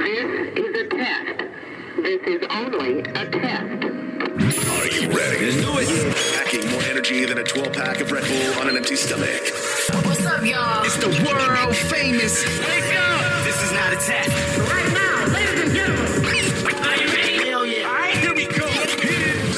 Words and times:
This 0.00 0.56
is 0.56 0.80
a 0.80 0.88
test. 0.88 1.38
This 1.96 2.22
is 2.22 2.42
only 2.48 3.00
a 3.00 3.30
test. 3.30 3.84
Are 3.84 4.88
you 4.88 5.10
ready? 5.12 5.44
Let's 5.44 5.60
do 5.60 5.72
it. 5.76 6.16
Packing 6.36 6.70
more 6.70 6.80
energy 6.84 7.26
than 7.26 7.36
a 7.36 7.44
12 7.44 7.70
pack 7.74 8.00
of 8.00 8.10
Red 8.10 8.24
Bull 8.24 8.60
on 8.62 8.70
an 8.70 8.78
empty 8.78 8.96
stomach. 8.96 9.42
What's 10.06 10.24
up, 10.24 10.42
y'all? 10.42 10.82
It's 10.84 10.96
the 10.96 11.08
world 11.28 11.76
famous. 11.76 12.42
Wake 12.46 12.96
up! 12.96 13.44
This 13.44 13.62
is 13.62 13.72
not 13.72 13.92
a 13.92 13.96
test. 13.96 14.30
Right 14.70 14.90
now, 14.94 15.26
ladies 15.34 15.60
and 15.64 15.72
gentlemen. 15.74 16.82
Are 16.82 16.96
you 16.96 17.08
ready? 17.08 17.50
Hell 17.50 17.66
yeah. 17.66 17.86
All 17.86 17.92
right, 17.92 18.16
here 18.16 18.34
we 18.34 18.46
go. 18.46 18.66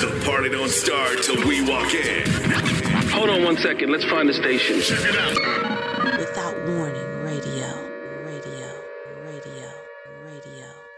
The 0.01 0.23
party 0.27 0.49
don't 0.49 0.71
start 0.71 1.23
till 1.23 1.47
we 1.47 1.63
walk 1.63 1.95
in. 1.95 2.29
Hold 3.11 3.31
on 3.31 3.45
one 3.45 3.57
second. 3.59 3.93
Let's 3.93 4.05
find 4.07 4.29
the 4.29 4.35
station. 4.35 4.81
Check 4.81 5.05
it 5.05 5.17
out. 5.17 5.72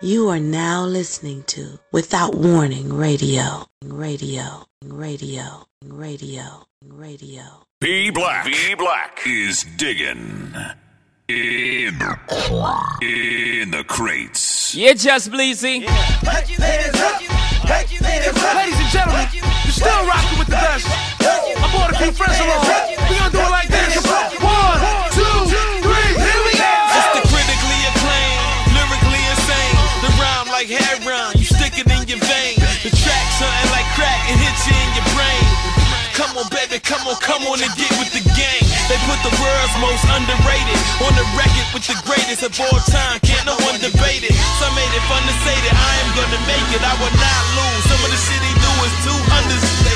You 0.05 0.29
are 0.29 0.39
now 0.39 0.85
listening 0.85 1.45
to 1.45 1.79
Without 1.91 2.35
Warning 2.35 2.93
Radio. 2.93 3.65
Radio. 3.83 4.67
Radio. 4.85 5.65
Radio. 5.83 6.67
Radio. 6.87 7.43
B 7.81 8.11
Black. 8.11 8.45
B 8.45 8.75
Black 8.75 9.23
is 9.27 9.65
digging 9.79 10.53
in 11.27 11.97
in 13.01 13.71
the 13.71 13.83
crates. 13.89 14.75
Yeah, 14.75 14.93
just 14.93 15.31
Bleezy. 15.31 15.87
Ladies 15.87 16.59
and 18.77 18.91
gentlemen, 18.93 19.29
you're 19.33 19.73
still 19.73 20.07
rocking 20.07 20.39
with 20.39 20.49
the 20.49 20.53
best. 20.53 20.87
I 20.87 21.71
brought 21.73 21.93
a 21.93 21.97
few 21.97 22.13
friends 22.13 22.39
along. 22.41 22.61
We 23.09 23.17
gonna 23.17 23.31
do 23.33 23.39
it 23.39 23.51
like 23.51 23.69
this. 23.69 24.05
One, 24.05 25.04
like 30.65 30.81
heroin, 30.81 31.37
you 31.37 31.45
stick 31.45 31.77
it 31.77 31.85
in 31.85 32.09
your 32.09 32.21
vein. 32.25 32.57
The 32.81 32.89
track 32.89 33.27
something 33.37 33.69
like 33.69 33.85
crack, 33.93 34.17
it 34.33 34.39
hits 34.41 34.65
you 34.65 34.73
in 34.73 34.91
your 34.97 35.09
brain. 35.13 35.45
Come 36.17 36.33
on, 36.41 36.49
baby, 36.49 36.81
come 36.81 37.05
on, 37.05 37.21
come 37.21 37.45
on 37.53 37.61
and 37.61 37.73
get 37.77 37.91
with 38.01 38.09
the 38.17 38.25
gang. 38.33 38.65
They 38.89 38.97
put 39.05 39.21
the 39.27 39.35
world's 39.37 39.77
most 39.83 40.05
underrated 40.09 40.81
on 41.05 41.13
the 41.21 41.27
record 41.37 41.69
with 41.75 41.85
the 41.85 41.99
greatest 42.09 42.47
of 42.47 42.55
all 42.57 42.81
time. 42.89 43.21
Can't 43.21 43.45
no 43.45 43.57
one 43.67 43.77
debate 43.77 44.25
it. 44.25 44.33
Some 44.57 44.73
made 44.73 44.93
it 44.95 45.05
fun 45.05 45.21
to 45.27 45.35
say 45.45 45.57
that 45.69 45.77
I 45.77 45.93
am 46.01 46.11
gonna 46.17 46.41
make 46.49 46.69
it. 46.73 46.81
I 46.81 46.95
will 46.97 47.13
not 47.13 47.43
lose. 47.61 47.83
Some 47.91 48.01
of 48.01 48.11
the 48.15 48.21
shit 48.25 48.41
he 48.41 48.53
do 48.57 48.73
is 48.89 48.95
too 49.05 49.21
understated. 49.37 49.94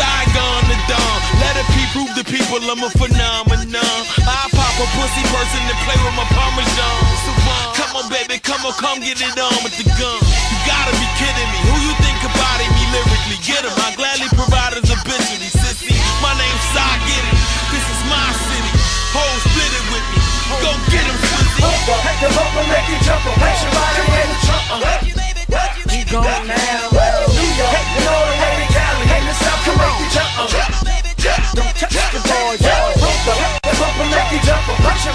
Saigon 0.00 0.64
the 0.72 0.78
Don. 0.88 1.16
Let 1.44 1.60
it 1.60 1.68
be 1.76 1.84
prove 1.92 2.12
to 2.16 2.24
people 2.24 2.64
I'm 2.64 2.80
a 2.80 2.88
phenomenon. 2.96 4.00
I 4.24 4.48
pop 4.48 4.74
a 4.80 4.86
pussy 4.96 5.24
person 5.28 5.60
and 5.60 5.80
play 5.84 5.98
with 6.00 6.16
my 6.16 6.24
parmesan. 6.32 6.96
So, 7.28 7.30
come 7.76 7.92
on, 8.00 8.06
baby, 8.08 8.40
come 8.40 8.64
on, 8.64 8.72
come 8.80 9.04
get 9.04 9.20
it 9.20 9.36
on 9.36 9.56
with 9.60 9.76
the 9.76 9.84
gun. 10.00 10.20
You 10.24 10.58
gotta 10.64 10.96
be 10.96 11.08
kidding 11.20 11.48
me. 11.52 11.58
Who 11.68 11.76
you 11.84 11.94
think 12.00 12.20
about 12.24 12.58
it? 12.64 12.70
me 12.72 12.84
lyrically? 12.96 13.38
Get 13.44 13.60
him. 13.60 13.74
I 13.76 13.92
gladly 13.92 14.28
provide 14.32 14.72
his 14.80 14.88
obituary, 14.88 15.52
sissy. 15.52 15.92
My 16.24 16.32
name's 16.32 16.64
Cy 16.72 16.88
Get 17.04 17.24
it. 17.28 17.36
This 17.68 17.84
is 17.84 18.00
my 18.08 18.24
city. 18.48 18.72
Hoes 19.12 19.40
split 19.52 19.72
it 19.76 19.84
with 19.92 20.06
me. 20.16 20.18
Go 20.64 20.70
get 20.88 21.04
him, 21.04 21.18
sissy. 21.28 21.60
Heck 21.60 22.18
the 22.24 22.28
bumper, 22.32 22.64
make 22.72 22.88
you 22.88 22.98
jump 23.04 23.20
up. 23.28 23.36
Place 23.36 23.60
your 23.60 23.72
body 23.76 24.00
in 24.00 24.28
the 24.32 24.38
trunk. 24.48 24.64
We 25.92 25.98
gone 26.08 26.46
now. 26.48 26.88
New 26.88 27.50
York, 27.58 27.84
and 27.98 28.08
all 28.08 28.29
Don't 30.40 30.48
the 30.48 30.64
make 34.08 34.32
you 34.32 34.40
your 34.40 34.56
your 34.56 35.12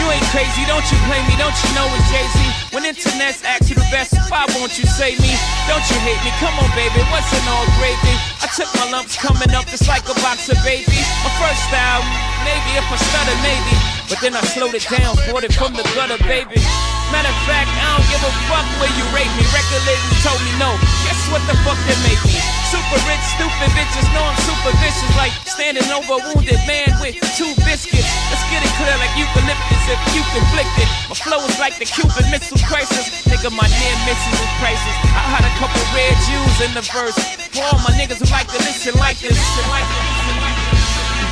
you 0.00 0.08
ain't 0.08 0.24
crazy, 0.32 0.64
don't 0.64 0.82
you 0.88 0.96
blame 1.04 1.26
me, 1.28 1.36
don't 1.36 1.52
you 1.52 1.70
know 1.76 1.84
it's 1.92 2.08
Jay-Z? 2.08 2.40
When 2.72 2.88
internets 2.88 3.44
ask 3.44 3.68
you 3.68 3.76
the 3.76 3.84
best, 3.92 4.16
why 4.32 4.48
won't 4.56 4.78
you 4.78 4.86
say 4.88 5.12
me? 5.20 5.36
Don't 5.68 5.84
you 5.92 5.98
hate 6.00 6.16
me? 6.24 6.32
Come 6.40 6.56
on, 6.58 6.72
baby, 6.74 7.04
what's 7.12 7.28
in 7.36 7.44
all 7.44 7.66
gravy? 7.76 8.16
I 8.40 8.48
took 8.56 8.72
my 8.74 8.88
lumps 8.90 9.20
coming 9.20 9.52
up 9.52 9.66
just 9.66 9.86
like 9.86 10.08
a 10.08 10.14
box 10.24 10.48
of 10.48 10.56
baby. 10.64 10.96
My 11.20 11.30
first 11.36 11.68
album, 11.76 12.08
maybe 12.40 12.80
if 12.80 12.88
I 12.88 12.96
stutter, 12.96 13.36
maybe. 13.44 14.01
But 14.12 14.20
then 14.20 14.36
I 14.36 14.44
slowed 14.44 14.76
it 14.76 14.84
down, 14.92 15.16
brought 15.24 15.40
it 15.40 15.56
from 15.56 15.72
the 15.72 15.80
gutter, 15.96 16.20
baby. 16.28 16.60
Matter 17.08 17.32
of 17.32 17.40
fact, 17.48 17.72
I 17.80 17.96
don't 17.96 18.04
give 18.12 18.20
a 18.20 18.32
fuck 18.44 18.68
where 18.76 18.92
you 18.92 19.08
rate 19.08 19.32
me. 19.40 19.44
Record 19.56 19.88
labels 19.88 20.20
told 20.20 20.36
me 20.44 20.52
no. 20.60 20.68
Guess 21.08 21.32
what 21.32 21.40
the 21.48 21.56
fuck 21.64 21.80
they 21.88 21.96
make 22.04 22.20
me? 22.28 22.36
Super 22.68 23.00
rich, 23.08 23.24
stupid 23.40 23.72
bitches 23.72 24.04
know 24.12 24.20
I'm 24.20 24.36
super 24.44 24.76
vicious, 24.84 25.08
like 25.16 25.32
standing 25.48 25.88
over 25.88 26.20
a 26.20 26.28
wounded 26.28 26.60
man 26.68 26.92
with 27.00 27.16
two 27.40 27.56
biscuits. 27.64 28.04
Let's 28.28 28.44
get 28.52 28.60
it 28.60 28.68
clear 28.76 28.92
like 29.00 29.16
eucalyptus 29.16 29.80
if 29.88 30.00
you 30.12 30.20
conflict 30.28 30.76
it. 30.76 30.88
My 31.08 31.16
flow 31.16 31.40
is 31.48 31.56
like 31.56 31.80
the 31.80 31.88
Cuban 31.88 32.28
Missile 32.28 32.60
Crisis. 32.68 33.24
Nigga, 33.24 33.48
my 33.48 33.64
near 33.64 33.96
misses 34.04 34.36
is 34.36 34.52
prices. 34.60 34.96
I 35.08 35.40
had 35.40 35.44
a 35.48 35.52
couple 35.56 35.80
red 35.96 36.12
Jews 36.28 36.56
in 36.68 36.76
the 36.76 36.84
verse. 36.84 37.16
For 37.56 37.64
all 37.64 37.80
my 37.80 37.96
niggas 37.96 38.20
who 38.20 38.28
like 38.28 38.52
to 38.52 38.60
listen 38.60 38.92
like 39.00 39.16
this. 39.24 39.40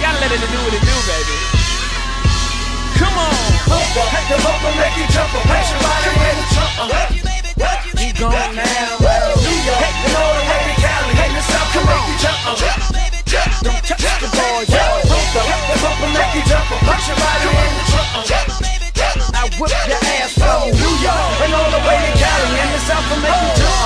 Gotta 0.01 0.17
let 0.17 0.33
it 0.33 0.41
do 0.49 0.59
what 0.65 0.73
it 0.73 0.81
do, 0.81 0.97
baby. 1.05 1.70
Come 2.99 3.17
on. 3.19 3.35
Heck 4.11 4.27
the 4.31 4.39
bumper, 4.43 4.73
make 4.79 4.97
you 4.97 5.07
jump 5.13 5.35
up. 5.35 5.43
Place 5.45 5.71
your 5.71 5.81
body 5.83 6.11
in 6.11 6.37
the 6.41 6.47
trunk. 6.55 6.75
We 7.95 8.13
gone 8.17 8.55
now. 8.57 8.97
New 9.01 9.59
and 9.77 9.97
the. 10.01 10.11
And 11.21 11.43
South 11.43 11.71
can 11.73 11.85
make 11.87 12.07
you 12.09 12.17
jump 12.23 12.41
up. 12.49 12.59
Make 12.91 13.15
you 13.15 13.23
jump 16.49 16.71
up. 16.71 16.81
Your 17.01 17.17
body 17.17 17.51
in 17.51 17.73
the 17.77 17.85
trunk. 17.91 18.31
I 19.35 19.49
whip 19.59 19.73
your 19.89 20.01
ass 20.21 20.37
New 20.37 20.95
York, 21.01 21.41
and 21.45 21.55
all 21.55 21.71
the 21.71 21.81
way 21.87 21.97
to 21.97 22.13
Cali. 22.19 22.61
And 22.61 22.71
the 22.75 22.81
South 22.85 23.07
can 23.09 23.19
make 23.23 23.31
you 23.31 23.53
jump 23.57 23.81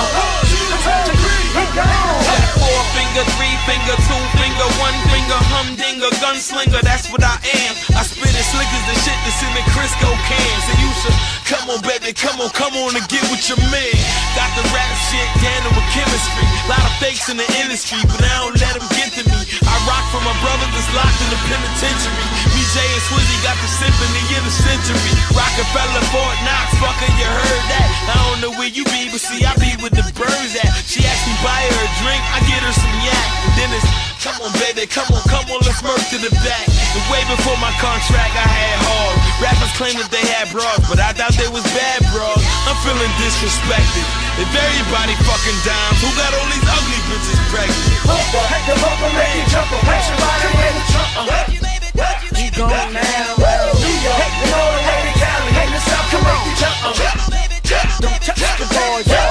up. 1.19 1.24
Four 1.55 2.81
finger, 2.91 3.23
three 3.39 3.55
finger, 3.63 3.95
two 3.95 4.23
finger, 4.35 4.67
one 4.83 4.97
finger, 5.07 5.39
humdinger, 5.55 6.11
gunslinger, 6.19 6.83
that's 6.83 7.07
what 7.07 7.23
I 7.23 7.39
am. 7.39 7.73
I 7.95 8.03
spit 8.03 8.27
it 8.27 8.47
slick 8.51 8.67
as 8.67 8.83
the 8.91 8.95
shit 9.07 9.15
that's 9.23 9.39
in 9.39 9.51
the 9.55 9.63
Crisco 9.71 10.11
cans. 10.27 10.65
And 10.67 10.77
you 10.83 10.91
should 10.99 11.15
come 11.47 11.71
on, 11.71 11.79
baby, 11.79 12.11
come 12.11 12.43
on, 12.43 12.51
come 12.51 12.75
on 12.75 12.99
and 12.99 13.05
get 13.07 13.23
with 13.31 13.47
your 13.47 13.59
man. 13.71 13.95
Got 14.35 14.51
the 14.59 14.67
rap 14.75 14.91
shit 15.07 15.29
down 15.39 15.71
with 15.71 15.87
chemistry. 15.95 16.43
A 16.43 16.75
Lot 16.75 16.83
of 16.83 16.93
fakes 16.99 17.31
in 17.31 17.39
the 17.39 17.47
industry, 17.63 18.03
but 18.03 18.19
I 18.19 18.35
don't 18.43 18.59
let 18.59 18.75
them 18.75 18.87
get 18.91 19.15
to 19.15 19.23
me. 19.23 19.39
Rock 19.85 20.05
for 20.09 20.21
my 20.25 20.35
brother 20.41 20.67
that's 20.73 20.89
locked 20.97 21.21
in 21.21 21.29
the 21.29 21.39
penitentiary. 21.45 22.45
Jay, 22.75 22.91
and 22.91 23.05
Swizzy 23.07 23.39
got 23.39 23.55
the 23.63 23.71
symphony 23.71 24.19
of 24.35 24.43
the 24.43 24.51
century. 24.51 24.99
Rockefeller, 25.31 26.03
Fort 26.11 26.35
Knox, 26.43 26.75
fucker, 26.75 27.07
you 27.15 27.23
heard 27.23 27.63
that. 27.71 27.87
I 28.11 28.15
don't 28.27 28.43
know 28.43 28.51
where 28.59 28.67
you 28.67 28.83
be, 28.91 29.07
but 29.07 29.23
see, 29.23 29.47
I 29.47 29.55
be 29.55 29.79
with 29.79 29.95
the 29.95 30.03
birds 30.11 30.59
at. 30.59 30.75
She 30.83 30.99
asked 31.07 31.23
me 31.23 31.39
buy 31.39 31.55
her 31.55 31.79
a 31.79 31.89
drink, 32.03 32.19
I 32.35 32.43
get 32.43 32.59
her 32.67 32.75
some 32.75 32.97
yak. 32.99 33.27
Then 33.55 33.71
it's, 33.71 33.87
come 34.19 34.35
on, 34.43 34.51
baby, 34.59 34.91
come 34.91 35.07
on, 35.07 35.23
come 35.31 35.47
on, 35.55 35.63
let's 35.63 35.79
murk 35.79 36.03
to 36.11 36.19
the 36.19 36.35
back. 36.43 36.67
The 36.67 37.03
way 37.07 37.23
before 37.31 37.55
my 37.63 37.71
contract, 37.79 38.35
I 38.35 38.43
had 38.43 38.84
Claim 39.75 39.99
that 39.99 40.07
they 40.07 40.23
had 40.39 40.47
bras, 40.55 40.79
but 40.87 41.03
I 41.03 41.11
doubt 41.11 41.35
they 41.35 41.51
was 41.51 41.59
bad 41.75 41.99
bras. 42.15 42.39
I'm 42.63 42.79
feeling 42.87 43.11
disrespected. 43.19 44.07
If 44.39 44.47
everybody 44.47 45.11
fucking 45.27 45.59
dimes, 45.67 45.99
who 45.99 46.07
got 46.15 46.31
all 46.31 46.47
these 46.47 46.63
ugly 46.63 46.95
bitches 47.11 47.35
pregnant? 47.51 47.83
Heck 48.07 48.63
the 48.71 48.75
bumper, 48.79 49.11
make 49.11 49.35
you 49.35 49.43
jump 49.51 49.67
up. 49.75 49.83
Place 49.83 50.07
your 50.07 50.15
body 50.23 50.47
in 50.47 50.73
the 50.79 50.83
trunk. 50.95 51.11
We 52.39 52.47
gone 52.55 52.95
now. 52.95 53.35
New 53.75 53.95
York, 53.99 54.31
all 54.55 54.63
the 54.63 54.79
way 54.79 55.11
to 55.11 55.13
Cali. 55.19 55.51
And 55.59 55.71
the 55.75 55.81
South 55.83 56.07
make 56.23 56.43
you 56.47 56.55
jump 56.55 56.79
up. 56.79 56.95
Don't 57.99 58.55
the 58.55 58.67
ball, 58.71 59.03
yo. 59.03 59.23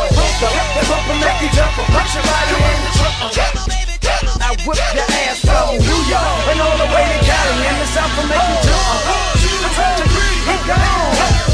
Heck 0.45 0.69
the 0.77 0.83
bumper, 0.93 1.17
make 1.25 1.41
you 1.41 1.51
jump 1.57 1.73
up. 1.73 1.89
Place 1.89 2.13
your 2.13 2.25
body 2.29 2.53
in 2.53 2.79
the 2.85 2.91
trunk. 3.01 3.84
I 4.45 4.51
whip 4.67 4.77
your 4.93 5.09
ass 5.25 5.41
from 5.41 5.79
New 5.79 6.01
York, 6.05 6.45
and 6.53 6.61
all 6.61 6.77
the 6.77 6.85
way 6.93 7.05
to 7.09 7.19
Cali. 7.25 7.65
And 7.65 7.81
the 7.81 7.87
South 7.97 8.13
you 8.13 8.29
jump 8.61 9.09
up. 9.09 10.05
We 10.45 10.69
gone. 10.69 11.54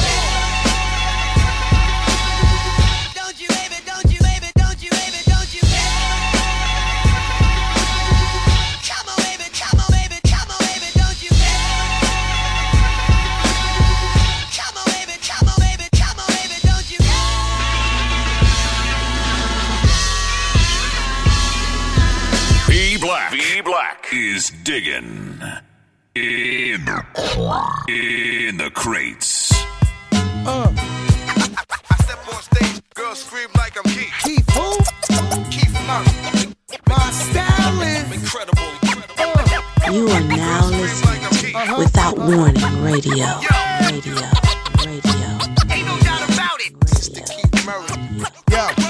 Black. 23.63 24.03
Black 24.03 24.13
is 24.13 24.51
digging 24.65 25.41
in 26.15 26.87
in 27.89 28.57
the 28.57 28.71
crates. 28.73 29.53
Uh. 30.13 30.73
I 30.73 31.97
step 32.03 32.29
on 32.29 32.43
stage, 32.43 32.81
girls 32.95 33.19
scream 33.23 33.49
like 33.57 33.77
I'm 33.77 33.85
Keith. 33.85 34.13
Keith 34.23 34.51
who? 34.53 34.79
Keith 35.51 35.75
Murray. 35.87 36.55
My 36.89 37.11
step. 37.11 37.51
You 39.93 40.07
are 40.09 40.21
now 40.21 40.71
listening 40.71 41.21
to 41.53 41.77
Without 41.77 42.17
uh-huh. 42.17 42.37
Warning 42.37 42.83
Radio. 42.85 43.27
Radio. 43.91 44.15
Radio. 44.87 45.29
Ain't 45.69 45.87
no 45.87 45.99
doubt 45.99 46.23
about 46.31 46.61
it. 46.61 46.73
Yo, 48.51 48.63
whether 48.63 48.90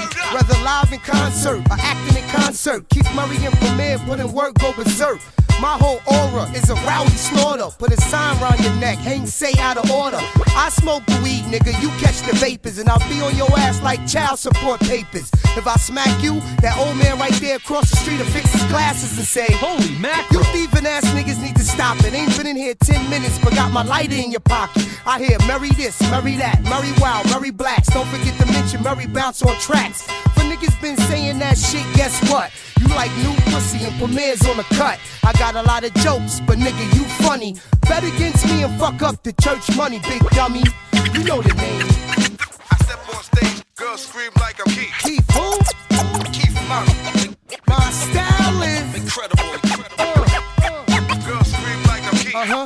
live 0.63 0.91
in 0.93 0.99
concert 0.99 1.59
or 1.69 1.77
acting 1.79 2.23
in 2.23 2.29
concert, 2.29 2.87
Keith 2.89 3.09
Murray 3.15 3.37
and 3.45 3.53
Premier 3.55 3.97
putting 3.99 4.31
work 4.31 4.53
go 4.59 4.73
berserk. 4.73 5.19
My 5.61 5.77
whole 5.77 6.01
aura 6.07 6.49
is 6.53 6.71
a 6.71 6.75
rowdy 6.75 7.11
slaughter. 7.11 7.69
Put 7.77 7.93
a 7.93 8.01
sign 8.01 8.41
around 8.41 8.63
your 8.63 8.73
neck, 8.75 8.97
hang 8.97 9.27
say 9.27 9.53
out 9.59 9.77
of 9.77 9.91
order. 9.91 10.17
I 10.57 10.69
smoke 10.71 11.05
the 11.05 11.21
weed, 11.23 11.43
nigga, 11.53 11.79
you 11.81 11.89
catch 12.01 12.21
the 12.21 12.35
vapors, 12.37 12.79
and 12.79 12.89
I'll 12.89 13.07
be 13.07 13.21
on 13.21 13.35
your 13.37 13.47
ass 13.59 13.79
like 13.83 14.07
child 14.07 14.39
support 14.39 14.79
papers. 14.81 15.29
If 15.55 15.67
I 15.67 15.75
smack 15.75 16.23
you, 16.23 16.39
that 16.61 16.75
old 16.79 16.97
man 16.97 17.19
right 17.19 17.33
there 17.33 17.57
across 17.57 17.91
the 17.91 17.97
street 17.97 18.17
will 18.17 18.25
fix 18.25 18.51
his 18.51 18.63
glasses 18.71 19.15
and 19.19 19.27
say, 19.27 19.45
Holy 19.53 19.93
mackerel. 19.99 20.41
You 20.41 20.67
thieving 20.67 20.87
ass 20.87 21.05
niggas 21.13 21.39
need 21.39 21.55
to 21.57 21.63
stop 21.63 21.99
it. 21.99 22.13
Ain't 22.13 22.35
been 22.35 22.47
in 22.47 22.55
here 22.55 22.73
10 22.73 23.07
minutes, 23.11 23.37
but 23.43 23.53
got 23.53 23.71
my 23.71 23.83
lighter 23.83 24.15
in 24.15 24.31
your 24.31 24.41
pocket. 24.41 24.87
I 25.05 25.19
hear 25.19 25.37
Murray 25.45 25.69
this, 25.71 26.01
Murray 26.09 26.37
that, 26.37 26.63
Murray 26.63 26.91
Wild, 26.99 27.29
Murray 27.29 27.51
Blacks. 27.51 27.87
Don't 27.89 28.07
forget 28.07 28.33
to 28.39 28.45
mention 28.47 28.81
Murray 28.81 29.05
Bounce 29.05 29.43
on 29.43 29.55
tracks. 29.59 30.01
For 30.33 30.43
niggas 30.51 30.81
been 30.81 30.97
saying 31.07 31.39
that 31.39 31.57
shit, 31.57 31.85
guess 31.95 32.19
what? 32.29 32.51
You 32.79 32.87
like 32.89 33.11
new 33.17 33.33
pussy 33.51 33.85
and 33.85 33.95
premieres 33.97 34.45
on 34.47 34.57
the 34.57 34.63
cut. 34.75 34.99
I 35.23 35.31
got 35.33 35.55
a 35.55 35.61
lot 35.63 35.85
of 35.85 35.93
jokes, 35.95 36.41
but 36.41 36.57
nigga, 36.57 36.83
you 36.95 37.03
funny. 37.25 37.55
Bet 37.87 38.03
against 38.03 38.45
me 38.45 38.63
and 38.63 38.77
fuck 38.79 39.01
up 39.01 39.23
the 39.23 39.31
church 39.33 39.73
money, 39.77 39.99
big 39.99 40.21
dummy. 40.31 40.63
You 41.13 41.23
know 41.23 41.41
the 41.41 41.53
name. 41.53 41.87
I 42.69 42.75
step 42.83 42.99
on 43.15 43.23
stage, 43.23 43.63
girls 43.75 44.01
scream 44.05 44.31
like 44.39 44.59
I'm 44.59 44.73
Keith. 44.73 44.91
Keith 44.99 45.31
who? 45.31 45.57
Keith 46.35 46.57
Murray. 46.67 47.35
My 47.67 47.89
style 47.91 48.61
is 48.61 48.95
incredible. 48.95 49.53
incredible. 49.63 50.25
Girls 51.25 51.47
scream 51.47 51.81
like 51.83 52.03
I'm 52.03 52.17
Keith. 52.19 52.35
Uh 52.35 52.45
huh. 52.45 52.65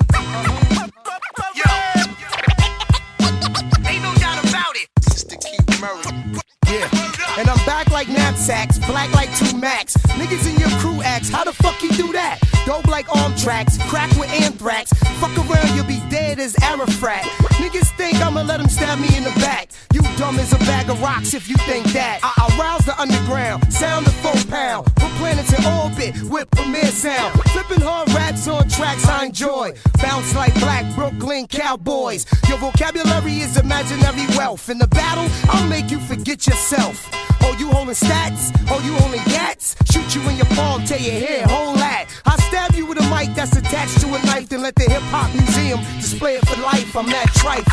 Ain't 3.88 4.02
no 4.02 4.14
doubt 4.16 4.40
about 4.50 4.76
it. 4.76 4.88
Mr. 5.02 5.38
Keith 5.40 5.82
Murray. 5.82 6.42
Yeah. 6.68 7.05
And 7.38 7.50
I'm 7.50 7.66
back 7.66 7.92
like 7.92 8.08
knapsacks, 8.08 8.80
black 8.80 9.14
like 9.14 9.36
two 9.36 9.58
max. 9.58 9.98
Niggas 10.16 10.50
in 10.50 10.58
your 10.58 10.70
crew 10.80 11.02
acts, 11.02 11.30
how 11.30 11.44
the 11.44 11.52
fuck 11.52 11.82
you 11.84 11.90
do 11.92 12.14
that? 12.14 12.40
Dope 12.66 12.88
like 12.88 13.14
arm 13.14 13.36
tracks, 13.36 13.78
crack 13.90 14.10
with 14.18 14.30
anthrax. 14.30 14.94
Fuck 15.20 15.38
around, 15.38 15.76
you'll 15.76 15.86
be 15.86 16.02
dead 16.10 16.40
as 16.40 16.56
Arafat. 16.64 17.24
Niggas 17.60 17.92
think 17.98 18.22
I'ma 18.22 18.42
let 18.42 18.58
them 18.58 18.70
stab 18.70 19.00
me 19.00 19.10
in 19.18 19.24
the 19.24 19.36
back. 19.42 19.72
You 19.94 20.02
dumb 20.18 20.40
as 20.40 20.54
a 20.54 20.58
bag 20.60 20.90
of 20.90 21.02
rocks 21.02 21.34
if 21.34 21.50
you 21.50 21.58
think 21.58 21.86
that. 21.88 22.20
I 22.24 22.58
arouse 22.58 22.86
the 22.86 22.98
underground, 23.00 23.72
sound 23.74 24.06
the 24.06 24.12
four 24.12 24.36
pound. 24.50 24.86
Put 24.96 25.12
planets 25.18 25.52
in 25.52 25.66
orbit 25.66 26.16
with 26.32 26.50
premier 26.52 26.86
sound. 26.86 27.34
Flipping 27.52 27.82
hard 27.82 28.10
raps 28.14 28.48
on 28.48 28.68
tracks 28.70 29.06
I 29.08 29.26
enjoy. 29.26 29.74
Bounce 30.02 30.34
like 30.36 30.54
black 30.56 30.86
Brooklyn 30.96 31.48
cowboys. 31.48 32.26
Your 32.48 32.60
vocabulary 32.60 33.40
is 33.40 33.58
imaginary 33.58 34.26
wealth. 34.38 34.70
In 34.70 34.78
the 34.78 34.88
battle, 34.88 35.28
I'll 35.50 35.68
make 35.68 35.92
you 35.92 36.00
forget 36.00 36.48
yourself. 36.48 37.25
Oh, 37.42 37.56
you 37.60 37.70
holding 37.70 37.96
stats? 37.96 38.52
Oh, 38.70 38.80
you 38.86 38.94
holding 38.96 39.24
gats? 39.26 39.76
Shoot 39.92 40.16
you 40.16 40.22
in 40.30 40.36
your 40.38 40.46
palm, 40.58 40.84
tear 40.86 41.00
your 41.00 41.14
hair, 41.28 41.46
hold 41.48 41.78
that. 41.78 42.08
I 42.26 42.38
stab 42.48 42.74
you 42.76 42.86
with 42.86 43.00
a 43.00 43.08
mic 43.10 43.34
that's 43.36 43.56
attached 43.56 44.00
to 44.02 44.08
a 44.08 44.20
knife, 44.26 44.50
then 44.50 44.62
let 44.62 44.76
the 44.76 44.84
hip 44.84 45.02
hop 45.14 45.34
museum 45.34 45.80
display 46.00 46.36
it 46.36 46.48
for 46.48 46.60
life. 46.62 46.96
I'm 46.96 47.08
that 47.08 47.28
trife. 47.42 47.68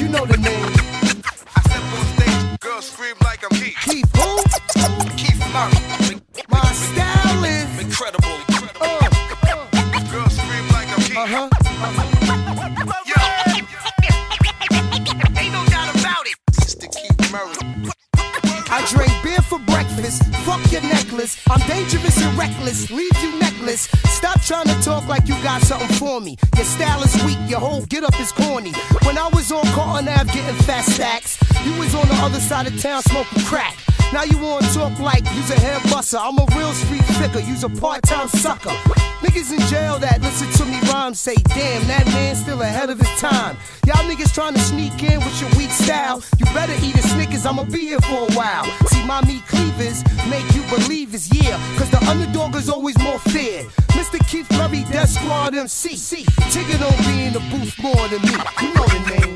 You 0.00 0.08
know 0.08 0.24
the 0.26 0.36
name. 0.38 0.72
I 1.56 1.60
step 1.62 1.82
on 1.82 2.06
stage, 2.16 2.60
girls 2.60 2.84
scream 2.90 3.14
like 3.22 3.42
I'm 3.44 3.50
Keith. 3.58 3.76
Keith 3.84 4.10
who? 4.16 4.42
Keith 5.16 5.40
Murray. 5.52 6.20
My 6.48 6.62
style 6.72 7.44
is 7.44 7.78
incredible. 7.80 8.36
Uh, 8.80 9.08
Girls 10.12 10.36
scream 10.36 10.68
like 10.68 10.88
I'm 10.88 11.00
Keith. 11.02 11.16
uh-huh. 11.16 11.48
Ain't 15.38 15.52
no 15.52 15.64
doubt 15.66 15.94
about 16.00 16.26
it. 16.26 16.36
Mr. 16.52 16.86
Keith 16.92 17.32
Murray. 17.32 17.65
I 18.68 18.84
drink 18.86 19.12
beer 19.22 19.40
for 19.42 19.58
breakfast. 19.60 20.24
Fuck 20.44 20.60
your 20.72 20.82
necklace. 20.82 21.40
I'm 21.48 21.60
dangerous 21.68 22.20
and 22.22 22.36
reckless. 22.36 22.90
Leave 22.90 23.16
you 23.22 23.38
necklace. 23.38 23.88
Stop 24.06 24.42
trying 24.42 24.66
to 24.66 24.74
talk 24.82 25.06
like 25.06 25.28
you 25.28 25.34
got 25.42 25.62
something 25.62 25.88
for 25.96 26.20
me. 26.20 26.36
Your 26.56 26.64
style 26.64 27.02
is 27.02 27.14
weak. 27.24 27.38
Your 27.48 27.60
whole 27.60 27.84
get 27.86 28.04
up 28.04 28.18
is 28.20 28.32
corny. 28.32 28.72
When 29.04 29.18
I 29.18 29.28
was 29.28 29.52
on 29.52 29.64
Carlton 29.66 30.08
Ave 30.08 30.32
getting 30.32 30.56
fat 30.64 30.84
stacks, 30.84 31.38
you 31.64 31.78
was 31.78 31.94
on 31.94 32.08
the 32.08 32.14
other 32.16 32.40
side 32.40 32.66
of 32.66 32.80
town 32.80 33.02
smoking 33.02 33.42
crack. 33.44 33.76
Now 34.12 34.22
you 34.22 34.38
wanna 34.38 34.66
talk 34.72 34.98
like 34.98 35.24
you's 35.34 35.50
a 35.50 35.58
head 35.60 35.82
buster. 35.90 36.18
I'm 36.18 36.38
a 36.38 36.46
real 36.56 36.72
street 36.72 37.04
figure. 37.18 37.40
You's 37.40 37.64
a 37.64 37.68
part-time 37.68 38.28
sucker. 38.28 38.70
Niggas 39.20 39.52
in 39.52 39.60
jail 39.66 39.98
that 39.98 40.22
listen 40.22 40.48
to 40.58 40.64
me 40.70 40.78
rhyme 40.92 41.14
say, 41.14 41.34
damn, 41.48 41.86
that 41.88 42.06
man's 42.06 42.40
still 42.40 42.62
ahead 42.62 42.90
of 42.90 42.98
his 43.00 43.20
time. 43.20 43.56
Y'all 43.86 44.04
niggas 44.08 44.32
trying 44.32 44.54
to 44.54 44.60
sneak 44.60 45.02
in 45.02 45.18
with 45.18 45.40
your 45.40 45.50
weak 45.58 45.70
style. 45.70 46.22
You 46.38 46.44
better 46.46 46.74
eat 46.84 46.94
a 46.96 47.02
Snickers, 47.02 47.44
I'ma 47.44 47.64
be 47.64 47.80
here 47.80 48.00
for 48.00 48.28
a 48.28 48.32
while. 48.34 48.64
See, 48.86 49.04
my 49.04 49.24
meat 49.26 49.44
cleavers 49.46 50.04
make 50.30 50.46
you 50.54 50.62
believe 50.70 51.14
it's 51.14 51.32
yeah. 51.34 51.58
Cause 51.76 51.90
the 51.90 51.98
underdog 52.08 52.54
is 52.54 52.68
always 52.68 52.98
more 53.00 53.18
feared. 53.18 53.66
Mr. 53.96 54.18
Keith 54.28 54.50
Murray, 54.52 54.84
Def 54.90 55.08
Squad 55.08 55.54
MC. 55.54 55.94
Tigger 56.52 56.78
don't 56.78 56.98
be 57.06 57.24
in 57.24 57.32
the 57.32 57.40
booth 57.50 57.76
more 57.82 58.08
than 58.08 58.22
me. 58.22 58.36
You 58.62 58.74
know 58.74 58.86
the 58.86 59.18
name. 59.18 59.35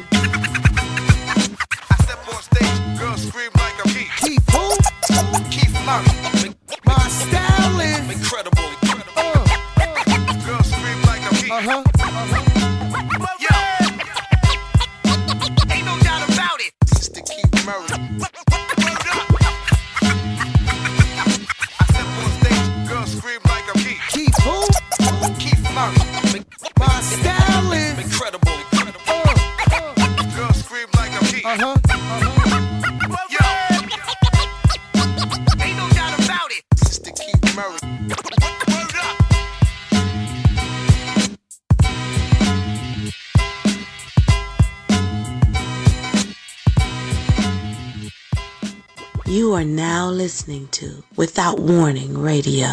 Listening 50.21 50.69
to 50.69 51.03
Without 51.17 51.59
Warning 51.59 52.13
Radio. 52.19 52.69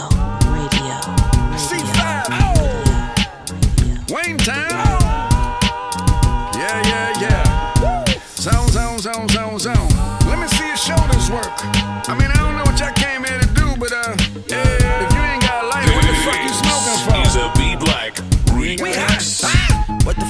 Radio. 0.52 1.00
C5. 1.56 2.28
Wayne 4.12 4.38
Town. 4.38 5.00
Yeah, 6.60 6.84
yeah, 6.92 7.22
yeah. 7.22 8.04
Zone, 8.36 8.68
zone, 8.68 9.00
zone, 9.00 9.30
zone, 9.30 9.60
zone. 9.60 9.90
Let 10.28 10.40
me 10.40 10.48
see 10.50 10.68
your 10.68 10.76
shoulders 10.76 11.32
work. 11.32 11.48
I 12.10 12.18
mean, 12.20 12.27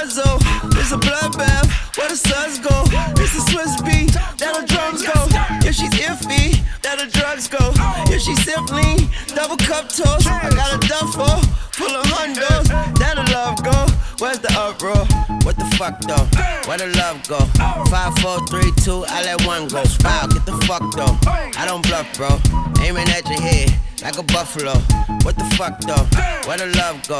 muzzle. 0.00 0.38
It's 0.80 0.92
a 0.92 0.98
bloodbath. 0.98 1.68
Where 1.96 2.08
the 2.08 2.16
suns 2.16 2.58
go? 2.58 2.84
It's 3.20 3.36
a 3.36 3.42
Swizz 3.50 3.76
beat. 3.84 4.12
That 4.40 4.56
the 4.56 4.64
drums 4.66 5.02
go. 5.02 5.20
If 5.68 5.74
she's 5.76 5.92
iffy, 6.00 6.56
that 6.82 6.98
the 6.98 7.06
drugs 7.06 7.48
go. 7.48 7.72
If 8.08 8.22
she's 8.22 8.42
simply 8.44 9.08
double 9.34 9.56
cup 9.56 9.88
toast, 9.88 10.26
I 10.26 10.48
got 10.50 10.72
a 10.72 10.88
duffel 10.88 11.36
full 11.76 11.94
of 11.94 12.06
hundos. 12.06 12.68
That 12.98 13.14
the 13.16 13.26
love 13.32 13.62
go. 13.62 13.78
Where's 14.18 14.38
the 14.38 14.52
uproar? 14.56 15.04
What 15.44 15.56
the 15.56 15.68
fuck 15.76 16.00
though? 16.02 16.26
Where 16.68 16.78
the 16.78 16.88
love 16.96 17.26
go? 17.28 17.40
Five, 17.90 18.16
four, 18.20 18.38
three, 18.48 18.70
two, 18.82 19.04
I 19.08 19.22
let 19.24 19.46
one 19.46 19.68
go. 19.68 19.82
Wow, 20.04 20.26
get 20.28 20.44
the 20.46 20.56
fuck 20.66 20.84
though. 20.96 21.16
I 21.58 21.64
don't 21.66 21.82
bluff, 21.86 22.08
bro. 22.16 22.40
Aiming 22.84 23.08
at 23.08 23.28
your 23.28 23.40
head 23.40 23.89
like 24.02 24.18
a 24.18 24.22
buffalo. 24.22 24.72
What 25.22 25.36
the 25.36 25.44
fuck 25.56 25.80
though? 25.80 26.06
Where 26.48 26.58
the 26.58 26.66
love 26.76 27.06
go? 27.06 27.18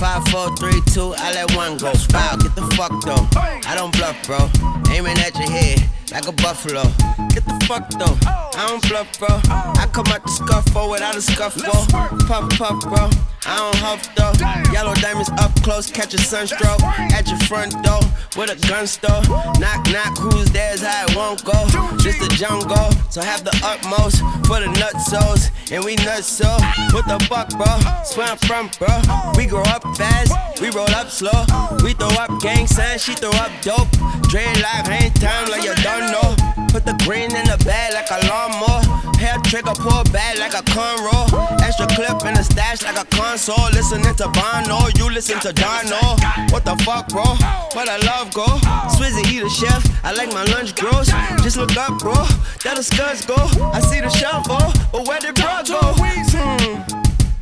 Five, 0.00 0.26
four, 0.28 0.54
three, 0.56 0.80
two, 0.92 1.14
I 1.16 1.32
let 1.32 1.54
one 1.56 1.76
go. 1.76 1.92
Wow, 2.12 2.36
get 2.36 2.54
the 2.54 2.62
fuck 2.76 2.92
though. 3.04 3.26
I 3.68 3.74
don't 3.74 3.92
bluff, 3.92 4.16
bro. 4.26 4.50
Aiming 4.92 5.18
at 5.18 5.34
your 5.34 5.50
head 5.50 5.88
like 6.12 6.26
a 6.26 6.32
buffalo. 6.32 6.82
Get 7.30 7.44
the 7.46 7.64
fuck 7.66 7.88
though. 7.90 8.16
I 8.58 8.66
don't 8.68 8.82
bluff, 8.88 9.18
bro. 9.18 9.28
I 9.50 9.86
come 9.92 10.06
out 10.08 10.22
the 10.22 10.30
scuffle 10.30 10.90
without 10.90 11.16
a 11.16 11.22
scuffle. 11.22 11.86
Puff, 12.26 12.50
puff, 12.58 12.80
bro. 12.82 13.08
I 13.46 13.56
don't 13.56 13.76
huff 13.76 14.02
though. 14.16 14.32
Yellow 14.72 14.94
diamonds 14.94 15.30
up 15.38 15.54
close, 15.62 15.90
catch 15.90 16.14
a 16.14 16.18
sunstroke. 16.18 16.82
At 17.14 17.28
your 17.28 17.38
front 17.40 17.72
door 17.82 18.00
with 18.36 18.50
a 18.50 18.68
gun 18.68 18.86
store. 18.86 19.22
Knock, 19.58 19.86
knock, 19.90 20.18
who's 20.18 20.50
there's 20.50 20.82
how 20.82 21.06
it 21.06 21.16
won't 21.16 21.44
go. 21.44 21.66
Just 21.98 22.20
the 22.20 22.28
jungle, 22.36 22.90
so 23.10 23.22
have 23.22 23.44
the 23.44 23.54
utmost 23.64 24.18
for 24.46 24.60
the 24.60 24.70
nutsos. 24.78 25.50
And 25.72 25.84
we 25.84 25.96
nuts 25.96 26.26
so. 26.26 26.50
What 26.92 27.06
the 27.06 27.18
fuck, 27.28 27.50
bro? 27.50 27.70
Where 28.16 28.26
I'm 28.26 28.38
from, 28.38 28.70
bro. 28.78 28.90
We 29.36 29.46
grow 29.46 29.62
up 29.62 29.84
fast, 29.96 30.60
we 30.60 30.70
roll 30.70 30.90
up 30.90 31.08
slow. 31.10 31.46
We 31.84 31.94
throw 31.94 32.08
up 32.18 32.30
gang 32.40 32.66
signs, 32.66 33.04
she 33.04 33.14
throw 33.14 33.30
up 33.30 33.52
dope. 33.62 33.88
Dreadlock, 34.30 34.88
ain't 34.88 35.20
time 35.20 35.48
like 35.48 35.64
you 35.64 35.74
don't 35.82 35.99
know. 36.08 36.36
Put 36.70 36.86
the 36.86 36.94
green 37.04 37.34
in 37.34 37.44
the 37.50 37.58
bag 37.64 37.94
like 37.94 38.10
a 38.10 38.24
lawnmower. 38.30 38.80
Hair 39.18 39.38
trigger, 39.44 39.74
pull 39.74 40.04
back 40.14 40.38
like 40.38 40.54
a 40.54 40.62
cornrow. 40.70 41.26
Extra 41.60 41.86
clip 41.88 42.24
in 42.24 42.34
the 42.34 42.44
stash 42.44 42.82
like 42.82 42.96
a 42.96 43.04
console. 43.10 43.68
Listening 43.72 44.14
to 44.16 44.28
Bono, 44.28 44.88
you 44.96 45.10
listen 45.10 45.40
to 45.40 45.52
Dono. 45.52 46.16
What 46.54 46.64
the 46.64 46.76
fuck, 46.86 47.08
bro? 47.08 47.26
Where 47.74 47.86
the 47.86 47.98
love 48.06 48.32
go? 48.32 48.46
Swizzy 48.94 49.26
eat 49.32 49.42
a 49.42 49.50
chef. 49.50 49.82
I 50.04 50.12
like 50.12 50.32
my 50.32 50.44
lunch 50.54 50.74
gross. 50.76 51.10
Just 51.42 51.56
look 51.56 51.76
up, 51.76 51.98
bro. 51.98 52.14
That 52.62 52.76
the 52.76 52.82
scuds 52.82 53.26
go. 53.26 53.36
I 53.74 53.80
see 53.80 54.00
the 54.00 54.10
shovel, 54.10 54.62
but 54.92 55.06
where 55.06 55.20
did 55.20 55.34
bro 55.34 55.62
go? 55.66 55.80
Hmm. 55.98 57.00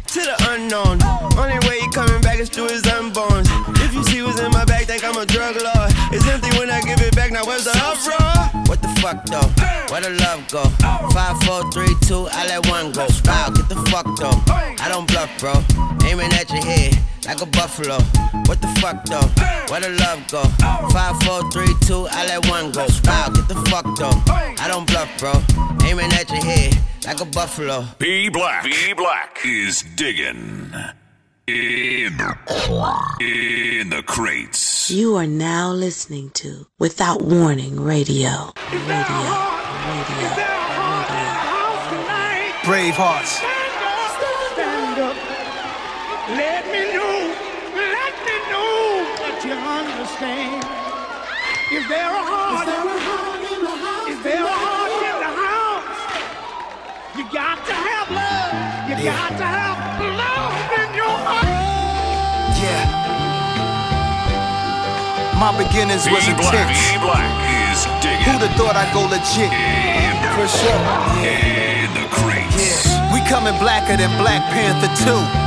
To 0.08 0.20
the 0.24 0.36
unknown. 0.56 0.96
Only 1.36 1.60
way 1.68 1.80
he 1.80 1.88
coming 1.92 2.20
back 2.22 2.38
is 2.40 2.48
through 2.48 2.68
his 2.68 2.82
unborns. 2.82 3.46
If 3.84 3.92
you 3.92 4.02
see 4.04 4.22
what's 4.22 4.40
in 4.40 4.50
my 4.52 4.64
bag, 4.64 4.86
think 4.86 5.04
I'm 5.04 5.16
a 5.16 5.26
drug 5.26 5.56
lord. 5.60 5.92
It's 6.16 6.26
empty 6.26 6.48
when 6.58 6.70
I 6.70 6.80
give 6.80 6.98
it 7.02 7.14
back. 7.14 7.17
Now 7.30 7.44
where's 7.44 7.64
the 7.64 7.76
uproar? 7.76 8.64
What 8.66 8.80
the 8.80 8.88
fuck 9.00 9.24
though? 9.26 9.48
Where 9.92 10.00
the 10.00 10.10
love 10.24 10.48
go? 10.48 10.64
Five, 11.12 11.38
four, 11.44 11.70
three, 11.72 11.94
two, 12.00 12.26
I 12.32 12.46
let 12.46 12.66
one 12.68 12.90
go. 12.92 13.06
Wow, 13.24 13.50
get 13.50 13.68
the 13.68 13.76
fuck 13.90 14.06
though. 14.16 14.32
I 14.52 14.88
don't 14.88 15.06
bluff, 15.06 15.30
bro. 15.38 15.52
Aiming 16.08 16.32
at 16.32 16.48
your 16.50 16.64
head 16.64 16.98
like 17.26 17.42
a 17.42 17.46
buffalo. 17.46 17.98
What 18.46 18.60
the 18.62 18.68
fuck 18.80 19.04
though? 19.04 19.28
Where 19.70 19.80
the 19.80 19.90
love 20.00 20.26
go? 20.28 20.42
Five, 20.88 21.22
four, 21.22 21.50
three, 21.50 21.74
two, 21.82 22.08
I 22.10 22.26
let 22.26 22.48
one 22.48 22.72
go. 22.72 22.86
Wow, 23.04 23.28
get 23.28 23.46
the 23.46 23.56
fuck 23.68 23.84
though. 23.96 24.22
I 24.62 24.66
don't 24.66 24.86
bluff, 24.86 25.10
bro. 25.18 25.32
Aiming 25.86 26.12
at 26.12 26.30
your 26.30 26.42
head 26.42 26.78
like 27.04 27.20
a 27.20 27.26
buffalo. 27.26 27.84
B 27.98 28.30
Black. 28.30 28.64
B 28.64 28.94
Black 28.94 29.38
is 29.44 29.84
digging 29.96 30.72
in 31.48 32.12
in 33.20 33.88
the 33.88 34.02
crates. 34.06 34.90
You 34.90 35.16
are 35.16 35.26
now 35.26 35.72
listening 35.72 36.28
to 36.30 36.66
Without 36.78 37.22
Warning 37.22 37.80
Radio. 37.80 38.52
Radio. 38.70 38.84
Radio. 38.84 40.28
Brave 42.64 42.94
hearts. 43.00 43.40
Stand 43.40 43.80
up. 43.80 44.12
Stand 44.52 45.00
up. 45.00 45.16
Let 46.36 46.66
me 46.68 46.92
know. 46.92 47.16
Let 47.72 48.14
me 48.28 48.36
know 48.52 49.08
that 49.24 49.40
you 49.40 49.56
understand. 49.56 50.60
Is 51.72 51.88
there 51.88 52.12
a 52.12 52.24
heart? 52.28 52.68
in 52.68 52.76
the 53.64 53.72
house? 53.72 54.08
Is 54.10 54.22
there 54.22 54.44
a 54.44 54.52
heart 54.52 54.92
in 55.00 55.16
the 55.24 55.32
house? 55.32 55.96
You 57.16 57.24
got 57.32 57.56
to 57.64 57.72
have 57.72 58.08
love. 58.12 58.52
You 58.90 58.96
got 59.04 59.30
to 59.38 59.44
have 59.44 59.97
My 65.38 65.54
beginnings 65.56 66.10
was 66.10 66.26
a 66.26 66.34
Black. 66.34 66.66
tix. 66.66 66.74
B 66.90 66.98
Black 66.98 67.30
is 67.70 67.86
digging 68.02 68.26
Who'd 68.26 68.42
have 68.42 68.56
thought 68.58 68.74
I'd 68.74 68.90
go 68.92 69.06
legit? 69.06 69.54
For 70.34 70.48
sure. 70.50 70.82
in 71.22 71.86
the 71.94 72.06
crates. 72.10 72.90
We 73.14 73.22
coming 73.30 73.54
blacker 73.62 73.96
than 73.96 74.10
Black 74.18 74.42
Panther 74.50 74.90
2. 75.06 75.37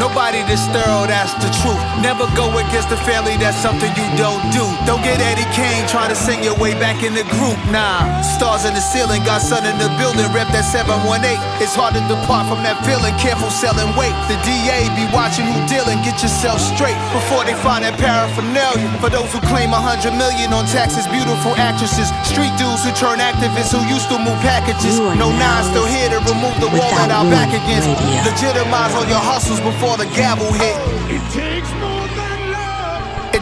Nobody 0.00 0.40
this 0.48 0.64
thorough, 0.72 1.04
that's 1.04 1.36
the 1.44 1.52
truth. 1.60 1.76
Never 2.00 2.24
go 2.32 2.48
against 2.56 2.88
the 2.88 2.96
family, 3.04 3.36
that's 3.36 3.60
something 3.60 3.92
you 4.00 4.08
don't 4.16 4.40
do. 4.48 4.64
Don't 4.88 5.04
get 5.04 5.20
Eddie 5.20 5.44
Kane 5.52 5.84
trying 5.92 6.08
to 6.08 6.16
sing 6.16 6.40
your 6.40 6.56
way 6.56 6.72
back 6.80 7.04
in 7.04 7.12
the 7.12 7.28
group. 7.28 7.60
Nah, 7.68 8.24
stars 8.24 8.64
in 8.64 8.72
the 8.72 8.80
ceiling, 8.80 9.20
got 9.28 9.44
sun 9.44 9.68
in 9.68 9.76
the 9.76 9.92
building, 10.00 10.24
rep 10.32 10.48
that 10.56 10.64
718. 10.64 11.36
It's 11.60 11.76
hard 11.76 11.92
to 11.92 12.02
depart 12.08 12.48
from 12.48 12.64
that 12.64 12.80
feeling, 12.80 13.12
careful 13.20 13.52
selling 13.52 13.92
weight. 13.92 14.16
The 14.32 14.40
DA 14.40 14.88
be 14.96 15.04
watching 15.12 15.44
who 15.44 15.60
dealing, 15.68 16.00
get 16.00 16.16
yourself 16.24 16.64
straight 16.64 16.96
before 17.12 17.44
they 17.44 17.52
find 17.60 17.84
that 17.84 18.00
paraphernalia. 18.00 18.88
For 19.04 19.12
those 19.12 19.28
who 19.28 19.44
claim 19.52 19.68
hundred 19.76 20.16
million 20.16 20.56
on 20.56 20.64
taxes, 20.64 21.04
beautiful 21.12 21.52
actresses, 21.60 22.08
street 22.24 22.52
dudes 22.56 22.88
who 22.88 22.92
turn 22.96 23.20
activists 23.20 23.76
who 23.76 23.84
used 23.84 24.08
to 24.08 24.16
move 24.16 24.40
packages. 24.40 24.96
No 24.96 25.28
nine 25.28 25.64
still 25.68 25.84
here 25.84 26.08
to 26.08 26.24
remove 26.24 26.56
the 26.56 26.72
wall 26.72 26.88
that 26.96 27.12
our 27.12 27.28
back 27.28 27.52
against. 27.52 27.92
Legitimize 28.24 28.96
all 28.96 29.04
your 29.04 29.20
hustles 29.20 29.60
before 29.60 29.89
the 29.96 30.06
gavel 30.06 30.52
hit. 30.52 30.76
It 31.10 31.22
takes 31.32 31.70
more 31.80 31.89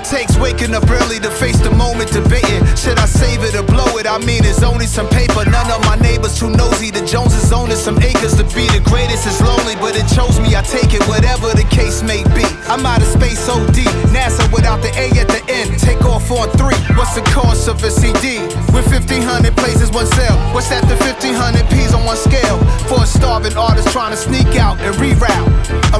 takes 0.09 0.39
waking 0.39 0.75
up 0.75 0.89
early 0.89 1.21
to 1.21 1.31
face 1.31 1.61
the 1.61 1.71
moment 1.71 2.11
debating. 2.11 2.65
Should 2.77 2.99
I 2.99 3.05
save 3.05 3.45
it 3.45 3.55
or 3.55 3.63
blow 3.63 4.01
it? 4.01 4.07
I 4.09 4.17
mean, 4.25 4.41
it's 4.45 4.63
only 4.63 4.87
some 4.87 5.09
paper. 5.09 5.45
None 5.45 5.71
of 5.71 5.85
my 5.85 5.97
neighbors 6.01 6.39
too 6.39 6.49
nosy. 6.49 6.91
The 6.91 7.05
Joneses 7.05 7.53
owning 7.53 7.77
some 7.77 8.01
acres 8.01 8.35
to 8.41 8.45
be 8.57 8.65
the 8.73 8.81
greatest. 8.81 9.27
It's 9.29 9.41
lonely, 9.45 9.77
but 9.77 9.97
it 9.97 10.09
chose 10.09 10.41
me. 10.41 10.57
I 10.57 10.63
take 10.63 10.97
it, 10.97 11.05
whatever 11.09 11.53
the 11.53 11.67
case 11.69 12.03
may 12.03 12.25
be. 12.33 12.45
I'm 12.73 12.85
out 12.87 13.05
of 13.05 13.09
space 13.09 13.49
OD. 13.49 13.85
NASA 14.09 14.49
without 14.53 14.81
the 14.81 14.89
A 14.97 15.13
at 15.21 15.29
the 15.29 15.45
end. 15.53 15.79
Take 15.79 16.01
off 16.09 16.31
on 16.33 16.49
three. 16.57 16.81
What's 16.97 17.15
the 17.15 17.25
cost 17.37 17.69
of 17.69 17.83
a 17.85 17.91
CD? 17.91 18.41
With 18.73 18.89
1500 18.89 19.57
places, 19.57 19.91
one 19.93 20.07
sale. 20.07 20.37
What's? 20.57 20.69
The 20.69 20.97
1500 21.01 21.69
P's 21.71 21.93
on 21.93 22.05
one 22.05 22.17
scale. 22.17 22.59
For 22.89 23.03
a 23.03 23.07
starving 23.07 23.57
artist 23.57 23.89
trying 23.89 24.13
to 24.13 24.17
sneak 24.17 24.57
out 24.57 24.79
and 24.81 24.95
reroute. 24.97 25.49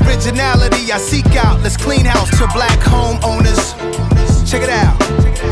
Originality 0.07 0.93
I 0.93 0.99
seek 0.99 1.37
out. 1.37 1.61
Let's 1.61 1.77
clean 1.77 2.05
house 2.05 2.31
to 2.39 2.47
black 2.55 2.79
homeowners. 2.81 3.98
Check 4.49 4.63
it 4.63 4.71
out. 4.71 4.97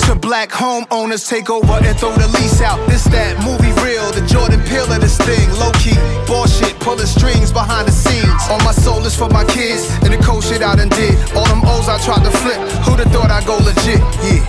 To 0.08 0.14
black 0.14 0.48
homeowners 0.48 1.28
take 1.28 1.50
over 1.50 1.76
and 1.84 1.94
throw 2.00 2.16
the 2.16 2.28
lease 2.40 2.62
out. 2.62 2.80
This 2.88 3.04
that 3.12 3.36
movie 3.44 3.68
real, 3.84 4.08
the 4.16 4.24
Jordan 4.24 4.64
Peele 4.64 4.88
of 4.88 5.04
this 5.04 5.20
thing. 5.20 5.44
Low 5.60 5.68
key, 5.76 5.92
bullshit, 6.24 6.72
pulling 6.80 7.04
strings 7.04 7.52
behind 7.52 7.86
the 7.86 7.92
scenes. 7.92 8.40
All 8.48 8.56
my 8.64 8.72
soul 8.72 9.04
is 9.04 9.14
for 9.14 9.28
my 9.28 9.44
kids, 9.44 9.84
and 10.00 10.16
the 10.16 10.20
cold 10.24 10.44
shit 10.44 10.62
I 10.62 10.76
done 10.76 10.88
did. 10.88 11.12
All 11.36 11.44
them 11.44 11.60
O's 11.68 11.92
I 11.92 12.00
tried 12.00 12.24
to 12.24 12.32
flip. 12.40 12.56
Who'da 12.88 13.04
thought 13.12 13.28
I'd 13.28 13.44
go 13.44 13.60
legit? 13.60 14.00
Yeah. 14.24 14.40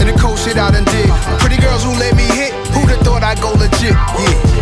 And 0.00 0.08
the 0.08 0.16
cold 0.16 0.38
shit 0.38 0.56
I 0.56 0.72
done 0.72 0.88
did. 0.88 1.12
Pretty 1.44 1.60
girls 1.60 1.84
who 1.84 1.92
let 2.00 2.16
me 2.16 2.24
hit. 2.24 2.56
Who'da 2.72 2.96
thought 3.04 3.20
I'd 3.20 3.36
go 3.44 3.52
legit? 3.52 3.92
Yeah. 3.92 4.59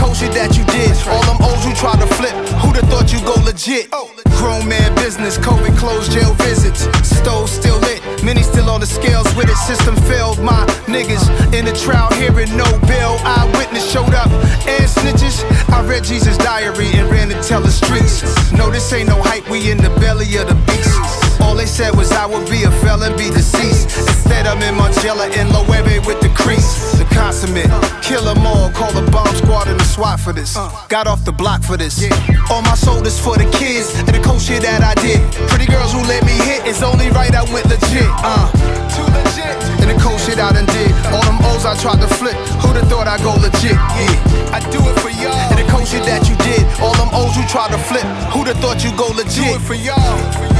The 0.00 0.28
that 0.32 0.56
you 0.56 0.64
did. 0.64 0.96
All 1.08 1.20
them 1.28 1.36
O's 1.44 1.64
you 1.64 1.74
try 1.76 1.92
to 1.92 2.08
flip. 2.16 2.32
Who'da 2.64 2.80
thought 2.88 3.12
you 3.12 3.20
go 3.20 3.36
legit? 3.44 3.88
Oh. 3.92 4.08
Grown 4.40 4.66
man 4.66 4.94
business, 4.96 5.36
COVID 5.36 5.76
closed 5.76 6.12
jail 6.12 6.32
visits. 6.40 6.88
Stove 7.06 7.48
still 7.48 7.78
lit, 7.80 8.00
many 8.24 8.42
still 8.42 8.70
on 8.70 8.80
the 8.80 8.86
scales 8.86 9.28
with 9.36 9.48
it. 9.48 9.56
System 9.56 9.96
failed, 10.08 10.38
my 10.40 10.64
niggas 10.88 11.24
in 11.52 11.64
the 11.66 11.72
trial 11.72 12.12
hearing 12.14 12.48
no 12.56 12.64
bill. 12.88 13.20
Eyewitness 13.28 13.84
showed 13.92 14.14
up 14.14 14.28
and 14.64 14.88
snitches. 14.88 15.44
I 15.68 15.84
read 15.86 16.04
Jesus' 16.04 16.38
diary 16.38 16.88
and 16.94 17.10
ran 17.10 17.28
to 17.28 17.40
tell 17.42 17.60
the 17.60 17.72
streets. 17.72 18.24
No, 18.52 18.70
this 18.70 18.92
ain't 18.92 19.08
no 19.08 19.20
hype, 19.20 19.48
we 19.50 19.70
in 19.70 19.78
the 19.78 19.90
belly 20.00 20.36
of 20.36 20.48
the 20.48 20.56
beast. 20.64 21.29
All 21.42 21.54
they 21.54 21.66
said 21.66 21.96
was 21.96 22.12
I 22.12 22.26
would 22.26 22.48
be 22.48 22.64
a 22.64 22.70
felon, 22.82 23.16
be 23.16 23.30
deceased. 23.30 23.96
Instead, 23.98 24.46
I'm 24.46 24.62
in 24.62 24.74
Margiela 24.74 25.26
and 25.36 25.50
Loewe 25.50 26.04
with 26.06 26.20
the 26.20 26.28
crease. 26.30 26.92
The 26.98 27.04
consummate, 27.14 27.70
kill 28.02 28.28
'em 28.28 28.46
all, 28.46 28.70
call 28.70 28.92
the 28.92 29.02
bomb 29.10 29.34
squad 29.36 29.68
and 29.68 29.78
the 29.78 29.84
SWAT 29.84 30.20
for 30.20 30.32
this. 30.32 30.56
Got 30.88 31.06
off 31.06 31.24
the 31.24 31.32
block 31.32 31.62
for 31.62 31.76
this. 31.76 32.02
All 32.50 32.62
my 32.62 32.74
shoulders 32.74 33.18
for 33.18 33.36
the 33.36 33.48
kids 33.50 33.94
and 33.98 34.08
the 34.08 34.20
cold 34.20 34.40
shit 34.40 34.62
that 34.62 34.82
I 34.82 34.94
did. 35.00 35.20
Pretty 35.48 35.66
girls 35.66 35.92
who 35.92 36.00
let 36.04 36.24
me 36.24 36.32
hit, 36.32 36.66
it's 36.66 36.82
only 36.82 37.08
right 37.10 37.34
I 37.34 37.42
went 37.52 37.66
legit. 37.66 38.08
Uh. 38.22 38.50
Too 38.94 39.06
legit. 39.16 39.54
And 39.80 39.88
the 39.90 39.98
cold 40.02 40.20
shit 40.20 40.38
I 40.38 40.52
done 40.52 40.66
did. 40.66 40.92
All 41.12 41.22
them 41.22 41.38
O's 41.50 41.64
I 41.64 41.74
tried 41.76 42.00
to 42.00 42.08
flip. 42.20 42.36
Who'da 42.62 42.84
thought 42.86 43.08
I'd 43.08 43.22
go 43.22 43.34
legit? 43.40 43.78
Yeah. 43.98 44.56
I 44.56 44.60
do 44.70 44.78
it 44.90 44.96
for 45.00 45.10
y'all. 45.10 45.32
And 45.50 45.58
the 45.58 45.66
cold 45.72 45.86
shit 45.88 46.04
that 46.04 46.28
you 46.28 46.36
did. 46.44 46.62
All 46.82 46.94
them 46.94 47.08
O's 47.12 47.36
you 47.36 47.44
tried 47.48 47.70
to 47.72 47.78
flip. 47.78 48.04
Who'da 48.34 48.54
thought 48.60 48.84
you'd 48.84 48.96
go 48.96 49.08
legit? 49.08 49.34
Do 49.34 49.54
it 49.56 49.62
for 49.62 49.74
y'all. 49.74 50.59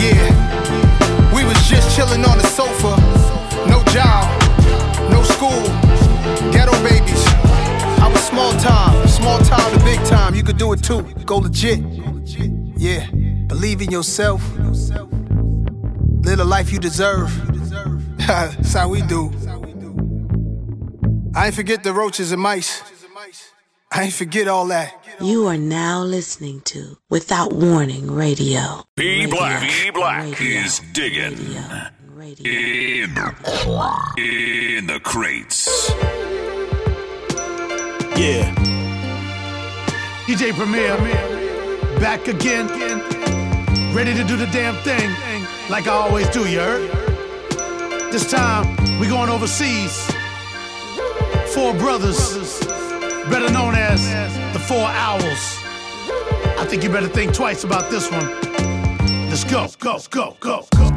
Yeah. 0.00 1.34
We 1.34 1.44
was 1.44 1.56
just 1.68 1.94
chilling 1.94 2.24
on 2.24 2.38
the 2.38 2.46
sofa. 2.46 2.96
No 3.68 3.84
job, 3.92 4.24
no 5.10 5.22
school, 5.22 5.62
ghetto 6.50 6.72
babies. 6.82 7.22
I 8.00 8.08
was 8.10 8.22
small 8.24 8.52
time, 8.54 9.06
small 9.08 9.38
time 9.40 9.78
to 9.78 9.84
big 9.84 10.02
time. 10.06 10.34
You 10.34 10.42
could 10.42 10.56
do 10.56 10.72
it 10.72 10.82
too. 10.82 11.02
Go 11.26 11.36
legit. 11.36 11.80
Yeah. 12.78 13.06
Believe 13.46 13.82
in 13.82 13.90
yourself. 13.90 14.42
Live 14.56 16.38
the 16.38 16.44
life 16.46 16.72
you 16.72 16.78
deserve. 16.78 17.30
That's 18.26 18.72
how 18.72 18.88
we 18.88 19.02
do. 19.02 19.30
I 21.34 21.46
ain't 21.46 21.54
forget 21.54 21.84
the 21.84 21.92
roaches 21.92 22.32
and 22.32 22.40
mice. 22.40 22.82
I 23.92 24.04
ain't 24.04 24.12
forget 24.12 24.46
all 24.46 24.66
that. 24.66 24.94
You 25.20 25.48
are 25.48 25.56
now 25.56 26.02
listening 26.02 26.60
to 26.66 26.96
Without 27.08 27.52
Warning 27.52 28.08
Radio. 28.10 28.84
B 28.94 29.24
Radio. 29.24 29.30
Black. 29.36 29.68
B 29.68 29.90
Black 29.90 30.40
Radio. 30.40 30.60
is 30.60 30.80
digging. 30.92 31.36
Radio. 32.14 32.48
In, 32.48 33.10
in 34.18 34.86
the 34.86 35.00
crates. 35.02 35.90
Yeah. 38.16 38.54
DJ 40.26 40.52
Premier, 40.52 40.96
back 41.98 42.28
again. 42.28 42.68
Ready 43.92 44.14
to 44.14 44.22
do 44.22 44.36
the 44.36 44.46
damn 44.52 44.76
thing, 44.84 45.10
like 45.68 45.88
I 45.88 45.94
always 45.94 46.28
do, 46.28 46.48
you 46.48 46.60
heard? 46.60 46.88
This 48.12 48.30
time, 48.30 48.76
we 49.00 49.08
going 49.08 49.28
overseas. 49.30 50.08
Four 51.52 51.74
brothers, 51.74 52.38
better 53.30 53.52
known 53.52 53.74
as 53.76 54.02
the 54.52 54.58
Four 54.58 54.86
Owls. 54.86 55.58
I 56.58 56.66
think 56.68 56.82
you 56.82 56.90
better 56.90 57.08
think 57.08 57.32
twice 57.32 57.64
about 57.64 57.90
this 57.90 58.10
one. 58.10 58.26
Let's 59.28 59.44
go, 59.44 59.68
go, 59.78 60.00
go, 60.10 60.36
go, 60.40 60.66
go. 60.76 60.90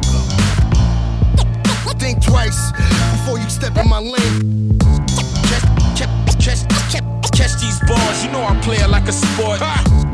Think 1.99 2.21
twice 2.21 2.71
before 3.13 3.39
you 3.39 3.49
step 3.49 3.77
in 3.77 3.87
my 3.87 3.99
lane. 3.99 4.77
Catch, 5.47 5.63
catch, 5.95 6.67
catch, 6.91 7.31
catch 7.31 7.61
these 7.61 7.79
bars, 7.87 8.25
you 8.25 8.31
know 8.31 8.43
I 8.43 8.59
play 8.61 8.75
it 8.77 8.89
like 8.89 9.07
a 9.07 9.13
sport. 9.13 9.59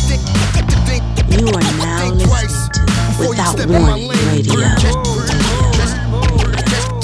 Think, 0.02 0.22
think, 0.54 0.70
think, 0.86 1.42
You 1.42 1.48
are 1.48 1.62
now 1.80 2.10
think 2.10 2.28
twice 2.28 2.70
listening 2.70 2.72
to 2.74 2.82
before 3.08 3.24
you 3.24 3.30
Without 3.32 3.52
step 3.58 3.70
in 3.70 3.82
my 3.82 3.90
Warning 3.90 4.08
lane. 4.08 4.46
Radio. 4.46 5.19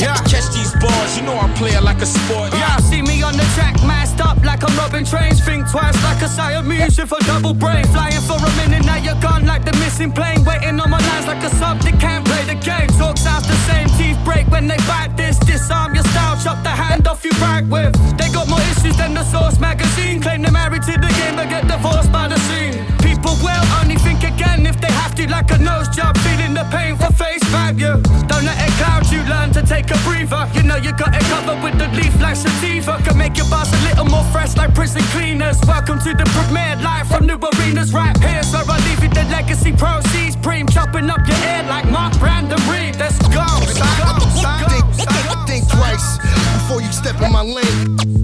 Catch, 0.06 0.30
catch 0.30 0.54
these 0.54 0.70
bars, 0.78 1.18
you 1.18 1.24
know 1.26 1.34
I 1.34 1.50
play 1.58 1.74
it 1.74 1.82
like 1.82 1.98
a 1.98 2.06
sport. 2.06 2.54
Yeah, 2.54 2.78
see 2.78 3.02
me 3.02 3.24
on 3.24 3.34
the 3.34 3.48
track, 3.58 3.74
masked 3.82 4.22
up 4.22 4.38
like 4.46 4.62
I'm 4.62 4.78
robbing 4.78 5.04
trains. 5.04 5.44
Think 5.44 5.66
twice 5.72 5.98
like 6.04 6.22
a 6.22 6.30
Siamese 6.30 6.96
with 7.00 7.12
a 7.12 7.22
double 7.26 7.56
brain. 7.56 7.84
Flying 7.90 8.22
for 8.22 8.38
a 8.38 8.52
minute, 8.62 8.86
now 8.86 8.98
you're 8.98 9.20
gone 9.20 9.48
like 9.48 9.66
the 9.66 9.74
missing 9.82 10.12
plane. 10.12 10.46
Waiting 10.46 10.80
on 10.80 10.92
my 10.92 11.00
lines 11.00 11.26
like 11.26 11.42
a 11.42 11.50
sub 11.58 11.80
that 11.82 12.00
can't 12.00 12.24
play 12.24 12.44
the 12.46 12.54
game. 12.54 12.88
Talk 13.02 13.18
sounds 13.18 13.48
the 13.48 13.58
same, 13.66 13.90
teeth 13.98 14.20
break 14.24 14.46
when 14.54 14.68
they 14.68 14.78
bite 14.86 15.18
this. 15.18 15.40
Disarm 15.40 15.96
your 15.96 16.06
style, 16.14 16.38
chop 16.38 16.62
the 16.62 16.70
hand 16.70 17.08
off 17.08 17.26
you 17.26 17.34
back 17.42 17.66
with. 17.66 17.94
They 18.20 18.30
got 18.30 18.48
more 18.48 18.62
issues 18.78 18.96
than 18.98 19.16
the 19.16 19.24
Source 19.24 19.60
magazine. 19.60 20.22
Claim 20.22 20.44
they're 20.44 20.52
married 20.52 20.84
to 20.84 20.94
the 21.02 21.10
game, 21.18 21.36
but 21.36 21.50
get 21.50 21.68
divorced 21.68 22.12
by 22.12 22.28
the 22.28 22.38
scene. 22.46 22.78
Will 23.26 23.66
only 23.82 23.96
think 23.96 24.24
again 24.24 24.66
if 24.66 24.80
they 24.80 24.92
have 24.92 25.16
to, 25.16 25.28
like 25.30 25.52
a 25.52 25.58
nose 25.58 25.90
job. 25.90 26.18
Feeling 26.20 26.54
the 26.54 26.66
pain 26.72 26.96
for 26.96 27.12
face 27.14 27.44
value. 27.50 27.98
Don't 28.30 28.46
let 28.46 28.58
it 28.62 28.74
cloud 28.78 29.10
you, 29.12 29.22
learn 29.24 29.52
to 29.54 29.62
take 29.62 29.90
a 29.90 29.98
breather. 30.06 30.48
You 30.54 30.64
know 30.64 30.78
you 30.78 30.94
got 30.94 31.14
it 31.16 31.24
covered 31.24 31.62
with 31.64 31.78
the 31.78 31.88
leaf 31.98 32.14
like 32.22 32.36
sativa. 32.36 33.02
Can 33.04 33.18
make 33.18 33.38
your 33.38 33.50
bars 33.50 33.72
a 33.74 33.80
little 33.88 34.06
more 34.06 34.24
fresh 34.26 34.56
like 34.56 34.74
prison 34.74 35.02
cleaners. 35.14 35.60
Welcome 35.68 36.00
to 36.00 36.14
the 36.14 36.26
premiere 36.36 36.78
live 36.82 37.08
from 37.08 37.26
new 37.26 37.38
arenas. 37.38 37.94
Right 37.94 38.18
here's 38.18 38.52
where 38.54 38.64
I 38.68 38.78
leave 38.88 39.04
you 39.04 39.10
the 39.10 39.26
legacy 39.30 39.72
proceeds. 39.72 40.36
Preem 40.36 40.72
chopping 40.72 41.10
up 41.10 41.28
your 41.28 41.38
ear 41.50 41.64
like 41.68 41.90
Mark 41.90 42.18
Brandon 42.20 42.62
Read. 42.70 42.96
Let's 42.98 43.20
go. 43.30 43.46
Let's 43.62 43.74
go. 43.74 44.16
Let's 44.22 44.42
go. 44.42 44.68
Think, 44.70 44.86
think, 44.96 45.48
think 45.50 45.64
twice 45.70 46.18
before 46.62 46.82
you 46.82 46.92
step 46.92 47.22
in 47.22 47.32
my 47.32 47.42
lane. 47.42 48.15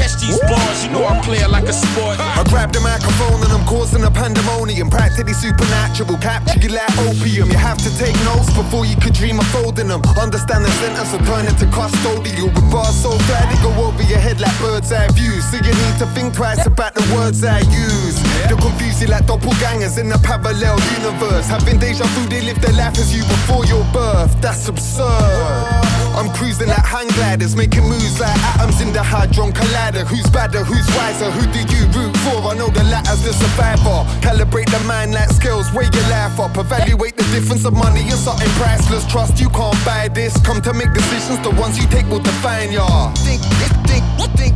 Catch, 0.00 0.16
these 0.16 0.40
bars, 0.48 0.80
you 0.80 0.90
know 0.90 1.04
I 1.04 1.20
play 1.20 1.44
it 1.44 1.50
like 1.52 1.68
a 1.68 1.76
sport. 1.76 2.16
I 2.16 2.40
grab 2.48 2.72
the 2.72 2.80
microphone 2.80 3.44
and 3.44 3.52
I'm 3.52 3.66
causing 3.68 4.02
a 4.04 4.10
pandemonium. 4.10 4.88
Practically 4.88 5.36
supernatural, 5.36 6.16
capture 6.24 6.58
you 6.58 6.72
like 6.72 6.88
opium. 7.04 7.52
You 7.52 7.60
have 7.60 7.76
to 7.84 7.90
take 8.00 8.16
notes 8.24 8.48
before 8.56 8.88
you 8.88 8.96
could 8.96 9.12
dream 9.12 9.38
of 9.38 9.46
folding 9.52 9.88
them. 9.92 10.00
Understand 10.16 10.64
the 10.64 10.72
sentence 10.80 11.12
or 11.12 11.20
turn 11.28 11.44
it 11.44 11.60
to 11.60 11.66
custodial. 11.68 12.48
With 12.48 12.72
bars 12.72 12.96
so 12.96 13.12
flat 13.28 13.44
they 13.52 13.60
go 13.60 13.76
over 13.84 14.02
your 14.08 14.18
head 14.18 14.40
like 14.40 14.56
bird's 14.56 14.90
eye 14.90 15.12
views. 15.12 15.44
So 15.52 15.60
you 15.60 15.74
need 15.84 15.96
to 16.00 16.06
think 16.16 16.32
twice 16.32 16.64
about 16.64 16.94
the 16.94 17.04
words 17.12 17.44
I 17.44 17.60
use. 17.60 18.16
They'll 18.48 18.56
confuse 18.56 19.02
you 19.02 19.08
like 19.08 19.28
doppelgangers 19.28 20.00
in 20.00 20.08
a 20.12 20.18
parallel 20.24 20.80
universe. 20.96 21.46
Having 21.52 21.78
deja 21.78 22.08
vu, 22.16 22.24
they 22.32 22.40
live 22.40 22.60
their 22.64 22.72
life 22.72 22.96
as 22.96 23.12
you 23.14 23.20
before 23.28 23.66
your 23.66 23.84
birth. 23.92 24.32
That's 24.40 24.66
absurd. 24.66 25.89
I'm 26.16 26.28
cruising 26.34 26.68
like 26.68 26.84
hang 26.84 27.08
gliders, 27.08 27.56
making 27.56 27.84
moves 27.84 28.20
like 28.20 28.36
atoms 28.54 28.80
in 28.80 28.92
the 28.92 29.02
hadron 29.02 29.52
collider. 29.52 30.06
Who's 30.06 30.28
badder? 30.30 30.64
Who's 30.64 30.86
wiser? 30.96 31.30
Who 31.30 31.42
do 31.52 31.60
you 31.74 31.86
root 31.94 32.16
for? 32.24 32.50
I 32.50 32.54
know 32.54 32.68
the 32.68 32.84
latter's 32.84 33.22
the 33.22 33.32
survivor. 33.32 34.04
Calibrate 34.20 34.70
the 34.70 34.80
mind 34.86 35.12
like 35.12 35.30
scales, 35.30 35.72
weigh 35.72 35.88
your 35.92 36.08
life 36.10 36.38
up. 36.40 36.56
Evaluate 36.56 37.16
the 37.16 37.24
difference 37.34 37.64
of 37.64 37.74
money 37.74 38.02
and 38.02 38.18
something 38.18 38.50
priceless. 38.60 39.06
Trust 39.06 39.40
you 39.40 39.48
can't 39.50 39.76
buy 39.84 40.08
this. 40.08 40.36
Come 40.42 40.60
to 40.62 40.72
make 40.74 40.92
decisions, 40.92 41.40
the 41.40 41.50
ones 41.60 41.78
you 41.78 41.86
take 41.88 42.06
will 42.06 42.20
define 42.20 42.72
ya. 42.72 43.12
Think, 43.14 43.42
think, 43.86 44.04
think, 44.36 44.54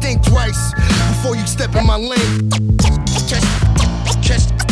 think 0.00 0.22
twice 0.22 0.72
before 1.10 1.36
you 1.36 1.46
step 1.46 1.74
in 1.74 1.86
my 1.86 1.96
lane. 1.96 2.50
Catch, 3.28 3.44
catch, 4.22 4.65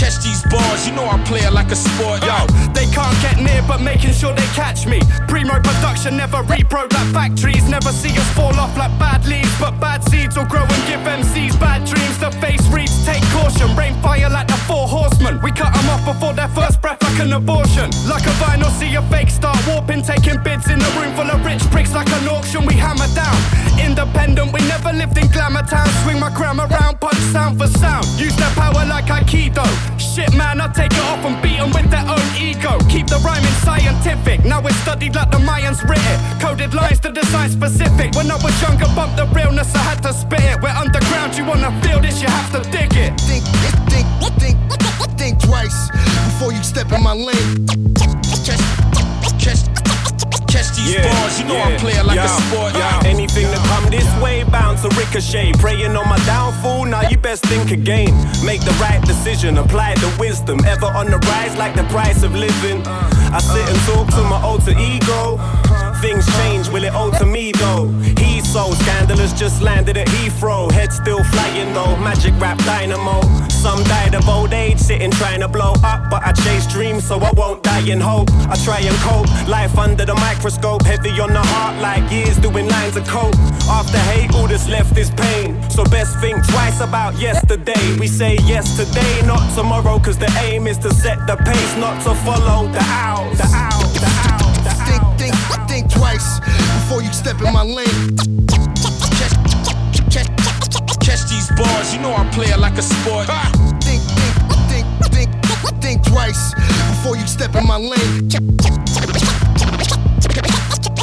catch 0.00 0.24
these 0.24 0.42
bars, 0.48 0.88
you 0.88 0.96
know 0.96 1.04
I 1.04 1.20
play 1.24 1.40
it 1.44 1.52
like 1.52 1.70
a 1.70 1.76
sport. 1.76 2.24
Yo, 2.24 2.48
they 2.72 2.88
can't 2.88 3.14
get 3.20 3.36
near, 3.36 3.60
but 3.68 3.82
making 3.84 4.12
sure 4.16 4.32
they 4.32 4.48
catch 4.56 4.86
me. 4.86 4.98
Primo 5.28 5.60
production 5.60 6.16
never 6.16 6.42
repro 6.48 6.88
like 6.88 7.12
factories. 7.12 7.68
Never 7.68 7.92
see 7.92 8.16
us 8.16 8.28
fall 8.32 8.56
off 8.56 8.72
like 8.78 8.96
bad 8.98 9.26
leaves, 9.26 9.52
but 9.60 9.78
bad 9.78 10.02
seeds 10.08 10.36
will 10.36 10.46
grow 10.46 10.64
and 10.64 10.82
give 10.88 11.04
MCs 11.04 11.60
bad 11.60 11.84
dreams. 11.84 12.16
The 12.18 12.30
face 12.40 12.64
reads, 12.72 13.04
take 13.04 13.22
caution. 13.36 13.68
Rainfire 13.76 14.32
like 14.32 14.48
the 14.48 14.56
four 14.64 14.88
horsemen. 14.88 15.38
We 15.42 15.52
cut 15.52 15.72
them 15.74 15.88
off 15.90 16.04
before 16.06 16.32
their 16.32 16.48
first 16.48 16.80
breath 16.80 17.02
like 17.02 17.20
an 17.20 17.32
abortion. 17.34 17.90
Like 18.08 18.24
a 18.24 18.34
vinyl, 18.40 18.72
see 18.80 18.94
a 18.94 19.02
fake 19.12 19.28
start 19.28 19.60
warping, 19.68 20.02
taking 20.02 20.42
bids 20.42 20.70
in 20.70 20.80
a 20.80 20.90
room 20.96 21.12
full 21.14 21.28
of 21.28 21.44
rich 21.44 21.62
pricks 21.70 21.92
like 21.92 22.08
an 22.08 22.26
auction. 22.28 22.64
We 22.64 22.74
hammer 22.74 23.08
down. 23.12 23.36
Independent, 23.78 24.52
we 24.52 24.60
never 24.64 24.92
lived 24.92 25.18
in 25.18 25.28
glamour 25.28 25.62
town. 25.62 25.88
Swing 26.04 26.20
my 26.20 26.32
gram 26.32 26.58
around, 26.58 27.00
punch 27.00 27.20
sound 27.36 27.58
for 27.58 27.66
sound. 27.66 28.06
Use 28.16 28.36
their 28.36 28.50
power 28.56 28.84
like 28.86 29.06
Aikido. 29.06 29.89
Shit, 29.98 30.34
man, 30.34 30.60
I 30.60 30.68
take 30.68 30.92
it 30.92 31.04
off 31.10 31.24
and 31.24 31.40
beat 31.42 31.58
'em 31.58 31.70
with 31.72 31.90
their 31.90 32.06
own 32.06 32.26
ego. 32.38 32.78
Keep 32.88 33.06
the 33.08 33.18
rhyming 33.18 33.56
scientific. 33.64 34.44
Now 34.44 34.60
it's 34.66 34.76
studied 34.76 35.14
like 35.14 35.30
the 35.30 35.38
Mayans 35.38 35.82
writ 35.88 36.04
it. 36.12 36.18
Coded 36.40 36.74
lines 36.74 37.00
to 37.00 37.10
design 37.12 37.50
specific. 37.50 38.14
When 38.14 38.30
I 38.30 38.36
was 38.36 38.54
younger, 38.62 38.88
bump 38.96 39.16
the 39.16 39.26
realness, 39.26 39.74
I 39.74 39.78
had 39.78 40.02
to 40.02 40.12
spit 40.12 40.42
it. 40.42 40.60
We're 40.62 40.68
underground, 40.84 41.36
you 41.36 41.44
wanna 41.44 41.72
feel 41.82 42.00
this, 42.00 42.20
you 42.22 42.28
have 42.28 42.50
to 42.52 42.60
dig 42.70 42.92
it. 42.96 43.20
Think, 43.20 43.44
think, 43.92 44.06
think, 44.38 44.56
think 45.18 45.38
twice 45.38 45.90
before 46.26 46.52
you 46.52 46.62
step 46.62 46.90
in 46.92 47.02
my 47.02 47.12
lane. 47.12 47.66
Catch 50.50 50.74
these 50.76 50.96
bars, 50.98 51.38
you 51.38 51.46
know 51.46 51.56
I 51.56 51.76
play 51.78 51.94
it 51.94 52.04
like 52.04 52.18
a 52.18 52.28
sport. 52.28 52.74
Uh. 52.74 53.02
Anything 53.06 53.46
that 53.54 53.62
come 53.70 53.86
this 53.90 54.08
way 54.22 54.44
bound 54.44 54.78
to 54.82 54.88
ricochet. 54.98 55.52
Praying 55.58 55.96
on 55.96 56.08
my 56.08 56.18
downfall, 56.26 56.84
now 56.84 57.08
you 57.08 57.16
best 57.16 57.46
think 57.46 57.70
again. 57.70 58.12
Make 58.44 58.60
the 58.60 58.76
right 58.82 59.00
decision, 59.06 59.58
apply 59.58 59.94
the 59.96 60.10
wisdom. 60.18 60.58
Ever 60.66 60.86
on 60.86 61.06
the 61.06 61.18
rise 61.30 61.56
like 61.56 61.74
the 61.74 61.84
price 61.84 62.22
of 62.22 62.34
living. 62.34 62.82
I 62.86 63.38
sit 63.38 63.66
and 63.68 63.80
talk 63.86 64.06
to 64.16 64.22
my 64.28 64.40
alter 64.42 64.74
ego. 64.76 65.38
Things 66.00 66.26
change, 66.38 66.68
will 66.68 66.84
it 66.84 66.94
alter 66.94 67.26
me 67.26 67.52
though? 67.52 67.88
He's 68.18 68.29
so 68.52 68.72
scandalous, 68.72 69.32
just 69.32 69.62
landed 69.62 69.96
at 69.96 70.08
Heathrow. 70.08 70.70
Head 70.72 70.92
still 70.92 71.22
flying 71.22 71.72
though, 71.72 71.96
magic 71.98 72.34
rap 72.40 72.58
dynamo. 72.64 73.20
Some 73.48 73.82
died 73.84 74.14
of 74.14 74.28
old 74.28 74.52
age, 74.52 74.78
sitting 74.78 75.12
trying 75.12 75.40
to 75.40 75.48
blow 75.48 75.74
up. 75.84 76.10
But 76.10 76.26
I 76.26 76.32
chase 76.32 76.66
dreams, 76.66 77.06
so 77.06 77.18
I 77.20 77.30
won't 77.36 77.62
die 77.62 77.86
in 77.88 78.00
hope. 78.00 78.28
I 78.50 78.56
try 78.64 78.80
and 78.80 78.96
cope, 79.06 79.28
life 79.46 79.78
under 79.78 80.04
the 80.04 80.14
microscope. 80.16 80.82
Heavy 80.82 81.10
on 81.20 81.32
the 81.32 81.42
heart, 81.42 81.80
like 81.80 82.10
years 82.10 82.38
doing 82.38 82.68
lines 82.68 82.96
of 82.96 83.06
coke. 83.06 83.36
After 83.68 83.98
hate, 84.10 84.34
all 84.34 84.48
that's 84.48 84.68
left 84.68 84.98
is 84.98 85.10
pain. 85.10 85.54
So 85.70 85.84
best 85.84 86.18
think 86.18 86.44
twice 86.48 86.80
about 86.80 87.14
yesterday. 87.20 87.96
We 88.00 88.08
say 88.08 88.36
yes 88.44 88.76
today, 88.76 89.22
not 89.26 89.54
tomorrow. 89.54 90.00
Cause 90.00 90.18
the 90.18 90.30
aim 90.42 90.66
is 90.66 90.78
to 90.78 90.92
set 90.92 91.24
the 91.28 91.36
pace, 91.36 91.76
not 91.76 92.02
to 92.02 92.14
follow 92.26 92.66
the 92.68 92.82
owl. 92.82 93.30
The 93.34 93.48
owl, 93.54 93.86
the 93.94 94.10
the. 94.64 94.70
Think, 94.88 95.02
think, 95.20 95.68
think 95.68 95.92
twice 95.92 96.40
before 96.90 97.02
you 97.02 97.12
step 97.12 97.40
in 97.40 97.52
my 97.52 97.62
lane. 97.62 98.39
Catch 101.20 101.28
these 101.28 101.50
bars, 101.50 101.94
you 101.94 102.00
know 102.00 102.14
I 102.14 102.26
play 102.30 102.46
it 102.46 102.58
like 102.58 102.78
a 102.78 102.82
sport. 102.82 103.26
Think, 103.84 104.00
think, 104.16 104.42
think, 104.70 104.86
think, 105.12 105.82
think 105.82 106.02
twice 106.02 106.54
before 106.54 107.14
you 107.14 107.26
step 107.26 107.54
in 107.56 107.66
my 107.66 107.76
lane. 107.76 108.30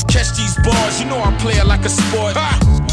Catch 0.08 0.36
these 0.36 0.58
bars, 0.64 1.00
you 1.00 1.06
know 1.06 1.22
I 1.22 1.38
play 1.40 1.54
it 1.54 1.68
like 1.68 1.86
a 1.86 1.90
sport. 1.90 2.34
B 2.34 2.87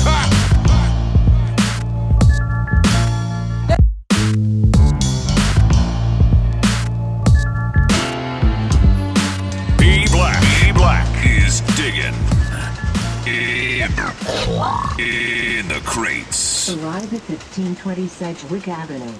Arrive 16.66 17.12
at 17.12 17.20
1520 17.28 18.08
Sedgwick 18.08 18.68
Avenue. 18.68 19.12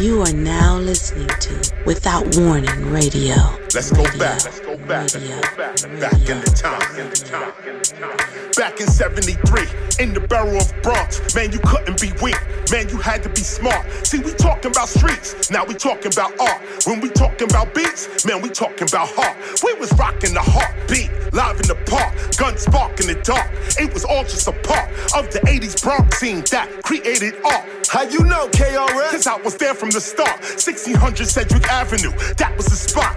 You 0.00 0.22
are 0.22 0.32
now 0.32 0.78
listening 0.78 1.28
to 1.28 1.72
Without 1.84 2.34
Warning 2.38 2.90
Radio. 2.90 3.34
Let's 3.76 3.90
go 3.90 4.04
back. 4.18 4.42
Let's 4.42 4.60
go 4.60 4.74
back. 4.88 5.12
Radio. 5.12 5.36
Let's 5.36 5.84
go 5.84 5.98
back. 5.98 6.00
Back 6.00 6.28
in 6.30 6.40
the 6.40 6.50
time. 6.56 6.98
In 6.98 7.10
the 7.10 7.16
time. 7.16 8.52
Back 8.56 8.80
in 8.80 8.86
73, 8.86 9.68
in 10.02 10.14
the 10.14 10.20
barrel 10.20 10.56
of 10.56 10.72
Bronx. 10.82 11.34
Man, 11.34 11.52
you 11.52 11.58
couldn't 11.58 12.00
be 12.00 12.10
weak. 12.22 12.40
Man, 12.72 12.88
you 12.88 12.96
had 12.96 13.22
to 13.24 13.28
be 13.28 13.44
smart. 13.44 13.84
See, 14.06 14.18
we 14.20 14.32
talking 14.32 14.70
about 14.70 14.88
streets. 14.88 15.50
Now 15.50 15.66
we 15.66 15.74
talking 15.74 16.10
about 16.10 16.32
art. 16.40 16.62
When 16.86 17.02
we 17.02 17.10
talking 17.10 17.50
about 17.50 17.74
beats, 17.74 18.24
man, 18.24 18.40
we 18.40 18.48
talking 18.48 18.88
about 18.88 19.10
heart. 19.12 19.36
We 19.62 19.74
was 19.74 19.92
rocking 19.98 20.32
the 20.32 20.40
heartbeat, 20.40 21.10
live 21.34 21.60
in 21.60 21.68
the 21.68 21.76
park, 21.84 22.16
gun 22.38 22.56
spark 22.56 22.98
in 23.00 23.08
the 23.08 23.20
dark. 23.20 23.46
It 23.78 23.92
was 23.92 24.06
all 24.06 24.24
just 24.24 24.48
a 24.48 24.52
part 24.52 24.88
of 25.14 25.30
the 25.36 25.40
80s 25.44 25.82
Bronx 25.82 26.16
scene 26.16 26.42
that 26.50 26.82
created 26.82 27.34
art. 27.44 27.68
How 27.88 28.02
you 28.02 28.24
know, 28.24 28.48
KRS? 28.48 29.10
Cause 29.10 29.26
I 29.26 29.36
was 29.42 29.56
there 29.56 29.74
from 29.74 29.90
the 29.90 30.00
start. 30.00 30.40
1600 30.40 31.28
Sedgwick 31.28 31.68
Avenue, 31.68 32.10
that 32.36 32.56
was 32.56 32.66
the 32.66 32.76
spot. 32.76 33.14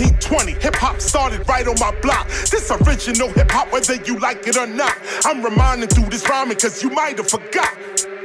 1520, 0.00 0.56
hip 0.64 0.76
hop 0.76 0.98
started 0.98 1.46
right 1.46 1.68
on 1.68 1.76
my 1.76 1.92
block. 2.00 2.26
This 2.48 2.72
original 2.72 3.28
hip 3.36 3.50
hop, 3.50 3.70
whether 3.70 4.00
you 4.08 4.16
like 4.18 4.48
it 4.48 4.56
or 4.56 4.66
not. 4.66 4.96
I'm 5.26 5.44
reminding 5.44 5.90
through 5.90 6.08
this 6.08 6.26
rhyming 6.26 6.56
cause 6.56 6.82
you 6.82 6.88
might 6.88 7.18
have 7.18 7.28
forgot. 7.28 7.76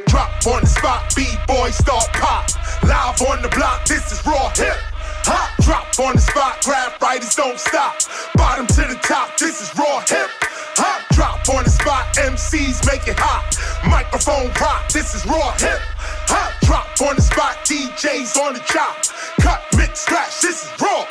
Drop 0.07 0.31
on 0.47 0.63
the 0.63 0.71
spot, 0.71 1.11
B-boy 1.19 1.71
start 1.75 2.07
pop. 2.15 2.47
Live 2.83 3.19
on 3.27 3.41
the 3.41 3.51
block, 3.51 3.83
this 3.83 4.07
is 4.07 4.25
raw 4.25 4.47
hip. 4.55 4.79
Hop, 5.27 5.51
drop 5.67 5.91
on 5.99 6.15
the 6.15 6.21
spot, 6.21 6.63
grab 6.63 6.95
writers 7.01 7.35
don't 7.35 7.59
stop. 7.59 7.99
Bottom 8.35 8.67
to 8.67 8.87
the 8.87 8.95
top, 9.03 9.35
this 9.35 9.59
is 9.59 9.67
raw 9.75 9.99
hip. 10.07 10.31
Hop, 10.79 11.03
drop 11.11 11.43
on 11.51 11.65
the 11.65 11.69
spot, 11.75 12.07
MCs 12.15 12.87
make 12.87 13.05
it 13.05 13.19
hot. 13.19 13.51
Microphone 13.83 14.47
rock, 14.63 14.87
this 14.95 15.13
is 15.13 15.25
raw 15.27 15.51
hip. 15.59 15.83
Hop, 16.31 16.55
drop 16.63 16.87
on 17.03 17.17
the 17.17 17.21
spot, 17.21 17.59
DJs 17.67 18.39
on 18.39 18.53
the 18.53 18.63
chop. 18.63 18.95
Cut, 19.43 19.59
mix, 19.75 20.07
scratch, 20.07 20.39
this 20.39 20.63
is 20.63 20.81
raw. 20.81 21.03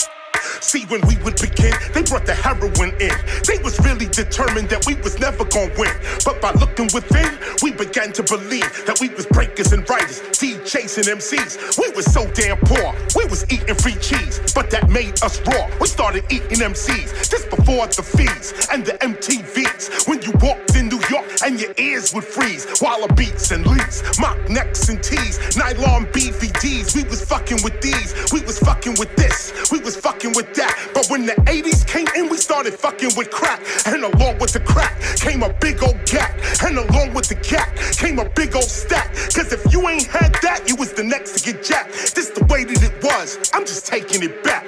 See, 0.61 0.85
when 0.87 1.00
we 1.07 1.16
would 1.24 1.40
begin, 1.40 1.74
they 1.92 2.02
brought 2.02 2.26
the 2.26 2.35
heroin 2.35 2.90
in. 3.00 3.16
They 3.46 3.59
was 3.62 3.78
really 3.80 4.07
determined 4.07 4.68
that 4.68 4.87
we 4.87 4.94
was 4.96 5.18
never 5.18 5.44
gonna 5.44 5.72
win. 5.78 5.94
But 6.24 6.40
by 6.40 6.52
looking 6.52 6.88
within, 6.94 7.38
we 7.62 7.72
began 7.72 8.12
to 8.12 8.22
believe 8.22 8.68
that 8.87 9.00
we 9.00 9.09
was 9.11 9.26
breakers 9.26 9.72
and 9.72 9.88
writers, 9.88 10.20
D 10.38 10.59
chasing 10.64 11.04
MCs. 11.04 11.78
We 11.78 11.90
was 11.96 12.07
so 12.12 12.26
damn 12.33 12.59
poor, 12.59 12.94
we 13.16 13.24
was 13.26 13.44
eating 13.50 13.74
free 13.74 13.96
cheese, 13.96 14.40
but 14.54 14.70
that 14.70 14.90
made 14.90 15.22
us 15.22 15.40
raw. 15.46 15.68
We 15.80 15.87
started 15.87 16.24
eating 16.30 16.59
MCs 16.59 17.30
just 17.30 17.50
before 17.50 17.87
the 17.87 18.02
fees 18.02 18.52
and 18.72 18.85
the 18.85 18.92
MTVs. 19.00 20.09
When 20.09 20.20
you 20.22 20.33
walked 20.40 20.76
in 20.76 20.88
New 20.88 21.00
York 21.11 21.24
and 21.44 21.61
your 21.61 21.72
ears 21.78 22.12
would 22.14 22.24
freeze, 22.24 22.66
Wallabees 22.80 23.52
and 23.52 23.66
leaks, 23.66 24.18
mock 24.18 24.38
necks 24.48 24.88
and 24.88 25.02
tees, 25.02 25.57
nylon 25.57 26.07
BVDs. 26.12 26.94
We 26.94 27.04
was 27.04 27.24
fucking 27.24 27.59
with 27.62 27.80
these, 27.80 28.14
we 28.33 28.40
was 28.42 28.59
fucking 28.59 28.96
with 28.98 29.14
this, 29.16 29.70
we 29.70 29.80
was 29.80 29.96
fucking 29.96 30.33
with 30.34 30.54
that. 30.54 30.90
But 30.94 31.06
when 31.08 31.26
the 31.26 31.34
80s 31.46 31.86
came 31.86 32.06
in, 32.16 32.28
we 32.28 32.36
started 32.36 32.74
fucking 32.74 33.10
with 33.16 33.30
crack. 33.30 33.60
And 33.86 34.04
along 34.04 34.38
with 34.38 34.52
the 34.52 34.60
crack 34.60 35.00
came 35.16 35.42
a 35.42 35.52
big 35.54 35.82
old 35.82 36.04
gap. 36.06 36.32
And 36.64 36.78
along 36.78 37.14
with 37.14 37.28
the 37.28 37.36
gap 37.36 37.74
came 37.96 38.18
a 38.18 38.28
big 38.30 38.54
old 38.54 38.64
stack. 38.64 39.12
Cause 39.34 39.52
if 39.52 39.72
you 39.72 39.88
ain't 39.88 40.06
had 40.06 40.34
that, 40.42 40.68
you 40.68 40.76
was 40.76 40.92
the 40.92 41.04
next 41.04 41.40
to 41.40 41.52
get 41.52 41.64
jacked. 41.64 42.14
This 42.14 42.30
the 42.30 42.44
way 42.46 42.64
that 42.64 42.82
it 42.82 43.02
was. 43.02 43.50
I'm 43.52 43.64
just 43.64 43.86
taking 43.86 44.22
it 44.22 44.42
back. 44.42 44.66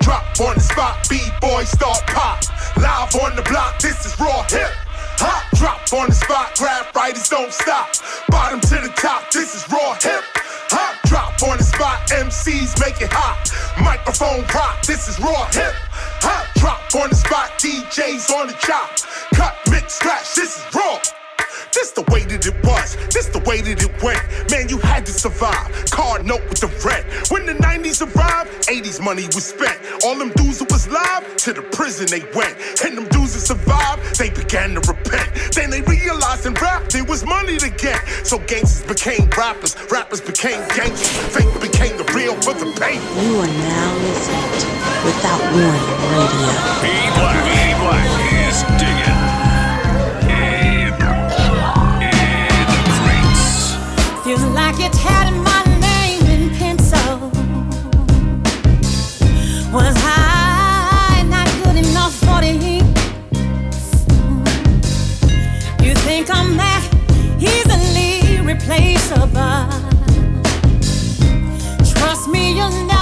Drop 0.00 0.24
on 0.40 0.54
the 0.54 0.60
spot, 0.60 1.06
B-boy 1.08 1.64
start 1.64 2.00
pop. 2.06 2.42
Live 2.76 3.14
on 3.16 3.36
the 3.36 3.42
block, 3.42 3.78
this 3.80 4.06
is 4.06 4.18
raw 4.20 4.42
hip. 4.44 4.70
Hot 5.18 5.44
drop 5.54 5.92
on 5.92 6.08
the 6.08 6.14
spot, 6.14 6.56
grab 6.56 6.94
writers 6.94 7.28
don't 7.28 7.52
stop. 7.52 7.90
Bottom 8.28 8.60
to 8.60 8.76
the 8.76 8.92
top, 8.96 9.30
this 9.32 9.54
is 9.54 9.68
raw 9.70 9.94
hip. 10.00 10.37
On 11.48 11.56
the 11.56 11.64
spot, 11.64 12.06
MCs 12.08 12.78
make 12.78 13.00
it 13.00 13.10
hot. 13.10 13.48
Microphone 13.82 14.44
rock, 14.54 14.82
this 14.82 15.08
is 15.08 15.18
raw 15.18 15.46
hip. 15.46 15.72
Hot 16.20 16.46
drop 16.60 16.94
on 17.02 17.08
the 17.08 17.16
spot, 17.16 17.48
DJs 17.56 18.30
on 18.36 18.48
the 18.48 18.52
chop. 18.60 18.90
Cut, 19.32 19.56
mix, 19.70 19.94
scratch, 19.94 20.34
this 20.34 20.58
is 20.58 20.74
raw. 20.74 21.17
This 21.74 21.92
the 21.92 22.02
way 22.10 22.24
that 22.24 22.46
it 22.46 22.56
was, 22.64 22.96
this 23.12 23.26
the 23.26 23.40
way 23.40 23.60
that 23.60 23.82
it 23.82 24.02
went. 24.02 24.22
Man, 24.50 24.68
you 24.68 24.78
had 24.78 25.04
to 25.06 25.12
survive. 25.12 25.68
Card 25.90 26.24
note 26.24 26.42
with 26.48 26.60
the 26.60 26.68
red. 26.84 27.04
When 27.30 27.46
the 27.46 27.54
90s 27.54 28.00
arrived, 28.02 28.50
80s 28.68 29.02
money 29.02 29.26
was 29.34 29.44
spent. 29.44 29.78
All 30.04 30.16
them 30.16 30.32
dudes 30.32 30.58
that 30.58 30.70
was 30.72 30.88
live, 30.88 31.36
to 31.44 31.52
the 31.52 31.62
prison 31.62 32.06
they 32.08 32.24
went. 32.34 32.56
And 32.84 32.96
them 32.96 33.08
dudes 33.08 33.34
that 33.34 33.44
survived, 33.44 34.18
they 34.18 34.30
began 34.30 34.74
to 34.74 34.80
repent. 34.88 35.28
Then 35.54 35.70
they 35.70 35.82
realized 35.82 36.46
in 36.46 36.54
rap 36.54 36.88
there 36.88 37.04
was 37.04 37.24
money 37.24 37.56
to 37.58 37.70
get. 37.70 38.00
So 38.24 38.38
gangsters 38.38 38.86
became 38.86 39.28
rappers, 39.36 39.76
rappers 39.90 40.20
became 40.20 40.60
gangsters. 40.68 41.10
Fake 41.34 41.52
became 41.60 41.96
the 41.96 42.08
real 42.14 42.34
for 42.42 42.54
the 42.54 42.70
pain. 42.80 43.00
You 43.22 43.40
are 43.40 43.46
now 43.46 43.90
listening 44.02 44.48
to 44.60 44.68
Without 45.04 45.40
Warning 45.52 45.88
Radio. 46.16 46.58
B 46.82 46.88
Black, 47.16 47.38
B 47.44 47.52
Black 47.80 48.08
is 48.48 48.62
digging. 48.80 48.97
Feels 54.28 54.44
like 54.44 54.78
it's 54.78 54.98
had 54.98 55.30
my 55.42 55.62
name 55.80 56.22
in 56.26 56.50
pencil. 56.58 57.30
Was 59.72 59.96
I 59.96 61.24
not 61.26 61.48
good 61.64 61.78
enough 61.86 62.14
for? 62.14 62.28
You 65.82 65.94
think 65.94 66.28
I'm 66.30 66.58
that 66.58 66.84
easily 67.40 68.42
replaceable? 68.42 69.64
Trust 71.94 72.28
me, 72.28 72.52
you'll 72.54 72.84
never 72.84 72.97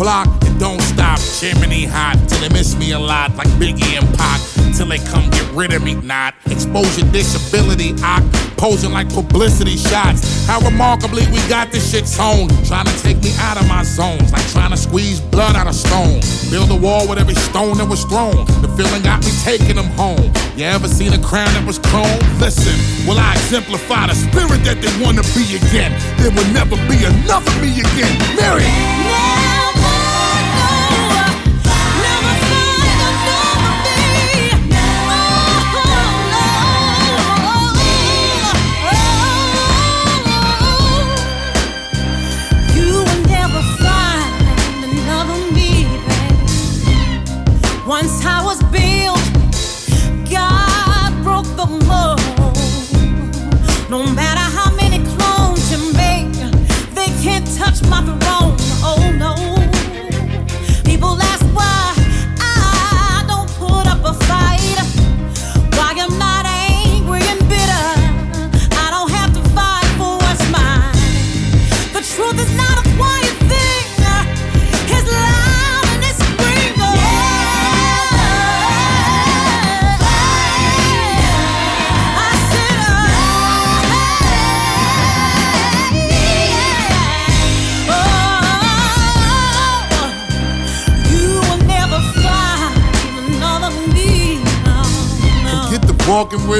block 0.00 0.28
and 0.48 0.58
don't 0.58 0.80
stop. 0.80 1.20
Chimney 1.20 1.84
hot 1.84 2.16
till 2.26 2.40
they 2.40 2.48
miss 2.48 2.74
me 2.76 2.92
a 2.92 2.98
lot, 2.98 3.36
like 3.36 3.48
Biggie 3.60 4.00
and 4.00 4.08
Pac. 4.16 4.40
Till 4.74 4.86
they 4.86 4.98
come 4.98 5.28
get 5.28 5.46
rid 5.52 5.74
of 5.74 5.82
me, 5.84 5.94
not 5.94 6.34
exposure 6.46 7.04
disability. 7.12 7.92
I 8.00 8.24
posing 8.56 8.92
like 8.92 9.12
publicity 9.12 9.76
shots. 9.76 10.46
How 10.46 10.58
remarkably 10.60 11.26
we 11.28 11.40
got 11.48 11.70
this 11.70 11.92
shit 11.92 12.06
sewn. 12.06 12.48
Trying 12.64 12.86
to 12.86 12.96
take 13.02 13.20
me 13.22 13.32
out 13.40 13.60
of 13.60 13.68
my 13.68 13.82
zones, 13.82 14.32
like 14.32 14.46
trying 14.48 14.70
to 14.70 14.76
squeeze 14.76 15.20
blood 15.20 15.54
out 15.54 15.66
of 15.66 15.74
stone. 15.74 16.20
Build 16.50 16.70
a 16.70 16.76
wall 16.80 17.06
with 17.06 17.18
every 17.18 17.34
stone 17.34 17.76
that 17.76 17.88
was 17.88 18.04
thrown. 18.04 18.46
The 18.64 18.72
feeling 18.78 19.02
got 19.02 19.20
me 19.20 19.32
taking 19.44 19.76
them 19.76 19.90
home. 20.00 20.32
You 20.56 20.64
ever 20.64 20.88
seen 20.88 21.12
a 21.12 21.20
crown 21.20 21.52
that 21.52 21.66
was 21.66 21.78
chrome? 21.78 22.20
Listen, 22.40 22.72
will 23.06 23.18
I 23.20 23.34
exemplify 23.34 24.06
the 24.06 24.16
spirit 24.16 24.64
that 24.64 24.80
they 24.80 24.92
wanna 25.04 25.24
be 25.36 25.44
again? 25.60 25.92
There 26.16 26.32
will 26.32 26.48
never 26.56 26.76
be 26.88 27.04
another 27.04 27.52
me 27.60 27.84
again. 27.84 28.16
Mary! 28.40 29.39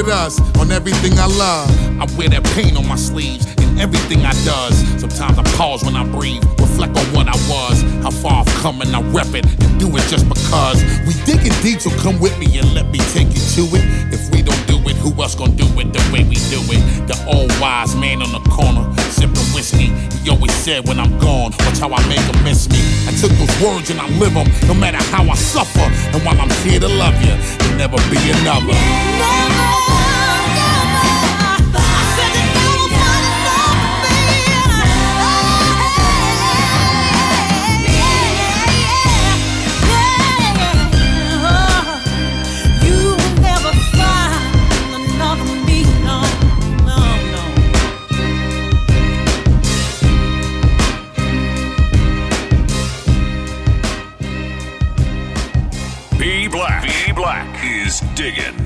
With 0.03 0.13
us 0.13 0.39
on 0.57 0.71
everything 0.71 1.13
I 1.19 1.27
love. 1.27 1.69
I 2.01 2.05
wear 2.17 2.29
that 2.29 2.43
pain 2.57 2.75
on 2.75 2.87
my 2.87 2.95
sleeves 2.95 3.45
in 3.61 3.77
everything 3.77 4.25
I 4.25 4.33
does. 4.41 4.73
Sometimes 4.99 5.37
I 5.37 5.43
pause 5.57 5.83
when 5.83 5.95
I 5.95 6.05
breathe, 6.05 6.43
reflect 6.59 6.97
on 6.97 7.05
what 7.13 7.27
I 7.27 7.37
was, 7.45 7.81
how 8.01 8.09
far 8.09 8.41
I've 8.41 8.53
come, 8.61 8.81
and 8.81 8.95
I 8.95 9.01
rep 9.13 9.33
it 9.37 9.45
and 9.45 9.79
do 9.79 9.87
it 9.93 10.01
just 10.09 10.27
because. 10.27 10.81
We 11.05 11.13
digging 11.29 11.53
deep, 11.61 11.81
so 11.81 11.91
come 12.01 12.19
with 12.19 12.33
me 12.39 12.57
and 12.57 12.73
let 12.73 12.89
me 12.89 12.97
take 13.13 13.29
you 13.29 13.43
to 13.61 13.63
it. 13.77 13.85
If 14.09 14.31
we 14.33 14.41
don't 14.41 14.65
do 14.65 14.81
it, 14.89 14.97
who 14.97 15.13
else 15.21 15.35
gonna 15.35 15.53
do 15.53 15.69
it 15.77 15.93
the 15.93 16.01
way 16.09 16.25
we 16.25 16.37
do 16.49 16.61
it? 16.73 16.81
The 17.05 17.17
old 17.29 17.53
wise 17.61 17.93
man 17.95 18.23
on 18.25 18.31
the 18.33 18.41
corner, 18.49 18.81
sipping 19.13 19.49
whiskey. 19.53 19.93
He 20.25 20.29
always 20.29 20.53
said, 20.53 20.87
when 20.87 20.97
I'm 20.97 21.13
gone, 21.19 21.53
watch 21.61 21.77
how 21.77 21.93
I 21.93 22.01
make 22.09 22.25
them 22.25 22.41
miss 22.43 22.69
me. 22.69 22.81
I 23.05 23.13
took 23.21 23.31
those 23.37 23.53
words 23.61 23.89
and 23.93 24.01
I 24.01 24.09
live 24.17 24.33
them, 24.33 24.49
no 24.65 24.73
matter 24.73 25.01
how 25.13 25.29
I 25.29 25.35
suffer. 25.35 25.85
And 26.13 26.25
while 26.25 26.39
I'm 26.41 26.49
here 26.65 26.79
to 26.79 26.89
love 26.89 27.17
you, 27.21 27.37
there'll 27.61 27.77
never 27.77 27.97
be 28.09 28.17
another. 28.41 29.20
Digging 58.21 58.59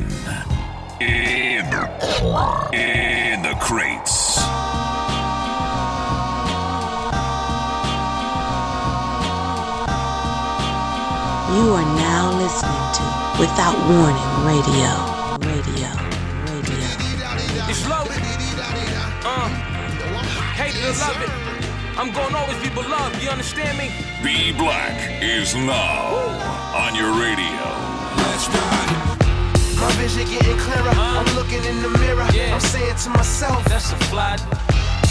in 1.00 1.64
in 2.74 3.42
the 3.42 3.56
crates. 3.62 4.36
You 11.56 11.66
are 11.72 11.90
now 11.96 12.36
listening 12.44 12.86
to 12.98 13.04
Without 13.40 13.78
Warning 13.88 14.32
Radio. 14.44 14.92
Radio. 15.48 15.88
Radio. 16.52 16.90
It's 17.72 17.88
loaded. 17.88 18.24
Uh, 19.24 19.48
hate 20.60 20.76
it 20.76 20.84
or 20.84 20.96
love 21.00 21.22
it. 21.24 21.32
I'm 21.98 22.12
gonna 22.12 22.36
always 22.36 22.62
be 22.62 22.68
beloved. 22.76 23.24
You 23.24 23.30
understand 23.30 23.78
me? 23.78 23.88
B 24.22 24.52
Black 24.52 25.24
is 25.24 25.56
now 25.56 26.12
on 26.76 26.94
your 26.94 27.14
radio. 27.14 27.35
Let's 29.86 30.00
ride. 30.00 30.02
My 30.02 30.02
vision 30.02 30.26
getting 30.30 30.58
clearer. 30.58 30.94
I'm 30.96 31.26
looking 31.36 31.64
in 31.66 31.82
the 31.82 31.90
mirror. 32.00 32.24
I'm 32.24 32.60
saying 32.60 32.96
to 33.04 33.10
myself, 33.10 33.64
That's 33.66 33.92
a 33.92 33.96
fly. 34.10 34.38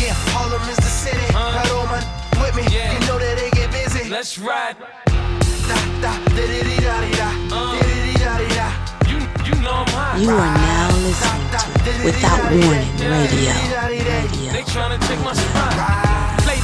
Yeah, 0.01 0.15
Harlem 0.35 0.63
is 0.69 0.77
the 0.77 0.83
city. 0.83 1.33
Got 1.33 1.71
all 1.71 1.87
my 1.87 2.03
with 2.43 2.57
me. 2.57 2.63
You 2.73 2.99
know 3.07 3.19
that 3.19 3.37
they 3.39 3.51
get 3.51 3.71
busy. 3.71 4.09
Let's 4.11 4.39
ride. 4.39 4.77
Da 5.69 5.79
da 6.03 6.13
da 6.27 6.45
da 6.45 6.61
da 6.61 7.29
uh. 7.51 7.71
da 7.71 7.81
da 7.81 7.93
da 7.95 8.23
da 8.23 8.39
da 8.39 8.55
da. 8.55 8.69
You 9.11 9.19
you 9.47 9.55
know 9.63 9.73
I'm 9.73 9.89
hot. 9.95 10.19
You 10.21 10.31
are 10.31 10.55
now 10.55 10.91
listening 11.07 11.49
to 11.55 12.05
Without 12.05 12.43
Warning 12.51 12.99
Radio. 12.99 13.55
They 14.53 14.63
tryna 14.63 14.99
check 15.07 15.19
my 15.25 15.33
spot. 15.35 16.04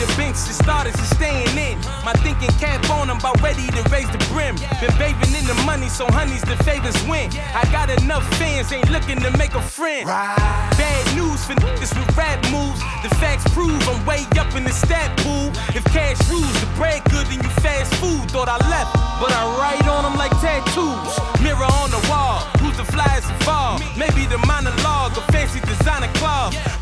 The 0.01 0.09
binks, 0.17 0.49
the 0.49 0.55
starters 0.55 0.95
is 0.95 1.11
staying 1.11 1.53
in. 1.61 1.77
My 2.09 2.17
thinking 2.25 2.49
cap 2.57 2.89
on, 2.89 3.11
I'm 3.11 3.21
about 3.21 3.37
ready 3.43 3.69
to 3.69 3.83
raise 3.93 4.09
the 4.09 4.17
brim. 4.33 4.57
Been 4.81 4.97
bathing 4.97 5.37
in 5.37 5.45
the 5.45 5.53
money, 5.69 5.93
so 5.93 6.07
honeys 6.09 6.41
the 6.41 6.57
favors 6.65 6.97
win. 7.05 7.29
I 7.53 7.69
got 7.71 7.91
enough 7.91 8.25
fans, 8.41 8.73
ain't 8.73 8.89
looking 8.89 9.21
to 9.21 9.31
make 9.37 9.53
a 9.55 9.61
friend. 9.61 10.07
Bad 10.09 11.05
news 11.15 11.45
for 11.45 11.53
niggas 11.53 11.93
with 11.93 12.17
rap 12.17 12.41
moves. 12.49 12.81
The 13.05 13.13
facts 13.21 13.45
prove 13.53 13.77
I'm 13.93 14.01
way 14.07 14.25
up 14.41 14.49
in 14.57 14.65
the 14.65 14.73
stat 14.73 15.13
pool. 15.21 15.53
If 15.77 15.85
cash 15.93 16.17
rules, 16.33 16.49
the 16.65 16.69
bread 16.81 17.05
good, 17.13 17.27
then 17.29 17.45
you 17.45 17.51
fast 17.61 17.93
food. 18.01 18.25
Thought 18.33 18.49
I 18.49 18.57
left, 18.73 18.97
but 19.21 19.37
I 19.37 19.45
write 19.61 19.85
on 19.85 20.09
them 20.09 20.17
like 20.17 20.33
tattoos. 20.41 21.13
Mirror 21.45 21.69
on 21.85 21.93
the 21.93 22.01
wall, 22.09 22.41
who's 22.71 22.87
the 22.87 22.93
flyest 22.93 23.31
of 23.31 23.49
all? 23.49 23.79
Maybe 23.99 24.27
the 24.27 24.39
monologue, 24.47 25.17
a 25.19 25.23
fancy 25.33 25.61
designer. 25.61 26.09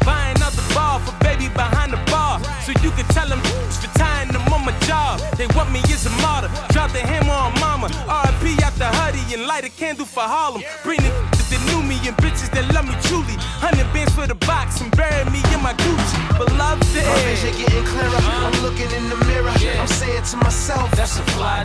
Buying 0.05 0.37
out 0.43 0.53
the 0.53 0.65
bar 0.75 1.01
for 1.01 1.13
baby 1.25 1.49
behind 1.49 1.93
the 1.93 2.01
bar. 2.11 2.41
So 2.65 2.73
you 2.83 2.91
can 2.93 3.07
tell 3.17 3.29
them 3.29 3.41
for 3.41 3.89
tying 3.99 4.29
them 4.29 4.43
on 4.53 4.65
my 4.65 4.77
job. 4.81 5.21
They 5.37 5.47
want 5.57 5.73
me 5.73 5.81
as 5.89 6.07
a 6.07 6.11
martyr. 6.23 6.51
Drop 6.73 6.93
the 6.93 7.01
hammer 7.01 7.33
on 7.33 7.53
mama. 7.61 7.89
RIP 7.89 8.61
out 8.65 8.75
the 8.77 8.89
hoodie 8.89 9.35
and 9.35 9.47
light 9.47 9.65
a 9.65 9.71
candle 9.71 10.07
for 10.07 10.21
Harlem. 10.23 10.63
Bring 10.83 11.01
the 11.01 11.11
that 11.51 11.61
knew 11.69 11.83
me 11.83 11.97
and 12.05 12.17
bitches 12.19 12.51
that 12.53 12.69
love 12.75 12.87
me 12.87 12.95
truly. 13.09 13.37
Hundred 13.65 13.89
bands 13.93 14.13
for 14.13 14.27
the 14.27 14.37
box 14.45 14.81
and 14.81 14.91
bury 14.97 15.25
me 15.33 15.41
in 15.55 15.61
my 15.63 15.73
Gucci. 15.73 16.17
Beloved 16.37 16.85
the 16.93 17.01
My 17.01 17.09
air. 17.09 17.37
vision 17.37 17.53
getting 17.57 17.85
clearer. 17.85 18.21
I'm 18.45 18.53
looking 18.61 18.91
in 18.93 19.09
the 19.09 19.17
mirror. 19.25 19.53
I'm 19.81 19.89
saying 19.89 20.25
to 20.33 20.37
myself, 20.37 20.91
That's 20.93 21.19
a 21.19 21.23
fly. 21.33 21.65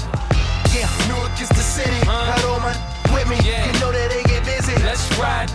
Yeah, 0.72 0.88
Newark 1.08 1.36
is 1.42 1.50
the 1.50 1.66
city. 1.76 2.00
Got 2.06 2.44
all 2.46 2.60
my 2.60 2.93
with 3.14 3.28
me. 3.30 3.38
You 3.38 3.74
know 3.80 3.92
that 3.92 4.10
they 4.10 4.24
get 4.24 4.44
busy. 4.46 4.76
Let's 4.84 5.06
ride. 5.18 5.50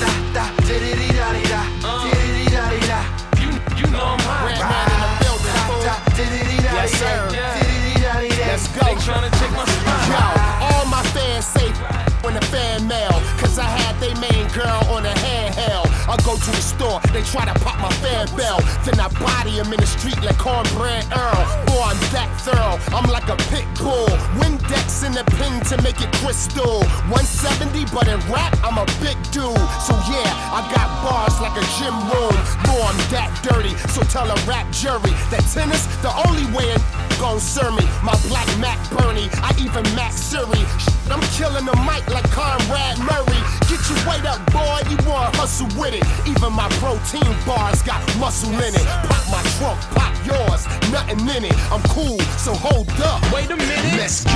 Da 0.00 0.08
da 0.32 0.44
da 0.64 0.74
da 0.80 0.92
da 0.96 1.12
da 1.12 1.42
da 1.46 1.62
da 1.80 2.10
da 2.50 2.62
da 2.72 2.80
da. 2.88 3.00
You 3.40 3.50
you 3.78 3.86
know 3.92 4.02
I'm 4.02 4.20
hot. 4.24 4.48
Redman 4.48 4.86
in 4.92 5.00
the 5.04 5.10
building. 5.22 5.56
Da 5.86 5.94
da 6.16 6.24
da 6.24 6.40
da 6.42 6.56
da 6.62 6.72
Yes, 6.82 6.90
sir. 6.96 7.16
da 7.28 7.36
da 7.36 7.52
da 7.52 8.28
da. 8.32 8.46
Let's 8.50 8.66
go. 8.68 8.80
They 8.86 8.96
tryna 9.04 9.30
check 9.38 9.50
my 9.52 9.64
spot. 9.64 10.02
Yo, 10.08 10.20
all 10.66 10.84
my 10.86 11.02
fans 11.14 11.46
safe 11.46 11.76
when 12.24 12.34
the 12.34 12.44
fan 12.46 12.86
mail. 12.88 13.20
Cause 13.40 13.58
I 13.58 13.68
had 13.68 13.94
they 14.00 14.14
main 14.20 14.48
girl 14.52 14.80
on 14.94 15.04
a 15.06 15.14
handheld. 15.24 15.88
I 16.08 16.16
go 16.32 16.38
to 16.38 16.50
the 16.50 16.64
store, 16.64 17.00
they 17.12 17.22
try 17.22 17.44
to 17.44 17.52
pop 17.60 17.78
my 17.80 17.92
fan 18.00 18.24
bell. 18.36 18.60
Then 18.84 18.98
I 18.98 19.08
body 19.20 19.60
him 19.60 19.72
in 19.72 19.80
the 19.80 19.86
street 19.86 20.16
like 20.24 20.38
cornbread 20.38 21.04
Earl. 21.12 21.44
Boy, 21.68 21.92
I'm 21.92 22.00
that 22.16 22.30
thorough, 22.40 22.80
I'm 22.96 23.04
like 23.10 23.28
a 23.28 23.36
pit 23.52 23.68
bull. 23.76 24.08
Windex 24.40 25.04
in 25.04 25.12
the 25.12 25.24
pin 25.36 25.60
to 25.68 25.76
make 25.82 26.00
it 26.00 26.10
crystal. 26.24 26.80
170, 27.12 27.84
but 27.92 28.08
in 28.08 28.16
rap, 28.32 28.56
I'm 28.64 28.78
a 28.80 28.86
big 29.04 29.18
dude. 29.28 29.68
So 29.84 29.92
yeah, 30.08 30.56
I 30.56 30.64
got 30.72 30.88
bars 31.04 31.36
like 31.44 31.56
a 31.58 31.64
gym 31.76 31.96
room. 32.08 32.36
Boy, 32.64 32.80
I'm 32.80 33.00
that 33.12 33.28
dirty, 33.44 33.76
so 33.92 34.00
tell 34.08 34.28
a 34.30 34.38
rap 34.48 34.64
jury 34.72 35.12
that 35.28 35.44
tennis, 35.52 35.84
the 36.00 36.12
only 36.28 36.48
way 36.56 36.72
a 36.72 36.78
gon' 37.22 37.38
serve 37.38 37.74
me. 37.78 37.86
My 38.02 38.18
black 38.26 38.48
Mac 38.58 38.78
Bernie, 38.90 39.28
I 39.46 39.54
even 39.62 39.84
Mac 39.94 40.12
Siri. 40.12 40.64
I'm 41.06 41.22
killing 41.38 41.66
the 41.66 41.76
mic 41.86 42.02
like 42.10 42.26
Conrad 42.34 42.98
Murray. 42.98 43.40
Get 43.70 43.78
your 43.86 44.00
weight 44.08 44.26
up, 44.26 44.40
boy, 44.50 44.82
you 44.90 44.98
wanna 45.06 45.30
hustle 45.38 45.70
with 45.78 45.94
it. 45.94 46.02
Even 46.26 46.52
my 46.52 46.68
protein 46.78 47.34
bars 47.44 47.82
got 47.82 48.00
muscle 48.18 48.52
in 48.52 48.74
it. 48.74 48.86
Pop 49.08 49.24
my 49.30 49.42
trunk, 49.58 49.80
pop 49.90 50.14
yours, 50.24 50.66
nothing 50.92 51.20
in 51.36 51.44
it. 51.44 51.72
I'm 51.72 51.82
cool, 51.90 52.18
so 52.38 52.54
hold 52.54 52.88
up. 53.02 53.20
Wait 53.32 53.50
a 53.50 53.56
minute. 53.56 53.96
Let's 53.96 54.24
go. 54.24 54.32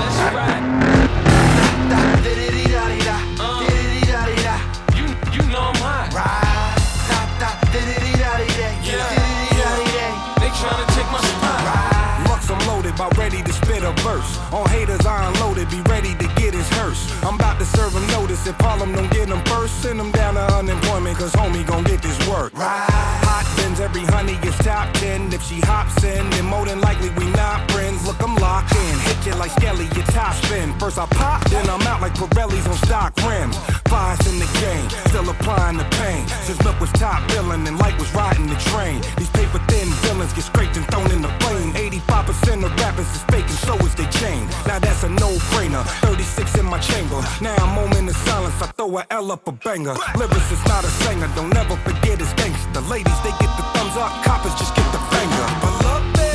Let's 0.00 0.53
On 14.52 14.68
haters, 14.68 15.04
I 15.06 15.28
unloaded, 15.28 15.68
be 15.70 15.80
ready 15.82 16.14
to 16.14 16.23
I'm 17.22 17.34
about 17.34 17.58
to 17.58 17.64
serve 17.64 17.92
him 17.92 18.06
notice. 18.08 18.46
If 18.46 18.56
Harlem 18.60 18.92
don't 18.92 19.10
get 19.10 19.28
him 19.28 19.42
first, 19.44 19.82
send 19.82 20.00
him 20.00 20.10
down 20.12 20.34
to 20.34 20.44
unemployment, 20.54 21.16
cause 21.18 21.32
homie 21.32 21.66
gon' 21.66 21.84
get 21.84 22.02
this 22.02 22.18
work. 22.28 22.52
Right. 22.54 22.88
Hot 23.24 23.46
bins, 23.56 23.80
every 23.80 24.04
honey 24.04 24.36
gets 24.42 24.58
top 24.58 24.92
10. 24.94 25.32
If 25.32 25.42
she 25.42 25.60
hops 25.60 26.02
in, 26.04 26.28
then 26.30 26.44
more 26.46 26.64
than 26.66 26.80
likely 26.80 27.10
we 27.10 27.26
not 27.32 27.70
friends. 27.70 28.06
Look, 28.06 28.22
I'm 28.22 28.36
locked 28.36 28.74
in, 28.74 28.98
hit 29.00 29.26
you 29.26 29.34
like 29.34 29.50
Skelly, 29.52 29.86
your 29.94 30.06
top 30.14 30.34
spin. 30.34 30.72
First 30.78 30.98
I 30.98 31.06
pop, 31.06 31.42
then 31.50 31.68
I'm 31.68 31.82
out 31.82 32.00
like 32.00 32.14
Pirelli's 32.14 32.66
on 32.66 32.76
stock 32.86 33.16
rims. 33.26 33.56
Fires 33.88 34.26
in 34.26 34.38
the 34.38 34.50
game, 34.60 34.88
still 35.08 35.28
applying 35.28 35.76
the 35.76 35.88
pain. 36.02 36.26
Since 36.46 36.62
Milk 36.64 36.78
was 36.80 36.92
top 36.92 37.26
billing 37.28 37.66
and 37.66 37.78
Light 37.78 37.98
was 37.98 38.12
riding 38.14 38.46
the 38.46 38.56
train. 38.72 39.00
These 39.16 39.30
paper 39.30 39.58
thin 39.68 39.88
villains 40.04 40.32
get 40.32 40.44
scraped 40.44 40.76
and 40.76 40.86
thrown 40.90 41.10
in 41.10 41.22
the 41.22 41.32
flame. 41.40 41.72
85% 41.72 42.64
of 42.64 42.70
rappers 42.80 43.08
is 43.14 43.22
fake 43.24 43.48
and 43.48 43.60
so 43.66 43.74
is 43.86 43.94
they 43.94 44.06
chain. 44.06 44.46
Now 44.66 44.78
that's 44.78 45.02
a 45.04 45.08
no-brainer. 45.08 45.84
36 46.06 46.58
in 46.58 46.66
my 46.66 46.80
chamber. 46.88 47.20
Now 47.40 47.56
I'm 47.56 47.74
moment 47.74 48.08
in 48.08 48.14
silence, 48.28 48.60
I 48.62 48.66
throw 48.76 48.98
a 48.98 49.06
L 49.10 49.32
up 49.32 49.46
a 49.48 49.52
banger. 49.52 49.94
Lyricist, 50.18 50.64
not 50.68 50.84
a 50.84 50.92
singer, 51.04 51.28
don't 51.34 51.54
ever 51.56 51.76
forget 51.88 52.18
his 52.18 52.32
gangster. 52.34 52.80
Ladies, 52.92 53.18
they 53.24 53.34
get 53.42 53.50
the 53.58 53.64
thumbs 53.74 53.96
up, 53.96 54.12
coppers 54.24 54.54
just 54.54 54.74
get 54.76 54.86
the 54.92 55.00
finger. 55.14 55.46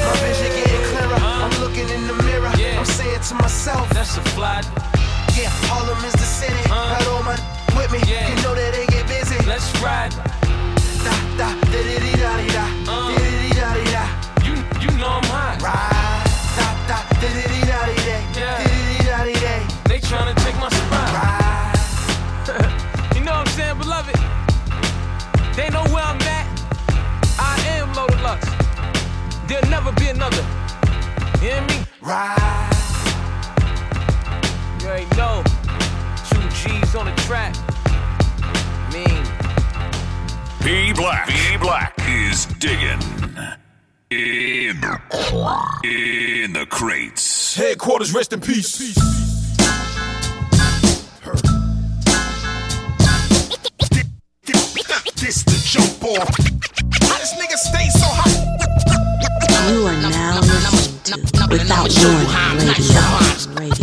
My 0.05 0.13
vision 0.25 0.51
getting 0.57 0.83
clearer. 0.89 1.19
I'm 1.21 1.53
looking 1.61 1.89
in 1.89 2.07
the 2.07 2.17
mirror. 2.23 2.51
I'm 2.79 2.85
saying 2.85 3.21
to 3.29 3.35
myself, 3.35 3.89
that's 3.89 4.17
a 4.17 4.21
fly. 4.35 4.61
Yeah, 5.37 5.49
Harlem 5.69 6.03
is 6.05 6.13
the 6.13 6.29
city. 6.39 6.63
Got 6.67 7.07
all 7.07 7.23
my 7.23 7.37
with 7.77 7.91
me. 7.91 7.99
You 8.07 8.35
know 8.43 8.55
that 8.55 8.71
they 8.73 8.85
get 8.87 9.07
busy. 9.07 9.37
Let's 9.47 9.69
ride. 9.81 10.11
Da 11.05 11.13
Da, 11.37 11.47
da, 11.61 11.71
da, 11.71 11.99
da, 11.99 12.08
There'll 29.49 29.67
never 29.67 29.91
be 29.93 30.09
another. 30.09 30.45
You 31.41 31.49
hear 31.49 31.61
me? 31.61 31.83
Right. 32.03 32.69
You 34.79 34.89
ain't 34.89 35.17
know. 35.17 35.43
Two 36.29 36.47
G's 36.49 36.93
on 36.93 37.07
the 37.07 37.15
track. 37.25 37.55
Mean. 38.93 39.25
B 40.63 40.93
Black. 40.93 41.27
B 41.27 41.33
Black 41.59 41.95
is 42.07 42.45
digging 42.59 43.01
in 44.11 44.79
in 45.83 46.53
the 46.53 46.67
crates. 46.69 47.55
Headquarters, 47.55 48.13
rest 48.13 48.33
in 48.33 48.41
peace. 48.41 48.77
This 55.17 55.43
the 55.43 55.57
jump 55.65 56.03
off. 56.03 56.29
How 57.09 57.17
this 57.17 57.33
nigga 57.33 57.57
stay 57.57 57.89
so 57.89 58.05
hot? 58.05 58.68
You 59.67 59.85
are 59.85 60.01
now 60.01 60.39
listening 60.39 61.25
to 61.25 61.47
Without 61.51 61.89
Warning 61.99 62.67
Radio. 62.67 63.79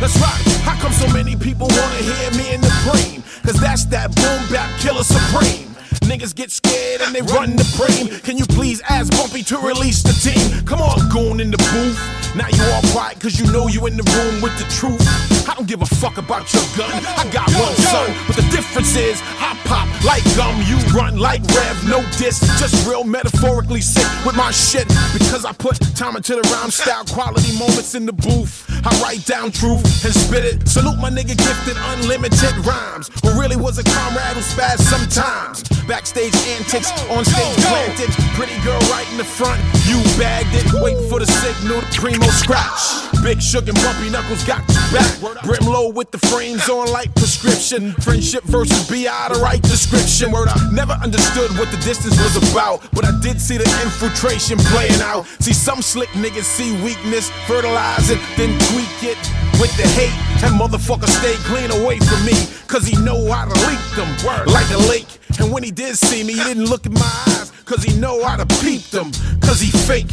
Let's 0.00 0.16
rock. 0.18 0.32
How 0.64 0.80
come 0.80 0.92
so 0.92 1.06
many 1.12 1.36
people 1.36 1.68
wanna 1.68 1.96
hear 1.96 2.30
me 2.30 2.54
in 2.54 2.60
the 2.62 2.70
frame? 2.88 3.22
Cause 3.42 3.60
that's 3.60 3.84
that 3.86 4.14
boom 4.14 4.48
bap 4.50 4.70
killer 4.80 5.04
supreme. 5.04 5.69
Niggas 6.10 6.34
get 6.34 6.50
scared 6.50 7.02
and 7.02 7.14
they 7.14 7.22
run 7.22 7.54
the 7.54 7.62
frame. 7.62 8.08
Can 8.22 8.36
you 8.36 8.44
please 8.44 8.82
ask 8.88 9.12
Bumpy 9.12 9.44
to 9.44 9.56
release 9.58 10.02
the 10.02 10.10
team? 10.10 10.66
Come 10.66 10.80
on, 10.80 11.08
goon 11.08 11.38
in 11.38 11.52
the 11.52 11.56
booth. 11.70 12.34
Now 12.34 12.48
you 12.48 12.64
all 12.74 12.82
quiet 12.90 13.20
cause 13.20 13.38
you 13.38 13.46
know 13.52 13.68
you 13.68 13.86
in 13.86 13.96
the 13.96 14.02
room 14.18 14.42
with 14.42 14.58
the 14.58 14.66
truth. 14.74 15.00
I 15.48 15.54
don't 15.54 15.68
give 15.68 15.82
a 15.82 15.86
fuck 15.86 16.18
about 16.18 16.52
your 16.52 16.64
gun. 16.76 16.90
I 17.16 17.30
got 17.30 17.46
one 17.54 17.74
son, 17.76 18.10
but 18.26 18.34
the 18.34 18.42
difference 18.50 18.96
is 18.96 19.22
I 19.38 19.56
pop 19.66 19.86
like 20.04 20.24
gum, 20.34 20.60
you 20.66 20.78
run 20.90 21.16
like 21.16 21.42
Rev, 21.54 21.88
no 21.88 22.02
diss. 22.18 22.40
Just 22.58 22.88
real 22.88 23.04
metaphorically 23.04 23.80
sick 23.80 24.10
with 24.26 24.34
my 24.36 24.50
shit 24.50 24.88
because 25.12 25.44
I 25.44 25.52
put 25.52 25.78
time 25.94 26.16
into 26.16 26.34
the 26.34 26.42
rhyme 26.50 26.72
style, 26.72 27.04
quality 27.04 27.56
moments 27.56 27.94
in 27.94 28.04
the 28.06 28.12
booth. 28.12 28.69
I 28.84 29.00
write 29.02 29.24
down 29.26 29.52
truth 29.52 29.84
and 30.04 30.14
spit 30.14 30.44
it. 30.44 30.68
Salute 30.68 30.98
my 30.98 31.10
nigga 31.10 31.36
gifted 31.36 31.76
unlimited 31.92 32.56
rhymes. 32.64 33.10
Who 33.22 33.38
really 33.38 33.56
was 33.56 33.78
a 33.78 33.84
comrade 33.84 34.36
who 34.36 34.40
spazzed 34.40 34.88
sometimes. 34.88 35.62
Backstage 35.86 36.34
antics, 36.56 36.90
on 37.10 37.24
stage 37.24 37.56
planted. 37.66 38.10
Pretty 38.38 38.56
girl 38.62 38.78
right 38.92 39.06
in 39.10 39.18
the 39.18 39.24
front, 39.24 39.60
you 39.84 39.98
bagged 40.16 40.54
it. 40.54 40.64
Waiting 40.82 41.08
for 41.10 41.18
the 41.18 41.26
signal, 41.26 41.80
primo 41.92 42.26
scratch. 42.40 43.10
Big 43.22 43.42
Shug 43.42 43.68
and 43.68 43.76
Bumpy 43.82 44.08
Knuckles 44.08 44.44
got 44.44 44.62
you 44.68 44.80
back. 44.96 45.44
Brim 45.44 45.66
low 45.66 45.90
with 45.90 46.10
the 46.10 46.18
frames 46.18 46.68
on 46.68 46.90
like 46.90 47.14
prescription. 47.14 47.92
Friendship 48.00 48.44
versus 48.44 48.88
BI, 48.88 49.28
the 49.32 49.40
right 49.40 49.60
description. 49.62 50.32
Word, 50.32 50.48
I 50.48 50.70
never 50.72 50.92
understood 50.92 51.50
what 51.58 51.70
the 51.70 51.76
distance 51.78 52.16
was 52.16 52.36
about, 52.50 52.80
but 52.92 53.04
I 53.04 53.12
did 53.20 53.40
see 53.40 53.58
the 53.58 53.68
infiltration 53.82 54.58
playing 54.72 55.00
out. 55.02 55.26
See, 55.40 55.52
some 55.52 55.82
slick 55.82 56.08
niggas 56.10 56.44
see 56.44 56.72
weakness, 56.82 57.30
fertilize 57.46 58.10
it, 58.10 58.20
then 58.36 58.56
tweak 58.70 59.12
it 59.14 59.20
with 59.60 59.74
the 59.76 59.86
hate. 59.98 60.14
And 60.42 60.58
motherfucker 60.58 61.08
stay 61.08 61.34
clean 61.50 61.70
away 61.70 61.98
from 61.98 62.24
me, 62.24 62.34
cause 62.66 62.86
he 62.86 62.96
know 63.02 63.30
how 63.30 63.44
to 63.44 63.54
leak 63.68 63.84
them 63.96 64.08
like 64.46 64.70
a 64.70 64.78
lake. 64.88 65.18
And 65.38 65.52
when 65.52 65.62
he 65.62 65.70
did 65.70 65.96
see 65.96 66.24
me, 66.24 66.34
he 66.34 66.44
didn't 66.44 66.66
look 66.66 66.86
in 66.86 66.94
my 66.94 67.12
eyes, 67.28 67.52
cause 67.64 67.82
he 67.82 67.98
know 67.98 68.24
how 68.24 68.36
to 68.36 68.46
peep 68.60 68.82
them, 68.90 69.12
cause 69.40 69.60
he 69.60 69.70
fake. 69.70 70.08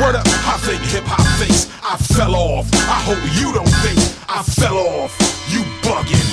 Word 0.00 0.16
up, 0.16 0.26
I 0.48 0.56
think 0.64 0.80
hip 0.88 1.04
hop 1.04 1.26
thinks 1.38 1.68
I 1.84 1.96
fell 1.96 2.34
off. 2.34 2.66
I 2.72 2.98
hope 3.04 3.20
you 3.36 3.52
don't 3.52 3.74
think 3.84 3.98
I 4.28 4.42
fell 4.42 4.78
off. 4.78 5.12
You 5.52 5.60
bugging, 5.84 6.28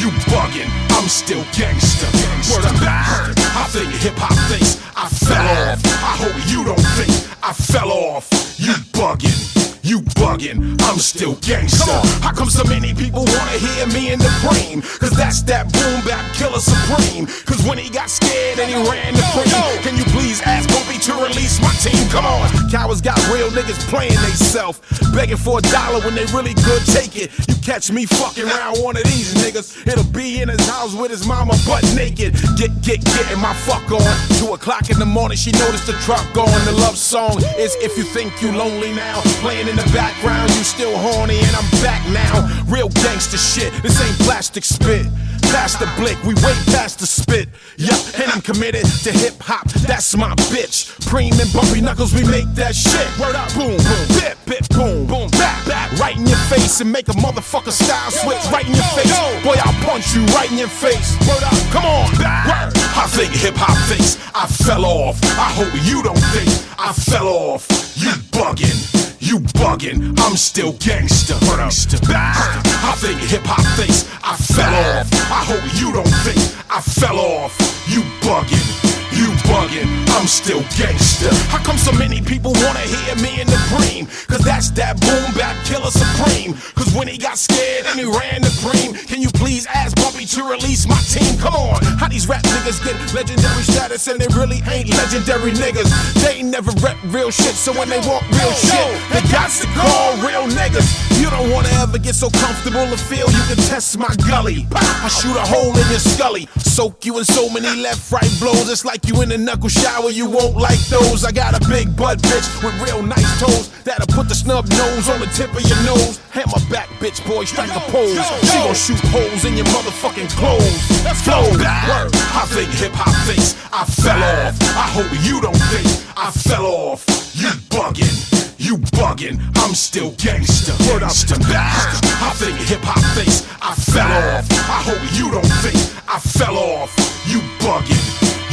you 0.00 0.10
bugging, 0.26 0.70
I'm 0.96 1.08
still 1.08 1.44
gangster. 1.54 2.10
Word 2.50 2.64
up, 2.64 2.74
I 2.82 3.66
think 3.70 3.92
hip 4.02 4.14
hop 4.16 4.34
thinks 4.50 4.80
I 4.96 5.08
fell 5.08 5.46
off. 5.46 5.80
I 6.02 6.14
hope 6.18 6.38
you 6.50 6.64
don't 6.64 6.86
think 6.98 7.12
I 7.42 7.52
fell 7.52 7.92
off. 7.92 8.28
You 8.58 8.74
bugging. 8.92 9.59
You 9.82 10.00
bugging, 10.20 10.76
I'm 10.82 10.98
still 10.98 11.36
gangster. 11.40 11.96
How 12.20 12.32
come 12.32 12.50
so 12.50 12.64
many 12.64 12.92
people 12.92 13.24
wanna 13.24 13.56
hear 13.56 13.86
me 13.88 14.12
in 14.12 14.18
the 14.18 14.28
frame? 14.44 14.82
Cause 15.00 15.16
that's 15.16 15.40
that 15.48 15.72
boom 15.72 16.04
bap 16.04 16.20
killer 16.36 16.60
supreme. 16.60 17.24
Cause 17.48 17.64
when 17.64 17.78
he 17.78 17.88
got 17.88 18.10
scared 18.10 18.58
and 18.60 18.68
he 18.68 18.76
ran 18.76 19.14
the 19.14 19.24
frame, 19.32 19.48
can 19.80 19.96
you 19.96 20.04
please 20.12 20.42
ask 20.42 20.68
Bumpy 20.68 21.00
to 21.08 21.14
release 21.24 21.60
my 21.64 21.72
team? 21.80 21.96
Come 22.10 22.26
on, 22.26 22.50
cowards 22.70 23.00
got 23.00 23.16
real 23.32 23.48
niggas 23.50 23.80
playing 23.88 24.20
they 24.20 24.36
self, 24.36 24.84
begging 25.14 25.38
for 25.38 25.58
a 25.58 25.62
dollar 25.72 26.00
when 26.04 26.14
they 26.14 26.26
really 26.36 26.54
could 26.60 26.84
take 26.84 27.16
it. 27.16 27.32
You 27.48 27.54
catch 27.64 27.90
me 27.90 28.04
fucking 28.04 28.44
around 28.44 28.84
one 28.84 28.96
of 28.96 29.04
these 29.04 29.32
niggas, 29.40 29.88
it'll 29.88 30.04
be 30.12 30.42
in 30.42 30.50
his 30.50 30.60
house 30.68 30.94
with 30.94 31.10
his 31.10 31.26
mama 31.26 31.56
butt 31.66 31.84
naked. 31.96 32.36
Get, 32.60 32.68
get, 32.82 33.00
getting 33.16 33.40
my 33.40 33.54
fuck 33.64 33.88
on. 33.90 34.12
Two 34.36 34.52
o'clock 34.52 34.90
in 34.90 34.98
the 34.98 35.08
morning, 35.08 35.38
she 35.38 35.52
noticed 35.52 35.86
the 35.86 35.96
truck 36.04 36.28
on. 36.36 36.52
The 36.68 36.76
love 36.84 36.98
song 36.98 37.40
is 37.56 37.74
If 37.80 37.96
You 37.96 38.04
Think 38.04 38.42
You 38.42 38.52
Lonely 38.52 38.92
Now, 38.92 39.20
playing 39.40 39.69
in 39.70 39.76
the 39.76 39.90
background, 39.92 40.50
you 40.50 40.64
still 40.64 40.96
horny, 40.98 41.38
and 41.38 41.54
I'm 41.54 41.70
back 41.82 42.02
now. 42.10 42.64
Real 42.66 42.88
gangster 42.88 43.38
shit, 43.38 43.72
this 43.82 44.00
ain't 44.02 44.18
plastic 44.18 44.64
spit. 44.64 45.06
Past 45.54 45.78
the 45.78 45.88
blick, 45.96 46.20
we 46.24 46.34
way 46.34 46.54
past 46.74 46.98
the 46.98 47.06
spit. 47.06 47.48
Yup, 47.76 48.00
and 48.20 48.30
I'm 48.32 48.40
committed 48.40 48.84
to 49.04 49.12
hip 49.12 49.34
hop, 49.40 49.68
that's 49.86 50.16
my 50.16 50.34
bitch. 50.50 50.90
Preem 51.06 51.38
and 51.40 51.52
Bumpy 51.52 51.80
Knuckles, 51.80 52.12
we 52.12 52.24
make 52.24 52.52
that 52.54 52.74
shit. 52.74 53.06
Word 53.18 53.36
up, 53.36 53.52
boom, 53.54 53.76
boom, 53.76 54.06
bip, 54.18 54.38
bip, 54.44 54.68
boom, 54.70 55.06
boom, 55.06 55.30
back, 55.30 55.40
back. 55.40 55.59
Right 56.00 56.16
in 56.16 56.26
your 56.26 56.38
face 56.48 56.80
and 56.80 56.90
make 56.90 57.08
a 57.08 57.12
motherfucker 57.12 57.70
style 57.70 58.10
switch 58.10 58.40
right 58.50 58.66
in 58.66 58.74
your 58.74 58.90
face. 58.96 59.12
Boy, 59.44 59.56
I'll 59.60 59.84
punch 59.84 60.14
you 60.14 60.24
right 60.32 60.50
in 60.50 60.56
your 60.56 60.68
face. 60.68 61.12
Word 61.28 61.44
up, 61.44 61.52
come 61.70 61.84
on, 61.84 62.08
word. 62.16 62.72
I 62.96 63.06
think 63.06 63.32
hip 63.32 63.54
hop 63.54 63.76
thinks 63.86 64.16
I 64.34 64.46
fell 64.46 64.86
off. 64.86 65.20
I 65.36 65.52
hope 65.52 65.72
you 65.84 66.02
don't 66.02 66.24
think 66.32 66.48
I 66.78 66.92
fell 66.94 67.28
off. 67.28 67.68
You 67.96 68.12
bugging. 68.32 69.00
You 69.20 69.40
bugging, 69.60 70.18
I'm 70.20 70.36
still 70.36 70.72
gangster. 70.80 71.34
gangster. 71.40 71.98
I 72.08 72.94
think 72.96 73.20
hip 73.20 73.42
hop 73.44 73.60
thinks 73.76 74.08
I 74.24 74.34
fell 74.36 74.72
off. 74.72 75.06
I 75.30 75.44
hope 75.44 75.62
you 75.78 75.92
don't 75.92 76.14
think 76.24 76.40
I 76.70 76.80
fell 76.80 77.18
off. 77.18 77.52
You 77.86 78.00
bugging, 78.24 78.64
you 79.12 79.28
bugging, 79.50 79.88
I'm 80.14 80.26
still 80.26 80.62
gangster. 80.78 81.32
How 81.50 81.62
come 81.62 81.76
so 81.76 81.92
many 81.92 82.20
people 82.20 82.52
wanna 82.62 82.86
hear 82.86 83.16
me 83.16 83.40
in 83.40 83.46
the 83.46 83.60
cream? 83.72 84.06
Cause 84.28 84.44
that's 84.44 84.70
that 84.78 85.00
boom 85.00 85.34
bap 85.34 85.56
killer 85.66 85.90
supreme. 85.90 86.54
Cause 86.74 86.94
when 86.94 87.08
he 87.08 87.18
got 87.18 87.38
scared 87.38 87.86
and 87.86 87.98
he 87.98 88.06
ran 88.06 88.42
the 88.42 88.52
cream, 88.62 88.94
can 88.94 89.20
you 89.20 89.30
please 89.30 89.66
ask 89.66 89.96
Bumpy 89.96 90.26
to 90.26 90.44
release 90.44 90.86
my 90.86 90.98
team? 91.10 91.38
Come 91.38 91.54
on, 91.54 91.82
how 91.98 92.08
these 92.08 92.28
rap 92.28 92.42
niggas 92.42 92.82
get 92.84 92.94
legendary 93.14 93.62
status 93.62 94.06
and 94.06 94.20
they 94.20 94.28
really 94.38 94.62
ain't 94.70 94.88
legendary 94.90 95.52
niggas? 95.52 95.90
They 96.22 96.42
never 96.42 96.70
rep 96.80 96.96
real 97.10 97.30
shit, 97.30 97.54
so 97.54 97.72
when 97.72 97.88
they 97.88 98.00
want 98.06 98.22
real 98.30 98.54
shit, 98.54 98.90
they 99.10 99.22
got 99.32 99.50
to 99.50 99.66
call 99.74 100.16
real 100.22 100.46
niggas. 100.54 100.86
You 101.20 101.28
don't 101.30 101.50
wanna 101.50 101.70
ever 101.82 101.98
get 101.98 102.14
so 102.14 102.30
comfortable 102.30 102.86
to 102.86 102.96
feel 102.96 103.26
you 103.30 103.44
can 103.50 103.56
test 103.68 103.98
my 103.98 104.14
gully. 104.28 104.66
I 104.72 105.08
shoot 105.08 105.36
a 105.36 105.44
hole 105.44 105.76
in 105.76 105.86
your 105.90 106.00
scully, 106.00 106.48
soak 106.58 107.04
you 107.04 107.18
in 107.18 107.24
so 107.24 107.50
many 107.50 107.74
left 107.80 108.10
right 108.12 108.30
blows. 108.38 108.70
It's 108.70 108.84
like 108.84 108.99
you 109.06 109.22
in 109.22 109.30
a 109.32 109.38
knuckle 109.38 109.68
shower, 109.68 110.10
you 110.10 110.28
won't 110.28 110.56
like 110.56 110.80
those. 110.88 111.24
I 111.24 111.32
got 111.32 111.54
a 111.54 111.68
big 111.68 111.96
butt 111.96 112.18
bitch 112.18 112.46
with 112.64 112.74
real 112.82 113.02
nice 113.02 113.40
toes 113.40 113.68
that'll 113.84 114.06
put 114.14 114.28
the 114.28 114.34
snub 114.34 114.66
nose 114.68 115.08
on 115.08 115.20
the 115.20 115.26
tip 115.26 115.52
of 115.54 115.62
your 115.62 115.80
nose. 115.84 116.18
Hammer 116.30 116.60
back, 116.70 116.88
bitch 117.00 117.20
boy, 117.26 117.44
strike 117.44 117.70
a 117.70 117.80
pose. 117.90 118.18
She 118.42 118.58
gon' 118.58 118.74
shoot 118.74 119.00
holes 119.10 119.44
in 119.44 119.56
your 119.56 119.66
motherfucking 119.66 120.30
clothes. 120.36 120.80
Flow, 121.22 121.42
word. 121.50 122.10
I 122.34 122.44
think 122.50 122.70
hip 122.70 122.92
hop 122.92 123.14
thinks 123.26 123.54
I 123.72 123.84
fell 123.84 124.22
off. 124.22 124.56
I 124.74 124.86
hope 124.90 125.10
you 125.24 125.40
don't 125.40 125.62
think 125.70 125.86
I 126.16 126.30
fell 126.30 126.66
off. 126.66 127.06
You 127.34 127.48
bugging. 127.70 128.40
You 128.60 128.76
bugging, 128.76 129.40
I'm 129.56 129.74
still 129.74 130.12
gangster. 130.18 130.72
Word 130.92 131.02
up 131.02 131.10
to 131.10 131.34
I 131.40 132.30
think 132.36 132.58
hip 132.58 132.80
hop 132.82 133.00
thinks 133.16 133.48
I 133.62 133.74
fell 133.74 134.06
off. 134.06 134.46
I 134.68 134.84
hope 134.84 135.00
you 135.16 135.32
don't 135.32 135.52
think 135.64 135.80
I 136.06 136.20
fell 136.20 136.58
off. 136.58 136.94
You 137.26 137.40
bugging, 137.64 137.98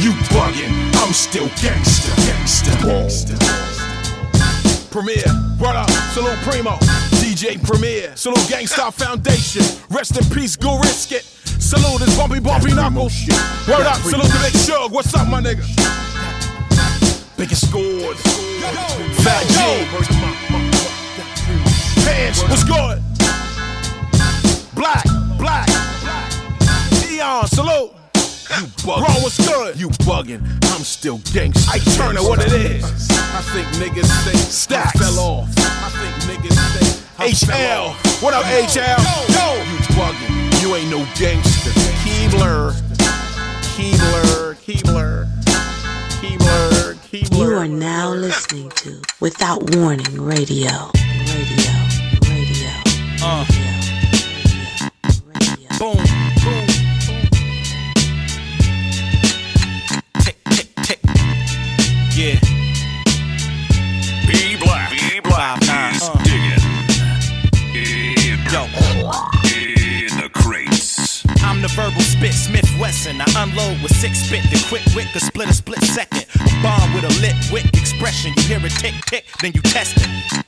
you 0.00 0.12
bugging, 0.30 0.70
I'm 1.02 1.12
still 1.12 1.48
gangster. 1.60 2.14
Gangster. 2.22 2.70
gangster. 2.86 3.36
Premier, 4.90 5.26
word 5.60 5.76
up, 5.76 5.90
salute 6.12 6.38
Primo, 6.42 6.76
DJ 7.20 7.62
Premier, 7.62 8.16
salute 8.16 8.48
Gang 8.48 8.66
Starr 8.66 8.92
Foundation, 8.92 9.62
rest 9.90 10.16
in 10.16 10.24
peace, 10.34 10.56
go 10.56 10.78
risk 10.78 11.12
it. 11.12 11.22
Salute 11.60 12.00
this 12.00 12.16
bumpy 12.16 12.38
bumpy 12.38 12.72
knuckles. 12.72 13.26
Word 13.66 13.86
up, 13.86 13.96
salute 13.96 14.24
the 14.26 14.38
big 14.42 14.54
Shug, 14.62 14.92
what's 14.92 15.12
up, 15.14 15.28
my 15.28 15.42
nigga? 15.42 15.66
Biggest 17.36 17.68
scores. 17.68 18.20
Fat 19.22 19.46
G. 19.48 19.58
Pants, 22.04 22.42
what's 22.44 22.64
good? 22.64 23.02
Black, 24.74 25.04
black. 25.36 25.68
Eon, 27.10 27.46
salute. 27.48 27.97
You 28.48 28.64
buggin'. 28.82 29.04
Bro, 29.04 29.22
what's 29.22 29.46
good? 29.46 29.78
You 29.78 29.88
buggin'. 30.08 30.40
I'm 30.72 30.82
still 30.82 31.18
gangsta. 31.18 31.68
I 31.68 31.78
turn 31.96 32.16
it 32.16 32.22
what 32.22 32.40
it 32.40 32.52
is. 32.52 32.84
I 33.10 33.42
think 33.52 33.66
niggas 33.76 34.08
think 34.24 34.38
Stacks. 34.38 34.96
I 34.96 35.04
fell 35.04 35.18
off. 35.18 35.48
I 35.58 35.90
think 36.00 36.40
niggas 36.40 36.56
think 36.78 36.98
I 37.18 37.28
HL. 37.28 38.22
What 38.22 38.32
up, 38.32 38.44
yo, 38.44 38.62
HL? 38.62 38.98
Yo, 39.04 39.34
yo. 39.36 39.62
You 39.70 39.78
buggin'. 39.94 40.62
You 40.62 40.74
ain't 40.76 40.90
no 40.90 41.06
gangster. 41.18 41.70
Keebler. 42.00 42.72
Keebler. 43.76 44.54
Keebler. 44.56 45.26
Keebler. 46.20 46.94
Keebler. 46.94 47.38
You 47.38 47.54
are 47.54 47.68
now 47.68 48.12
listening 48.12 48.70
to 48.70 49.02
Without 49.20 49.76
Warning 49.76 50.20
Radio. 50.20 50.90
Radio. 50.94 51.72
Radio. 52.24 52.70
Uh. 53.22 53.57
I'm 71.58 71.62
the 71.62 71.68
verbal 71.70 72.00
spit 72.02 72.34
Smith 72.34 72.70
Wesson. 72.78 73.20
I 73.20 73.26
unload 73.36 73.82
with 73.82 73.92
six 73.96 74.20
spit. 74.20 74.44
The 74.44 74.64
quick 74.68 74.84
wick, 74.94 75.08
could 75.12 75.22
split 75.22 75.50
a 75.50 75.52
split 75.52 75.80
second. 75.80 76.24
A 76.36 76.62
bomb 76.62 76.94
with 76.94 77.02
a 77.02 77.20
lit 77.20 77.34
wick 77.50 77.66
expression. 77.76 78.32
You 78.36 78.42
hear 78.44 78.64
it 78.64 78.70
tick 78.70 78.94
tick, 79.06 79.24
then 79.42 79.50
you 79.52 79.60
test 79.62 79.96
it. 79.96 80.47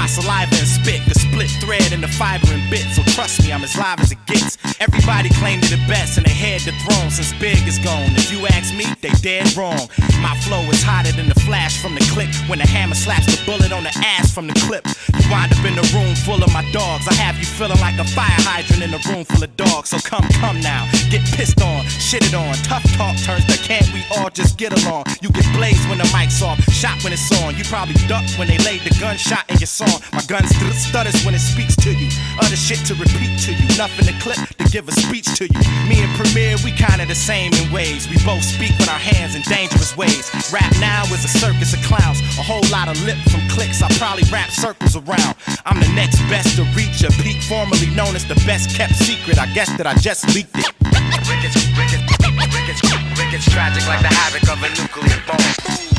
My 0.00 0.06
saliva 0.06 0.56
and 0.56 0.66
spit, 0.66 1.04
the 1.04 1.14
split 1.14 1.50
thread 1.60 1.92
and 1.92 2.02
the 2.02 2.08
fiber 2.08 2.48
and 2.48 2.64
bit. 2.70 2.88
So 2.96 3.02
trust 3.12 3.44
me, 3.44 3.52
I'm 3.52 3.62
as 3.62 3.76
live 3.76 4.00
as 4.00 4.10
it 4.10 4.24
gets. 4.24 4.56
Everybody 4.80 5.28
claimed 5.36 5.62
it 5.64 5.76
the 5.76 5.82
best 5.92 6.16
and 6.16 6.24
they 6.24 6.32
had 6.32 6.64
the 6.64 6.72
throne 6.80 7.10
since 7.10 7.36
Big 7.36 7.60
is 7.68 7.76
gone. 7.78 8.08
If 8.16 8.32
you 8.32 8.40
ask 8.48 8.72
me, 8.72 8.88
they 9.04 9.12
dead 9.20 9.52
wrong. 9.60 9.92
My 10.24 10.32
flow 10.40 10.64
is 10.72 10.80
hotter 10.82 11.12
than 11.12 11.28
the 11.28 11.38
flash 11.44 11.76
from 11.76 11.94
the 11.94 12.00
click 12.08 12.32
when 12.48 12.60
the 12.60 12.66
hammer 12.66 12.94
slaps 12.94 13.28
the 13.28 13.36
bullet 13.44 13.76
on 13.76 13.84
the 13.84 13.92
ass 14.00 14.32
from 14.32 14.46
the 14.48 14.56
clip. 14.64 14.88
You 15.20 15.28
wind 15.28 15.52
up 15.52 15.60
in 15.68 15.76
a 15.76 15.84
room 15.92 16.16
full 16.24 16.40
of 16.40 16.48
my 16.48 16.64
dogs. 16.72 17.04
I 17.04 17.12
have 17.20 17.36
you 17.36 17.44
feeling 17.44 17.80
like 17.84 18.00
a 18.00 18.08
fire 18.08 18.40
hydrant 18.48 18.80
in 18.80 18.96
a 18.96 19.00
room 19.12 19.28
full 19.28 19.44
of 19.44 19.52
dogs. 19.60 19.92
So 19.92 20.00
come, 20.00 20.24
come 20.40 20.64
now, 20.64 20.88
get 21.12 21.20
pissed 21.36 21.60
on, 21.60 21.84
shitted 22.00 22.32
on. 22.32 22.56
Tough 22.64 22.88
talk 22.96 23.20
turns 23.20 23.44
to 23.52 23.60
can't 23.60 23.84
we 23.92 24.00
all 24.16 24.30
just 24.30 24.56
get 24.56 24.72
along? 24.80 25.12
You 25.20 25.28
get 25.28 25.44
blazed 25.52 25.84
when 25.92 25.98
the 26.00 26.08
mic's 26.16 26.40
off, 26.40 26.56
shot 26.72 27.04
when 27.04 27.12
it's 27.12 27.28
on. 27.44 27.52
You 27.60 27.68
probably 27.68 28.00
duck 28.08 28.24
when 28.40 28.48
they 28.48 28.56
laid 28.64 28.80
the 28.80 28.96
gunshot 28.96 29.44
in 29.52 29.60
your 29.60 29.68
song. 29.68 29.89
My 30.12 30.22
gun 30.26 30.46
st- 30.46 30.74
stutters 30.74 31.16
when 31.24 31.34
it 31.34 31.40
speaks 31.40 31.76
to 31.86 31.90
you. 31.92 32.08
Other 32.38 32.56
shit 32.56 32.80
to 32.86 32.94
repeat 32.94 33.38
to 33.46 33.52
you. 33.52 33.66
Nothing 33.76 34.06
to 34.06 34.14
clip 34.20 34.38
to 34.58 34.64
give 34.70 34.88
a 34.88 34.92
speech 34.92 35.26
to 35.38 35.44
you. 35.46 35.60
Me 35.88 36.02
and 36.02 36.12
Premier, 36.16 36.56
we 36.64 36.72
kinda 36.72 37.06
the 37.06 37.14
same 37.14 37.52
in 37.54 37.70
ways. 37.72 38.08
We 38.08 38.16
both 38.24 38.44
speak 38.44 38.76
with 38.78 38.88
our 38.88 38.98
hands 38.98 39.34
in 39.34 39.42
dangerous 39.42 39.96
ways. 39.96 40.30
Rap 40.52 40.72
now 40.80 41.04
is 41.14 41.24
a 41.24 41.32
circus 41.42 41.72
of 41.74 41.82
clowns. 41.82 42.20
A 42.38 42.42
whole 42.42 42.64
lot 42.70 42.88
of 42.88 42.96
lip 43.04 43.18
from 43.30 43.40
clicks. 43.48 43.82
I 43.82 43.88
probably 43.98 44.24
wrap 44.30 44.50
circles 44.50 44.96
around. 44.96 45.34
I'm 45.66 45.80
the 45.80 45.92
next 45.94 46.18
best 46.28 46.56
to 46.56 46.64
reach 46.76 47.02
a 47.02 47.10
peak, 47.22 47.42
formerly 47.42 47.90
known 47.94 48.14
as 48.16 48.24
the 48.26 48.38
best 48.46 48.70
kept 48.76 48.94
secret. 48.96 49.38
I 49.38 49.46
guess 49.52 49.70
that 49.76 49.86
I 49.86 49.94
just 49.94 50.26
leaked 50.34 50.56
it. 50.58 50.70
Rickets, 50.82 51.56
rickets, 51.76 52.02
rickets, 52.50 52.82
rickets, 53.18 53.50
tragic 53.50 53.86
like 53.86 54.02
the 54.02 54.08
havoc 54.08 54.48
of 54.48 54.62
a 54.62 54.68
nuclear 54.68 55.22
bomb. 55.26 55.89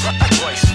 Royce. 0.00 0.70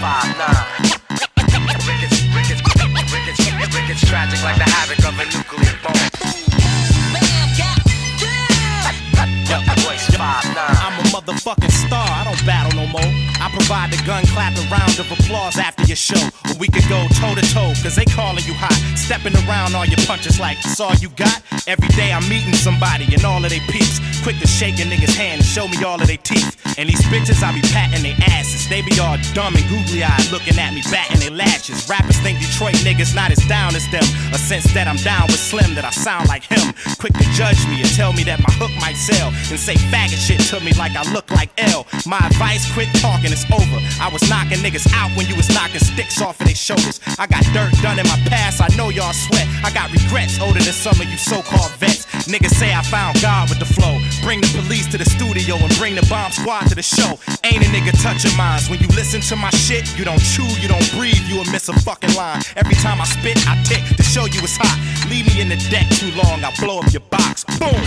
I'm 10.78 11.00
a 11.00 11.04
motherfucking 11.10 11.72
star. 11.72 12.08
I 12.08 12.24
don't 12.24 12.46
battle 12.46 12.80
no 12.80 12.88
more. 12.88 13.35
I 13.46 13.50
provide 13.50 13.94
the 13.94 14.02
gun 14.10 14.26
clapping 14.34 14.68
round 14.74 14.98
of 14.98 15.06
applause 15.12 15.60
after 15.60 15.84
your 15.84 15.96
show. 15.96 16.18
We 16.58 16.68
could 16.68 16.90
go 16.90 17.06
toe 17.22 17.36
to 17.38 17.46
toe, 17.54 17.78
cause 17.86 17.96
they 17.96 18.06
calling 18.06 18.44
you 18.44 18.56
hot. 18.58 18.74
Stepping 18.98 19.38
around 19.46 19.76
all 19.76 19.86
your 19.86 20.02
punches 20.10 20.40
like 20.40 20.58
it's 20.66 20.80
all 20.80 20.96
you 20.96 21.10
got. 21.10 21.44
Every 21.68 21.90
day 21.90 22.12
I'm 22.12 22.28
meeting 22.28 22.56
somebody 22.56 23.06
and 23.14 23.24
all 23.24 23.46
of 23.46 23.52
they 23.52 23.62
peeps. 23.70 24.02
Quick 24.26 24.40
to 24.40 24.48
shake 24.48 24.82
a 24.82 24.86
nigga's 24.90 25.14
hand 25.14 25.42
and 25.42 25.46
show 25.46 25.68
me 25.68 25.78
all 25.86 26.02
of 26.02 26.08
they 26.08 26.18
teeth. 26.18 26.58
And 26.78 26.90
these 26.90 27.06
bitches, 27.14 27.46
I 27.46 27.54
be 27.54 27.62
patting 27.70 28.02
their 28.02 28.18
asses. 28.34 28.68
They 28.68 28.82
be 28.82 28.98
all 29.00 29.18
dumb 29.38 29.54
and 29.54 29.64
googly 29.70 30.04
eyed 30.04 30.26
looking 30.32 30.58
at 30.58 30.74
me, 30.74 30.82
batting 30.90 31.22
their 31.22 31.30
lashes. 31.30 31.88
Rappers 31.88 32.18
think 32.26 32.40
Detroit 32.42 32.74
niggas 32.82 33.14
not 33.14 33.30
as 33.30 33.40
down 33.46 33.76
as 33.76 33.86
them. 33.94 34.04
A 34.34 34.40
sense 34.42 34.66
that 34.74 34.88
I'm 34.90 34.98
down 35.06 35.30
with 35.30 35.40
Slim, 35.40 35.76
that 35.76 35.86
I 35.86 35.92
sound 35.92 36.28
like 36.28 36.44
him. 36.44 36.74
Quick 36.98 37.14
to 37.14 37.28
judge 37.38 37.62
me 37.70 37.86
and 37.86 37.92
tell 37.94 38.12
me 38.12 38.24
that 38.26 38.42
my 38.42 38.52
hook 38.58 38.74
might 38.82 38.98
sell. 38.98 39.30
And 39.30 39.60
say 39.62 39.76
faggot 39.94 40.18
shit 40.18 40.42
to 40.50 40.60
me 40.66 40.74
like 40.74 40.98
I 40.98 41.06
look 41.14 41.30
like 41.30 41.54
L. 41.58 41.86
My 42.06 42.20
advice, 42.26 42.66
quit 42.74 42.90
talking, 42.98 43.32
it's 43.36 43.44
over. 43.52 43.80
I 44.00 44.08
was 44.08 44.24
knocking 44.32 44.64
niggas 44.64 44.88
out 44.96 45.12
when 45.20 45.28
you 45.28 45.36
was 45.36 45.52
knocking 45.52 45.84
sticks 45.84 46.22
off 46.22 46.40
of 46.40 46.48
their 46.48 46.56
shoulders. 46.56 47.04
I 47.20 47.28
got 47.28 47.44
dirt 47.52 47.76
done 47.84 48.00
in 48.00 48.08
my 48.08 48.20
past, 48.32 48.64
I 48.64 48.72
know 48.80 48.88
y'all 48.90 49.12
sweat. 49.12 49.48
I 49.64 49.72
got 49.76 49.92
regrets 49.92 50.40
older 50.40 50.64
than 50.64 50.72
some 50.74 50.96
of 50.96 51.08
you 51.12 51.18
so 51.18 51.42
called 51.44 51.72
vets. 51.76 52.08
Niggas 52.32 52.56
say 52.56 52.74
I 52.74 52.82
found 52.82 53.22
God 53.22 53.50
with 53.50 53.60
the 53.60 53.68
flow. 53.68 54.00
Bring 54.24 54.40
the 54.40 54.48
police 54.56 54.88
to 54.96 54.98
the 54.98 55.06
studio 55.06 55.60
and 55.60 55.72
bring 55.76 55.96
the 55.96 56.06
bomb 56.08 56.32
squad 56.32 56.72
to 56.72 56.76
the 56.76 56.84
show. 56.84 57.20
Ain't 57.44 57.60
a 57.60 57.70
nigga 57.76 57.92
touching 58.02 58.36
minds. 58.38 58.70
When 58.70 58.80
you 58.80 58.88
listen 58.96 59.20
to 59.22 59.36
my 59.36 59.50
shit, 59.52 59.84
you 60.00 60.06
don't 60.06 60.24
chew, 60.24 60.48
you 60.64 60.68
don't 60.72 60.88
breathe, 60.96 61.20
you'll 61.28 61.50
miss 61.52 61.68
a 61.68 61.76
fucking 61.84 62.16
line. 62.16 62.42
Every 62.56 62.76
time 62.80 63.02
I 63.02 63.06
spit, 63.06 63.38
I 63.48 63.60
tick 63.68 63.84
to 63.98 64.04
show 64.04 64.26
you 64.26 64.40
it's 64.48 64.56
hot. 64.56 64.80
Leave 65.12 65.28
me 65.28 65.42
in 65.42 65.50
the 65.50 65.60
deck 65.70 65.88
too 66.00 66.12
long, 66.16 66.44
I 66.44 66.56
blow 66.56 66.80
up 66.80 66.92
your 66.94 67.04
box. 67.12 67.44
Boom! 67.60 67.84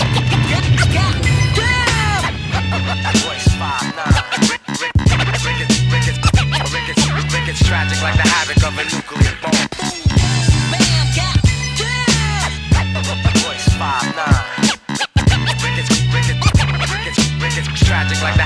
Royce 3.25 3.49
5 3.57 3.97
9 3.97 4.58
rickets, 7.59 7.69
tragic 7.69 8.03
like 8.03 8.17
the 8.17 8.29
havoc 8.29 8.57
of 8.65 8.79
a 8.79 8.85
nuclear 8.85 9.35
bomb. 9.43 9.53
Royce 13.45 13.69
five 13.79 14.17
nine. 14.17 14.45
Rickets, 15.63 15.91
rickets, 16.13 16.41
rickets, 16.91 17.19
rickets, 17.41 17.85
tragic 17.85 18.23
like 18.23 18.38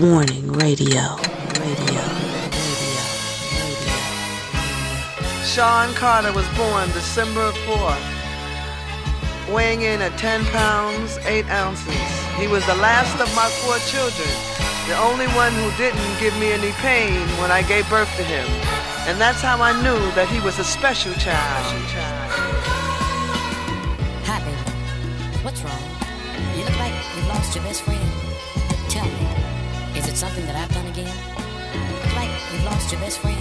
Warning 0.00 0.50
Radio. 0.52 1.18
Radio. 1.60 1.60
Radio. 1.60 2.04
Radio. 3.60 3.96
Sean 5.44 5.92
Carter 5.92 6.32
was 6.32 6.48
born 6.56 6.88
December 6.92 7.52
4th, 7.68 8.00
weighing 9.52 9.82
in 9.82 10.00
at 10.00 10.16
10 10.16 10.46
pounds, 10.46 11.18
8 11.26 11.44
ounces. 11.50 11.92
He 12.38 12.46
was 12.46 12.64
the 12.64 12.76
last 12.76 13.20
of 13.20 13.28
my 13.36 13.46
four 13.60 13.76
children, 13.92 14.32
the 14.88 14.96
only 14.96 15.26
one 15.36 15.52
who 15.52 15.70
didn't 15.76 16.18
give 16.18 16.34
me 16.38 16.50
any 16.50 16.72
pain 16.80 17.20
when 17.36 17.50
I 17.50 17.60
gave 17.60 17.86
birth 17.90 18.08
to 18.16 18.22
him. 18.24 18.48
And 19.06 19.20
that's 19.20 19.42
how 19.42 19.60
I 19.60 19.74
knew 19.82 20.00
that 20.12 20.30
he 20.30 20.40
was 20.40 20.58
a 20.58 20.64
special 20.64 21.12
child. 21.20 21.76
Hi, 24.24 24.40
baby. 24.40 25.44
What's 25.44 25.60
wrong? 25.60 25.84
You 26.56 26.64
look 26.64 26.78
like 26.78 26.94
you've 27.14 27.28
lost 27.28 27.54
your 27.54 27.64
best 27.64 27.82
friend. 27.82 27.99
Your 32.92 33.00
best 33.00 33.18
friend. 33.20 33.36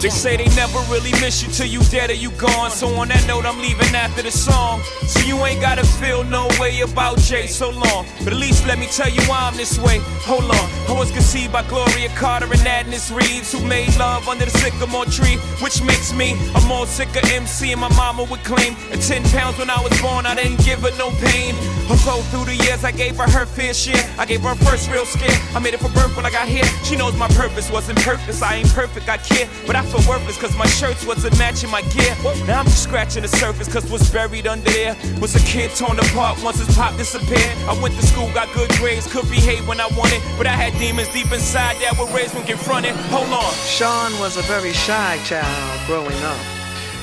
They 0.00 0.10
say 0.10 0.36
they 0.36 0.48
never 0.54 0.80
really 0.92 1.12
miss 1.12 1.42
you 1.42 1.50
till 1.50 1.66
you 1.66 1.80
dead 1.90 2.10
or 2.10 2.14
you 2.14 2.30
gone. 2.32 2.70
So 2.70 2.88
on 3.00 3.08
that 3.08 3.26
note, 3.26 3.46
I'm 3.46 3.58
leaving 3.58 3.94
after 3.94 4.22
the 4.22 4.30
song. 4.30 4.82
So 5.06 5.20
you 5.20 5.42
ain't 5.46 5.62
gotta 5.62 5.86
feel 5.86 6.24
no 6.24 6.46
way. 6.60 6.64
way 6.64 6.80
about 6.80 7.18
Jay 7.18 7.46
so 7.46 7.70
long. 7.70 8.06
But 8.24 8.32
at 8.32 8.38
least 8.38 8.66
let 8.66 8.78
me 8.78 8.86
tell 8.86 9.10
you 9.10 9.22
why 9.28 9.38
I'm 9.48 9.56
this 9.56 9.78
way. 9.78 9.98
Hold 10.24 10.50
on. 10.50 10.83
I 10.88 10.92
was 10.92 11.10
conceived 11.10 11.52
by 11.52 11.62
Gloria 11.68 12.08
Carter 12.10 12.46
and 12.46 12.60
Adnis 12.60 13.14
Reeves, 13.14 13.52
who 13.52 13.64
made 13.64 13.96
love 13.96 14.28
under 14.28 14.44
the 14.44 14.50
sycamore 14.50 15.06
tree, 15.06 15.36
which 15.62 15.82
makes 15.82 16.12
me 16.12 16.36
a 16.54 16.60
more 16.68 16.86
sicker 16.86 17.20
MC. 17.32 17.72
And 17.72 17.80
my 17.80 17.88
mama 17.96 18.24
would 18.24 18.44
claim 18.44 18.76
at 18.92 19.00
10 19.00 19.24
pounds 19.32 19.58
when 19.58 19.70
I 19.70 19.80
was 19.82 19.92
born, 20.00 20.26
I 20.26 20.34
didn't 20.34 20.64
give 20.64 20.80
her 20.80 20.92
no 20.98 21.10
pain. 21.24 21.54
Although 21.88 22.22
through 22.28 22.44
the 22.44 22.56
years 22.56 22.84
I 22.84 22.92
gave 22.92 23.16
her 23.16 23.28
her 23.28 23.46
fair 23.46 23.72
share, 23.74 24.04
I 24.18 24.26
gave 24.26 24.42
her 24.42 24.54
first 24.56 24.90
real 24.90 25.06
scare. 25.06 25.36
I 25.56 25.58
made 25.58 25.74
it 25.74 25.80
for 25.80 25.90
birth 25.90 26.14
when 26.16 26.26
I 26.26 26.30
got 26.30 26.48
here. 26.48 26.64
She 26.84 26.96
knows 26.96 27.16
my 27.16 27.28
purpose 27.28 27.70
wasn't 27.70 27.98
purpose. 28.00 28.42
I 28.42 28.56
ain't 28.56 28.72
perfect, 28.72 29.08
I 29.08 29.16
care, 29.16 29.48
but 29.66 29.76
I 29.76 29.82
feel 29.82 30.04
worthless 30.08 30.38
cause 30.38 30.56
my 30.56 30.66
shirts 30.66 31.06
wasn't 31.06 31.36
matching 31.38 31.70
my 31.70 31.82
gear. 31.96 32.14
Now 32.46 32.60
I'm 32.60 32.66
just 32.66 32.82
scratching 32.84 33.22
the 33.22 33.28
surface 33.28 33.72
cause 33.72 33.90
what's 33.90 34.10
buried 34.10 34.46
under 34.46 34.70
there 34.70 34.96
was 35.20 35.34
a 35.34 35.40
kid 35.46 35.70
torn 35.76 35.98
apart 35.98 36.42
once 36.42 36.58
his 36.58 36.74
pop 36.76 36.96
disappeared. 36.96 37.56
I 37.68 37.78
went 37.80 37.94
to 37.96 38.06
school, 38.06 38.30
got 38.34 38.52
good 38.54 38.70
grades, 38.80 39.10
could 39.10 39.28
behave 39.30 39.66
when 39.66 39.80
I 39.80 39.88
wanted, 39.96 40.20
but 40.36 40.46
I 40.46 40.52
had 40.52 40.73
demons 40.78 41.08
deep 41.08 41.30
inside 41.32 41.76
that 41.80 41.96
were 41.98 42.06
raised 42.16 42.34
when 42.34 42.44
confronted. 42.44 42.94
Hold 43.10 43.32
on. 43.32 43.52
Sean 43.66 44.18
was 44.18 44.36
a 44.36 44.42
very 44.42 44.72
shy 44.72 45.18
child 45.24 45.80
growing 45.86 46.20
up. 46.24 46.40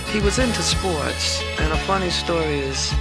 He 0.09 0.19
was 0.19 0.39
into 0.39 0.61
sports, 0.61 1.41
and 1.59 1.71
a 1.71 1.77
funny 1.87 2.09
story 2.09 2.59
is 2.59 2.93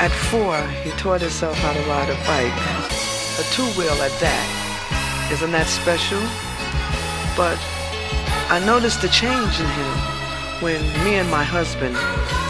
at 0.00 0.10
four, 0.10 0.56
he 0.82 0.90
taught 0.92 1.20
himself 1.20 1.56
how 1.58 1.72
to 1.72 1.80
ride 1.80 2.08
a 2.08 2.16
bike, 2.24 2.56
a 3.38 3.44
two 3.52 3.68
wheel 3.78 3.92
at 4.00 4.12
that. 4.20 5.28
Isn't 5.30 5.52
that 5.52 5.66
special? 5.66 6.20
But 7.36 7.58
I 8.48 8.62
noticed 8.64 9.04
a 9.04 9.08
change 9.08 9.60
in 9.60 9.66
him 9.66 10.19
when 10.60 10.80
me 11.04 11.14
and 11.16 11.30
my 11.30 11.42
husband 11.42 11.94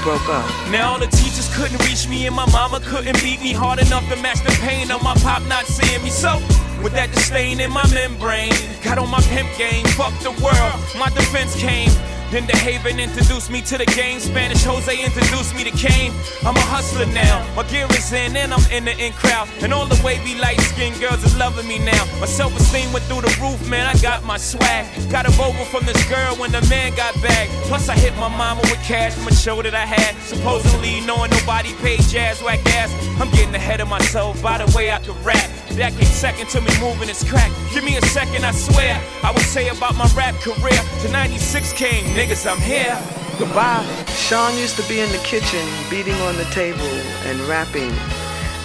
broke 0.03 0.29
up. 0.29 0.47
Now 0.71 0.93
all 0.93 0.99
the 0.99 1.07
teachers 1.07 1.49
couldn't 1.55 1.79
reach 1.87 2.09
me 2.09 2.27
and 2.27 2.35
my 2.35 2.47
mama 2.51 2.81
couldn't 2.81 3.23
beat 3.23 3.41
me 3.41 3.53
hard 3.53 3.79
enough 3.79 4.09
to 4.11 4.17
match 4.21 4.43
the 4.43 4.51
pain 4.61 4.91
of 4.91 5.03
my 5.03 5.15
pop 5.15 5.43
not 5.47 5.65
seeing 5.67 6.03
me. 6.03 6.11
So 6.11 6.39
with 6.83 6.93
that 6.95 7.13
disdain 7.13 7.61
in 7.61 7.71
my 7.71 7.87
membrane, 7.95 8.53
got 8.83 8.99
on 8.99 9.11
my 9.11 9.21
pimp 9.31 9.49
game, 9.57 9.85
fuck 9.95 10.13
the 10.21 10.33
world, 10.43 10.79
my 10.99 11.09
defense 11.11 11.55
came. 11.57 11.91
Then 12.31 12.47
the 12.47 12.57
Haven 12.57 13.01
introduced 13.01 13.51
me 13.51 13.61
to 13.63 13.77
the 13.77 13.87
game. 13.87 14.21
Spanish 14.21 14.63
Jose 14.63 15.05
introduced 15.05 15.53
me 15.57 15.65
to 15.65 15.73
Kane. 15.73 16.13
I'm 16.47 16.55
a 16.55 16.67
hustler 16.71 17.07
now. 17.07 17.43
My 17.57 17.65
gear 17.65 17.87
is 17.91 18.13
in 18.13 18.37
and 18.37 18.55
I'm 18.55 18.63
in 18.71 18.85
the 18.85 18.97
in 18.97 19.13
crowd. 19.15 19.49
And 19.63 19.75
all 19.75 19.85
the 19.87 20.01
wavy 20.05 20.39
light 20.39 20.61
skinned 20.61 21.01
girls 21.01 21.25
is 21.25 21.37
loving 21.37 21.67
me 21.67 21.81
now. 21.81 22.05
My 22.21 22.27
self 22.27 22.57
esteem 22.57 22.93
went 22.93 23.05
through 23.07 23.23
the 23.23 23.35
roof, 23.43 23.59
man. 23.69 23.85
I 23.85 23.99
got 23.99 24.23
my 24.23 24.37
swag. 24.37 24.87
Got 25.11 25.27
a 25.27 25.31
Volvo 25.31 25.65
from 25.67 25.85
this 25.87 25.99
girl 26.09 26.37
when 26.37 26.53
the 26.53 26.63
man 26.71 26.95
got 26.95 27.21
back. 27.21 27.49
Plus, 27.67 27.89
I 27.89 27.97
hit 27.97 28.15
my 28.17 28.29
mama 28.29 28.61
with 28.63 28.81
cash 28.85 29.15
from 29.15 29.27
a 29.27 29.35
show 29.35 29.61
that 29.63 29.75
I 29.75 29.85
had. 29.85 30.15
Supposedly 30.23 31.01
knowing 31.01 31.33
nobody 31.33 31.75
paid 31.83 32.01
jazz 32.03 32.41
whack 32.43 32.65
ass. 32.79 32.95
I'm 33.21 33.31
getting 33.33 33.57
ahead 33.57 33.81
of 33.81 33.89
myself 33.89 34.41
by 34.41 34.65
the 34.65 34.71
way 34.77 34.93
I 34.93 35.01
could 35.01 35.17
rap. 35.25 35.51
That 35.77 35.93
came 35.93 36.05
second 36.05 36.49
to 36.51 36.61
me 36.61 36.71
moving 36.81 37.09
its 37.09 37.23
crack. 37.23 37.51
Give 37.73 37.85
me 37.85 37.97
a 37.97 38.03
second, 38.03 38.45
I 38.45 38.51
swear. 38.51 39.01
I 39.23 39.31
would 39.31 39.47
say 39.47 39.69
about 39.69 39.97
my 39.97 40.11
rap 40.17 40.35
career. 40.41 40.81
To 41.03 41.09
96 41.11 41.73
came, 41.75 42.05
niggas, 42.17 42.45
I'm 42.51 42.61
here. 42.61 42.99
Goodbye. 43.39 43.87
Sean 44.09 44.57
used 44.59 44.77
to 44.77 44.87
be 44.89 45.01
in 45.01 45.11
the 45.13 45.19
kitchen 45.19 45.65
beating 45.89 46.17
on 46.27 46.37
the 46.37 46.45
table 46.53 46.93
and 47.25 47.41
rapping 47.49 47.93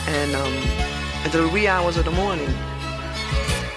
and 0.07 0.35
um, 0.35 0.53
until 1.23 1.47
the 1.47 1.53
wee 1.53 1.67
hours 1.67 1.95
of 1.95 2.05
the 2.05 2.11
morning. 2.11 2.49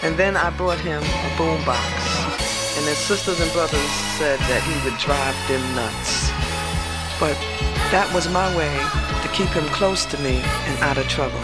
And 0.02 0.16
then 0.16 0.36
I 0.36 0.50
brought 0.50 0.80
him 0.80 1.02
a 1.02 1.30
boombox. 1.36 2.78
And 2.78 2.86
his 2.86 2.98
sisters 2.98 3.40
and 3.40 3.52
brothers 3.52 3.90
said 4.18 4.38
that 4.40 4.62
he 4.62 4.74
would 4.88 4.98
drive 4.98 5.36
them 5.48 5.62
nuts. 5.74 6.30
But 7.20 7.36
that 7.90 8.10
was 8.14 8.28
my 8.30 8.48
way 8.56 8.72
to 9.22 9.28
keep 9.36 9.48
him 9.48 9.64
close 9.74 10.04
to 10.06 10.18
me 10.18 10.40
and 10.40 10.78
out 10.80 10.98
of 10.98 11.06
trouble. 11.08 11.42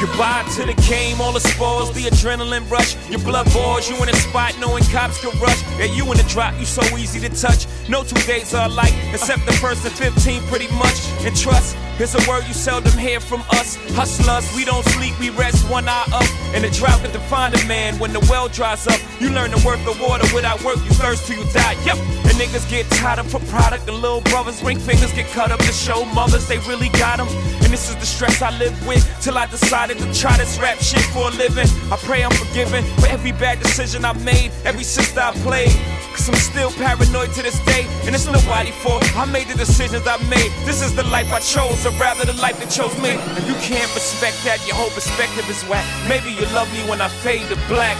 Goodbye 0.00 0.44
to 0.56 0.66
the 0.66 0.74
game, 0.88 1.20
all 1.20 1.32
the 1.32 1.40
spoils, 1.40 1.92
the 1.92 2.02
adrenaline 2.02 2.68
rush. 2.70 2.96
Your 3.10 3.20
blood 3.20 3.50
boils, 3.52 3.88
you 3.88 3.96
in 4.02 4.08
a 4.08 4.16
spot 4.16 4.54
knowing 4.60 4.84
cops 4.84 5.20
can 5.20 5.38
rush. 5.40 5.62
Yeah, 5.78 5.86
you 5.86 6.04
in 6.10 6.18
the 6.18 6.26
drop, 6.28 6.58
you 6.58 6.66
so 6.66 6.82
easy 6.96 7.20
to 7.20 7.28
touch. 7.28 7.66
No 7.88 8.02
two 8.02 8.20
days 8.26 8.54
are 8.54 8.66
alike, 8.66 8.94
except 9.12 9.46
the 9.46 9.52
first 9.52 9.84
and 9.84 9.94
15 9.94 10.42
pretty 10.48 10.68
much. 10.74 10.98
And 11.24 11.34
trust, 11.36 11.76
Here's 11.96 12.12
a 12.16 12.28
word 12.28 12.42
you 12.48 12.54
seldom 12.54 12.90
hear 12.98 13.20
from 13.20 13.42
us. 13.52 13.76
Hustlers, 13.94 14.52
we 14.56 14.64
don't 14.64 14.84
sleep, 14.84 15.16
we 15.20 15.30
rest 15.30 15.70
one 15.70 15.88
eye 15.88 16.04
up. 16.12 16.43
And 16.54 16.62
the 16.62 16.70
drought 16.70 17.02
can 17.02 17.10
define 17.10 17.52
a 17.54 17.64
man 17.66 17.98
when 17.98 18.12
the 18.12 18.20
well 18.30 18.48
dries 18.48 18.86
up. 18.86 19.00
You 19.20 19.30
learn 19.30 19.50
the 19.50 19.62
worth 19.66 19.84
of 19.86 20.00
water 20.00 20.26
without 20.34 20.62
work, 20.62 20.76
you 20.76 20.92
thirst 20.94 21.26
till 21.26 21.38
you 21.38 21.44
die. 21.52 21.76
Yep. 21.84 21.96
And 21.98 22.34
niggas 22.38 22.68
get 22.70 22.86
tired 22.90 23.18
of 23.18 23.30
for 23.30 23.40
product, 23.50 23.88
and 23.88 23.96
little 23.98 24.20
brothers 24.22 24.62
ring 24.62 24.78
fingers 24.78 25.12
get 25.12 25.26
cut 25.32 25.50
up 25.50 25.58
to 25.58 25.72
show 25.72 26.04
mothers 26.14 26.46
they 26.46 26.58
really 26.70 26.90
got 26.90 27.18
them. 27.18 27.28
And 27.62 27.72
this 27.72 27.90
is 27.90 27.96
the 27.96 28.06
stress 28.06 28.40
I 28.40 28.56
live 28.58 28.74
with 28.86 29.02
till 29.20 29.36
I 29.36 29.46
decided 29.46 29.98
to 29.98 30.14
try 30.14 30.36
this 30.36 30.58
rap 30.58 30.78
shit 30.78 31.02
for 31.12 31.28
a 31.28 31.30
living. 31.30 31.68
I 31.90 31.96
pray 31.96 32.22
I'm 32.22 32.30
forgiven 32.32 32.84
for 33.00 33.08
every 33.08 33.32
bad 33.32 33.58
decision 33.60 34.04
I 34.04 34.12
made, 34.12 34.52
every 34.64 34.84
sister 34.84 35.20
I 35.20 35.32
played. 35.42 35.72
Cause 36.14 36.28
I'm 36.30 36.38
still 36.38 36.70
paranoid 36.70 37.34
to 37.34 37.42
this 37.42 37.58
day, 37.66 37.90
and 38.06 38.14
it's 38.14 38.30
nobody 38.30 38.70
fault. 38.70 39.02
I 39.18 39.26
made 39.26 39.50
the 39.50 39.58
decisions 39.58 40.06
I 40.06 40.16
made. 40.30 40.54
This 40.62 40.78
is 40.78 40.94
the 40.94 41.02
life 41.10 41.26
I 41.34 41.42
chose, 41.42 41.82
or 41.84 41.90
rather 41.98 42.22
the 42.24 42.38
life 42.38 42.54
that 42.62 42.70
chose 42.70 42.94
me. 43.02 43.18
If 43.34 43.50
you 43.50 43.58
can't 43.58 43.90
respect 43.98 44.38
that, 44.46 44.62
your 44.62 44.78
whole 44.78 44.94
perspective 44.94 45.42
is 45.50 45.66
whack. 45.66 45.82
Maybe 46.06 46.30
you 46.30 46.46
love 46.54 46.70
me 46.70 46.86
when 46.86 47.02
I 47.02 47.10
fade 47.10 47.50
to 47.50 47.58
black. 47.66 47.98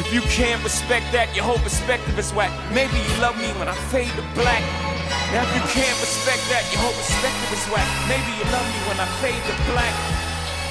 If 0.00 0.08
you 0.08 0.24
can't 0.32 0.64
respect 0.64 1.12
that, 1.12 1.36
your 1.36 1.44
whole 1.44 1.60
perspective 1.60 2.18
is 2.18 2.32
whack. 2.32 2.50
Maybe 2.72 2.96
you 2.96 3.12
love 3.20 3.36
me 3.36 3.52
when 3.60 3.68
I 3.68 3.76
fade 3.92 4.10
to 4.16 4.24
black. 4.32 4.64
Now 5.28 5.44
if 5.44 5.52
you 5.52 5.64
can't 5.68 5.98
respect 6.00 6.42
that, 6.48 6.64
your 6.72 6.80
whole 6.80 6.96
perspective 6.96 7.52
is 7.52 7.64
whack. 7.68 7.86
Maybe 8.08 8.32
you 8.40 8.46
love 8.56 8.66
me 8.72 8.80
when 8.88 8.96
I 8.96 9.06
fade 9.20 9.36
to 9.36 9.54
black. 9.68 9.94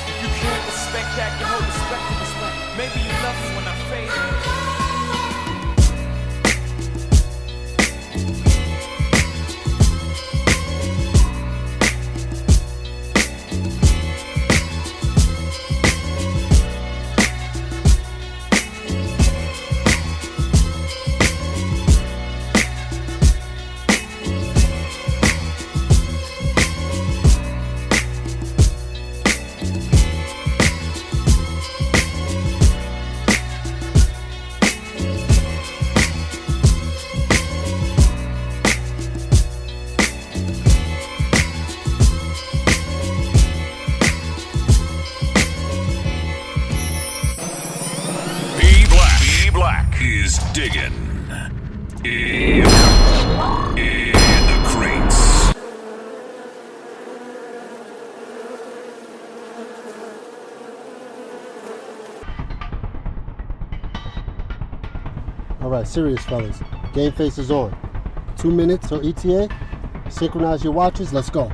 If 0.09 0.17
you 0.26 0.30
can't 0.41 0.65
respect 0.65 1.09
that, 1.21 1.38
your 1.38 1.53
whole 1.53 1.63
perspective 1.69 2.17
is 2.17 2.34
whack. 2.41 2.57
Maybe 2.82 2.97
you 2.97 3.13
love 3.21 3.38
me 3.45 3.49
when 3.61 3.65
I 3.69 3.76
fade 3.93 4.09
to 4.09 4.21
black. 4.41 4.72
All 65.84 65.88
right, 65.88 65.93
serious 65.93 66.23
fellas. 66.23 66.61
Game 66.93 67.11
face 67.11 67.38
is 67.38 67.51
on. 67.51 67.75
Two 68.38 68.51
minutes 68.51 68.89
or 68.93 69.03
ETA. 69.03 69.49
Synchronize 70.09 70.63
your 70.63 70.71
watches. 70.71 71.11
Let's 71.11 71.29
go. 71.29 71.51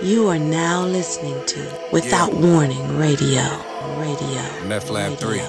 You 0.00 0.28
are 0.28 0.38
now 0.38 0.84
listening 0.84 1.44
to 1.46 1.88
Without 1.90 2.32
Warning 2.34 2.98
Radio. 2.98 3.42
Radio. 3.98 4.42
Meth 4.68 4.90
Lab 4.90 5.18
3. 5.18 5.40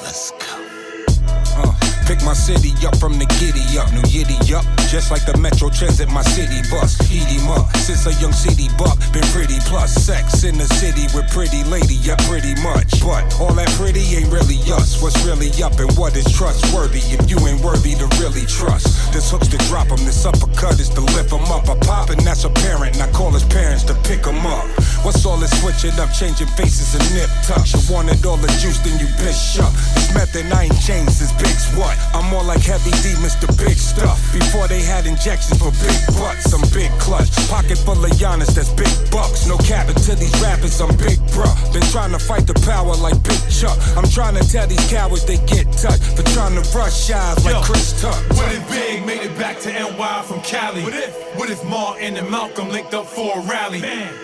Let's 0.00 0.30
go. 0.30 1.16
Uh, 1.56 1.74
pick 2.06 2.22
my 2.22 2.32
city 2.32 2.70
up 2.86 2.96
from 2.98 3.18
the 3.18 3.26
giddy 3.40 3.76
up, 3.76 3.92
new 3.92 4.02
yiddy 4.02 4.52
up. 4.52 4.83
Just 4.94 5.10
like 5.10 5.26
the 5.26 5.34
Metro 5.36 5.66
Transit, 5.70 6.06
my 6.06 6.22
city 6.22 6.62
bus. 6.70 6.94
Eat 7.10 7.26
him 7.26 7.50
up. 7.50 7.66
Since 7.82 8.06
a 8.06 8.14
young 8.22 8.30
city 8.30 8.70
buck, 8.78 8.94
been 9.10 9.26
pretty 9.34 9.58
plus 9.66 9.90
sex 9.90 10.46
in 10.46 10.54
the 10.54 10.70
city 10.78 11.10
with 11.10 11.26
pretty 11.34 11.66
lady, 11.66 11.98
yeah, 11.98 12.14
pretty 12.30 12.54
much. 12.62 13.02
But 13.02 13.26
all 13.42 13.50
that 13.58 13.66
pretty 13.74 14.06
ain't 14.14 14.30
really 14.30 14.62
us. 14.70 15.02
What's 15.02 15.18
really 15.26 15.50
up 15.66 15.74
and 15.82 15.90
what 15.98 16.14
is 16.14 16.30
trustworthy 16.30 17.02
if 17.10 17.26
you 17.26 17.42
ain't 17.42 17.58
worthy 17.66 17.98
to 17.98 18.06
really 18.22 18.46
trust? 18.46 19.10
This 19.10 19.34
hook's 19.34 19.50
to 19.50 19.58
drop 19.66 19.90
him, 19.90 19.98
this 20.06 20.22
uppercut 20.22 20.78
is 20.78 20.94
to 20.94 21.02
lift 21.18 21.34
him 21.34 21.42
up. 21.50 21.66
I 21.66 21.74
pop 21.82 22.14
and 22.14 22.22
that's 22.22 22.46
apparent, 22.46 22.94
and 22.94 23.02
I 23.02 23.10
call 23.10 23.34
his 23.34 23.42
parents 23.50 23.82
to 23.90 23.98
pick 24.06 24.22
him 24.22 24.46
up. 24.46 24.62
What's 25.02 25.26
all 25.26 25.42
this 25.42 25.50
switching 25.58 25.98
up, 25.98 26.14
changing 26.14 26.46
faces 26.54 26.94
and 26.94 27.02
nip 27.18 27.34
tucks? 27.42 27.74
You 27.74 27.82
wanted 27.90 28.22
all 28.22 28.38
the 28.38 28.46
juice, 28.62 28.78
then 28.78 28.94
you 29.02 29.10
bitch 29.18 29.58
up. 29.58 29.74
This 29.98 30.14
method 30.14 30.46
I 30.54 30.70
ain't 30.70 30.78
changed 30.78 31.18
since 31.18 31.34
Big's 31.34 31.66
what? 31.74 31.98
I'm 32.14 32.30
more 32.30 32.46
like 32.46 32.62
heavy 32.62 32.94
D, 33.02 33.10
Mr. 33.18 33.50
Big 33.58 33.74
Stuff. 33.74 34.22
Before 34.32 34.70
they 34.70 34.83
had 34.84 35.06
injections 35.06 35.58
for 35.58 35.72
big 35.82 35.98
butts, 36.14 36.52
I'm 36.52 36.62
big 36.72 36.90
clutch. 37.00 37.32
Pocket 37.48 37.78
full 37.78 37.98
of 38.04 38.10
Giannis, 38.12 38.54
that's 38.54 38.70
big 38.72 38.92
bucks. 39.10 39.48
No 39.48 39.56
capping 39.58 39.96
to 39.96 40.14
these 40.14 40.34
rappers, 40.40 40.80
I'm 40.80 40.94
big 40.96 41.18
bruh. 41.32 41.54
Been 41.72 41.82
trying 41.90 42.12
to 42.12 42.18
fight 42.18 42.46
the 42.46 42.54
power 42.66 42.94
like 42.96 43.20
Big 43.22 43.40
Chuck. 43.50 43.78
I'm 43.96 44.08
trying 44.08 44.36
to 44.36 44.44
tell 44.46 44.66
these 44.66 44.84
cowards 44.90 45.24
they 45.24 45.38
get 45.46 45.70
touched 45.72 46.04
for 46.16 46.22
trying 46.34 46.54
to 46.60 46.62
rush 46.76 47.06
shies 47.06 47.44
like 47.44 47.54
Yo, 47.54 47.62
Chris 47.62 48.00
Tuck. 48.00 48.20
What 48.36 48.52
if 48.52 48.62
Big 48.70 49.06
made 49.06 49.22
it 49.22 49.36
back 49.38 49.58
to 49.60 49.72
NY 49.72 50.22
from 50.26 50.40
Cali? 50.42 50.82
What 50.82 50.94
if? 50.94 51.24
What 51.36 51.50
if 51.50 51.64
Martin 51.64 52.16
and 52.16 52.30
Malcolm 52.30 52.68
linked 52.68 52.94
up 52.94 53.06
for 53.06 53.38
a 53.38 53.40
rally? 53.42 53.80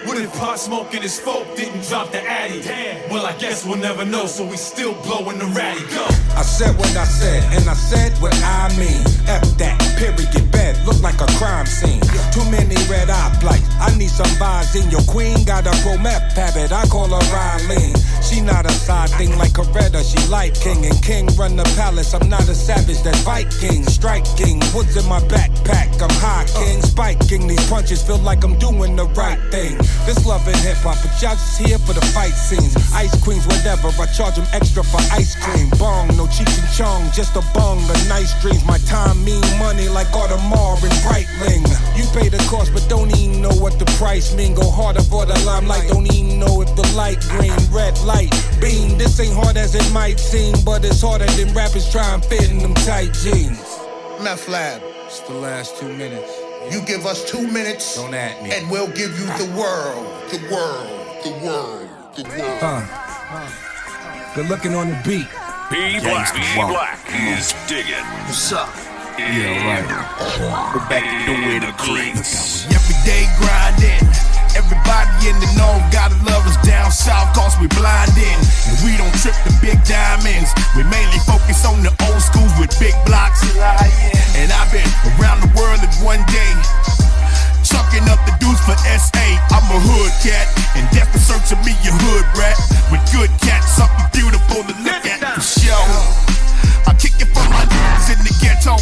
What 0.06 0.16
if 0.18 0.32
Pop 0.38 0.58
Smoke 0.58 0.94
and 0.94 1.02
his 1.02 1.18
folk 1.18 1.44
didn't 1.56 1.82
drop 1.88 2.12
the 2.12 2.22
Addy? 2.22 2.62
Damn. 2.62 3.10
Well, 3.10 3.26
I 3.26 3.36
guess 3.38 3.66
we'll 3.66 3.78
never 3.78 4.04
know, 4.04 4.26
so 4.26 4.44
we 4.46 4.56
still 4.56 4.94
blowing 5.02 5.38
the 5.38 5.46
ratty. 5.46 5.82
Go. 5.94 6.06
I 6.36 6.42
said 6.42 6.76
what 6.78 6.94
I 6.96 7.04
said, 7.04 7.42
and 7.52 7.68
I 7.68 7.74
said 7.74 8.12
what 8.22 8.34
I 8.44 8.68
mean. 8.78 9.02
F 9.26 9.42
that, 9.58 9.78
period, 9.98 10.49
bed, 10.52 10.76
look 10.86 11.00
like 11.02 11.20
a 11.20 11.26
crime 11.38 11.66
scene. 11.66 12.00
Too 12.32 12.44
many 12.50 12.76
red 12.88 13.10
eye 13.10 13.36
blights. 13.40 13.68
I 13.80 13.96
need 13.96 14.10
some 14.10 14.30
vibes 14.38 14.76
in 14.76 14.90
your 14.90 15.02
queen. 15.08 15.44
Got 15.44 15.66
a 15.66 15.74
pro 15.82 15.96
meth 15.98 16.36
habit, 16.36 16.72
I 16.72 16.86
call 16.86 17.08
her 17.08 17.24
Riley. 17.32 17.92
She 18.22 18.40
not 18.40 18.66
a 18.66 18.72
side 18.72 19.10
thing 19.10 19.36
like 19.38 19.52
Coretta, 19.52 20.02
she 20.04 20.20
light 20.28 20.54
king. 20.54 20.84
And 20.86 21.02
king 21.02 21.26
run 21.36 21.56
the 21.56 21.64
palace, 21.76 22.14
I'm 22.14 22.28
not 22.28 22.48
a 22.48 22.54
savage, 22.54 23.02
that's 23.02 23.20
Viking. 23.22 23.84
Striking, 23.84 24.60
woods 24.74 24.96
in 24.96 25.06
my 25.08 25.20
backpack, 25.26 26.00
I'm 26.00 26.10
high 26.20 26.46
king. 26.58 26.82
Spiking, 26.82 27.46
these 27.46 27.64
punches 27.68 28.02
feel 28.02 28.18
like 28.18 28.44
I'm 28.44 28.58
doing 28.58 28.96
the 28.96 29.06
right 29.16 29.40
thing. 29.50 29.76
This 30.06 30.26
love 30.26 30.44
hip 30.46 30.76
hop, 30.84 30.98
but 31.02 31.10
y'all 31.22 31.34
just 31.34 31.60
here 31.60 31.78
for 31.78 31.92
the 31.92 32.04
fight 32.12 32.34
scenes. 32.34 32.76
Ice 32.94 33.14
queens, 33.22 33.46
whatever, 33.46 33.88
I 33.88 34.06
charge 34.06 34.36
them 34.36 34.46
extra 34.52 34.84
for 34.84 35.00
ice 35.12 35.34
cream. 35.42 35.70
Bong, 35.78 36.08
no 36.16 36.26
cheech 36.26 36.52
and 36.58 36.70
chong, 36.76 37.10
just 37.12 37.36
a 37.36 37.42
bong, 37.54 37.78
the 37.88 37.96
nice 38.08 38.34
dreams. 38.40 38.64
My 38.64 38.78
time 38.86 39.24
mean 39.24 39.42
money 39.58 39.88
like 39.88 40.10
Audemars 40.40 40.82
and 40.82 40.92
Breitling. 41.04 41.96
You 41.96 42.04
pay 42.18 42.28
the 42.28 42.38
cost, 42.48 42.72
but 42.72 42.86
don't 42.88 43.14
even 43.16 43.42
know 43.42 43.50
what 43.50 43.78
the 43.78 43.84
price 43.98 44.34
mean. 44.34 44.54
Go 44.54 44.70
harder 44.70 45.02
for 45.02 45.26
the 45.26 45.38
limelight, 45.44 45.88
don't 45.88 46.12
even 46.12 46.38
know 46.38 46.62
if 46.62 46.74
the 46.76 46.86
light 46.96 47.20
green, 47.28 47.52
red 47.70 47.98
light, 48.00 48.30
beam. 48.60 48.96
This 48.98 49.18
ain't 49.20 49.34
hard 49.34 49.56
as 49.56 49.74
it 49.74 49.92
might 49.92 50.18
seem, 50.18 50.54
but 50.64 50.84
it's 50.84 51.02
harder 51.02 51.26
than 51.26 51.52
rappers 51.54 51.90
try 51.90 52.14
and 52.14 52.24
fit 52.24 52.50
in 52.50 52.58
them 52.58 52.74
tight 52.74 53.12
jeans. 53.12 53.78
Meth 54.22 54.48
Lab. 54.48 54.82
It's 55.06 55.20
the 55.20 55.34
last 55.34 55.76
two 55.78 55.92
minutes. 55.96 56.30
You 56.70 56.80
give 56.82 57.04
us 57.04 57.28
two 57.28 57.46
minutes, 57.50 57.96
Don't 57.96 58.14
at 58.14 58.42
me. 58.42 58.52
and 58.52 58.70
we'll 58.70 58.86
give 58.88 59.18
you 59.18 59.26
the 59.26 59.50
world, 59.58 60.06
the 60.30 60.38
world, 60.52 61.24
the 61.24 61.32
world, 61.44 61.88
the 62.14 62.22
world. 62.22 62.58
Huh. 62.60 64.34
Good 64.34 64.48
looking 64.48 64.74
on 64.74 64.88
the 64.90 65.00
beat. 65.04 65.26
B 65.70 65.98
Black, 66.00 66.32
B 66.34 66.40
Black 66.54 66.98
is 67.12 67.54
digging. 67.66 67.94
What's 68.26 68.52
up? 68.52 68.68
Yeah, 69.20 69.52
right. 69.68 69.84
We're 70.72 70.80
back 70.88 71.04
to 71.04 71.16
do 71.28 71.36
it 71.52 71.60
the 71.60 71.76
crates. 71.76 72.64
Every 72.72 72.96
day 73.04 73.28
grinding. 73.36 74.00
Everybody 74.56 75.12
in 75.28 75.36
the 75.36 75.50
know 75.60 75.76
gotta 75.92 76.16
love 76.24 76.48
us 76.48 76.56
down 76.64 76.88
south, 76.88 77.36
cause 77.36 77.52
we 77.60 77.68
blinding. 77.76 78.40
And 78.64 78.76
we 78.80 78.96
don't 78.96 79.12
trip 79.20 79.36
the 79.44 79.52
big 79.60 79.76
diamonds. 79.84 80.56
We 80.72 80.88
mainly 80.88 81.20
focus 81.28 81.68
on 81.68 81.84
the 81.84 81.92
old 82.08 82.24
schools 82.24 82.48
with 82.56 82.72
big 82.80 82.96
blocks. 83.04 83.44
And 84.40 84.48
I've 84.56 84.72
been 84.72 84.88
around 85.20 85.44
the 85.44 85.52
world 85.52 85.84
in 85.84 85.92
one 86.00 86.24
day. 86.32 86.52
Chucking 87.60 88.08
up 88.08 88.24
the 88.24 88.32
dudes 88.40 88.64
for 88.64 88.74
SA. 88.80 89.26
I'm 89.52 89.68
a 89.68 89.78
hood 89.84 90.16
cat, 90.24 90.48
and 90.80 90.88
death 90.96 91.12
is 91.12 91.28
searching 91.28 91.60
me 91.60 91.76
a 91.84 91.92
hood 92.08 92.24
rat. 92.40 92.56
With 92.88 93.04
good 93.12 93.28
cats, 93.44 93.76
something 93.76 94.08
beautiful 94.16 94.64
to 94.64 94.74
look 94.80 95.04
at 95.04 95.20
for 95.36 95.44
show. 95.44 95.84
I 96.86 96.94
kick 96.94 97.16
it 97.20 97.30
for 97.32 97.44
my 97.50 97.64
niggas 97.66 98.12
in 98.14 98.20
the 98.24 98.34
ghetto. 98.40 98.76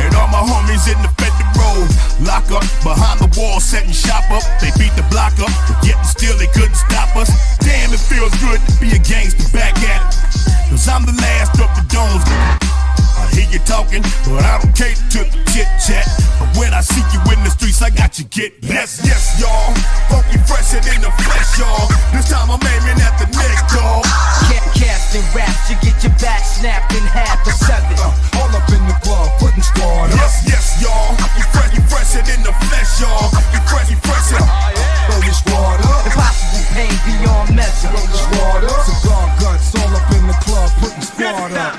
And 0.00 0.14
all 0.16 0.28
my 0.28 0.40
homies 0.40 0.88
in 0.88 0.98
the 1.02 1.12
federal. 1.20 1.84
Lock 2.24 2.50
up 2.50 2.64
behind 2.82 3.20
the 3.20 3.28
wall, 3.38 3.60
setting 3.60 3.92
shop 3.92 4.24
up. 4.30 4.42
They 4.60 4.70
beat 4.78 4.94
the 4.96 5.06
block 5.10 5.38
up, 5.40 5.52
yet 5.84 6.00
still 6.02 6.36
they 6.38 6.48
couldn't 6.48 6.76
stop 6.76 7.14
us. 7.16 7.30
Damn, 7.58 7.92
it 7.92 8.00
feels 8.00 8.32
good 8.40 8.60
to 8.60 8.72
be 8.80 8.88
a 8.96 9.00
gangster 9.00 9.48
back 9.52 9.76
at 9.84 10.00
it. 10.00 10.70
Cause 10.70 10.88
I'm 10.88 11.04
the 11.04 11.12
last 11.12 11.60
of 11.60 11.68
the 11.76 11.84
domes. 11.92 12.81
I 13.16 13.28
hear 13.34 13.48
you 13.50 13.60
talking, 13.64 14.02
but 14.28 14.44
I 14.44 14.60
don't 14.60 14.74
cater 14.74 15.02
to 15.18 15.20
the 15.28 15.38
chit 15.52 15.68
chat. 15.80 16.06
But 16.40 16.50
when 16.56 16.72
I 16.72 16.80
see 16.80 17.04
you 17.12 17.20
in 17.32 17.40
the 17.44 17.50
streets, 17.50 17.82
I 17.82 17.90
got 17.90 18.18
you 18.18 18.24
get 18.26 18.56
yes, 18.62 19.02
yes, 19.04 19.36
y'all. 19.40 19.74
Funky 20.08 20.38
fresher 20.48 20.80
than 20.80 21.04
the 21.04 21.12
flesh, 21.22 21.60
y'all. 21.60 21.88
This 22.12 22.28
time 22.28 22.48
I'm 22.50 22.60
aiming 22.60 23.00
at 23.00 23.14
the 23.20 23.28
neck, 23.36 23.58
dog. 23.72 24.04
Can't 24.48 24.64
cast 24.76 25.14
and 25.16 25.26
raps, 25.36 25.68
you 25.68 25.76
get 25.84 25.96
your 26.02 26.14
back 26.18 26.42
snapped 26.44 26.92
in 26.94 27.04
half 27.04 27.44
or 27.46 27.52
seven. 27.52 27.92
Uh, 28.00 28.40
all 28.40 28.50
up 28.52 28.68
in 28.72 28.82
the 28.88 28.96
club, 29.04 29.28
putting 29.38 29.62
squad 29.62 30.08
up. 30.08 30.16
Yes, 30.16 30.44
yes, 30.48 30.64
y'all. 30.80 31.12
You 31.36 31.44
fresh, 31.52 31.72
you 31.76 31.82
fresher 31.88 32.22
than 32.24 32.40
the 32.42 32.54
flesh, 32.68 33.00
y'all. 33.00 33.28
You 33.52 33.60
fresh, 33.68 33.88
you 33.92 33.98
fresher. 34.00 34.40
Ah, 34.40 34.72
throw 35.08 35.20
your 35.20 35.36
squad 35.36 35.78
up. 35.84 36.06
Impossible 36.08 36.64
pain 36.72 36.96
beyond 37.04 37.54
measure. 37.54 37.92
Throw 37.92 38.04
your 38.08 38.22
squad 38.24 38.64
up. 38.64 38.80
Cigar 38.88 39.26
guts 39.40 39.74
all 39.76 39.92
up 39.92 40.08
in 40.16 40.24
the 40.26 40.38
club, 40.44 40.70
putting 40.80 41.04
squad 41.04 41.52
up. 41.52 41.76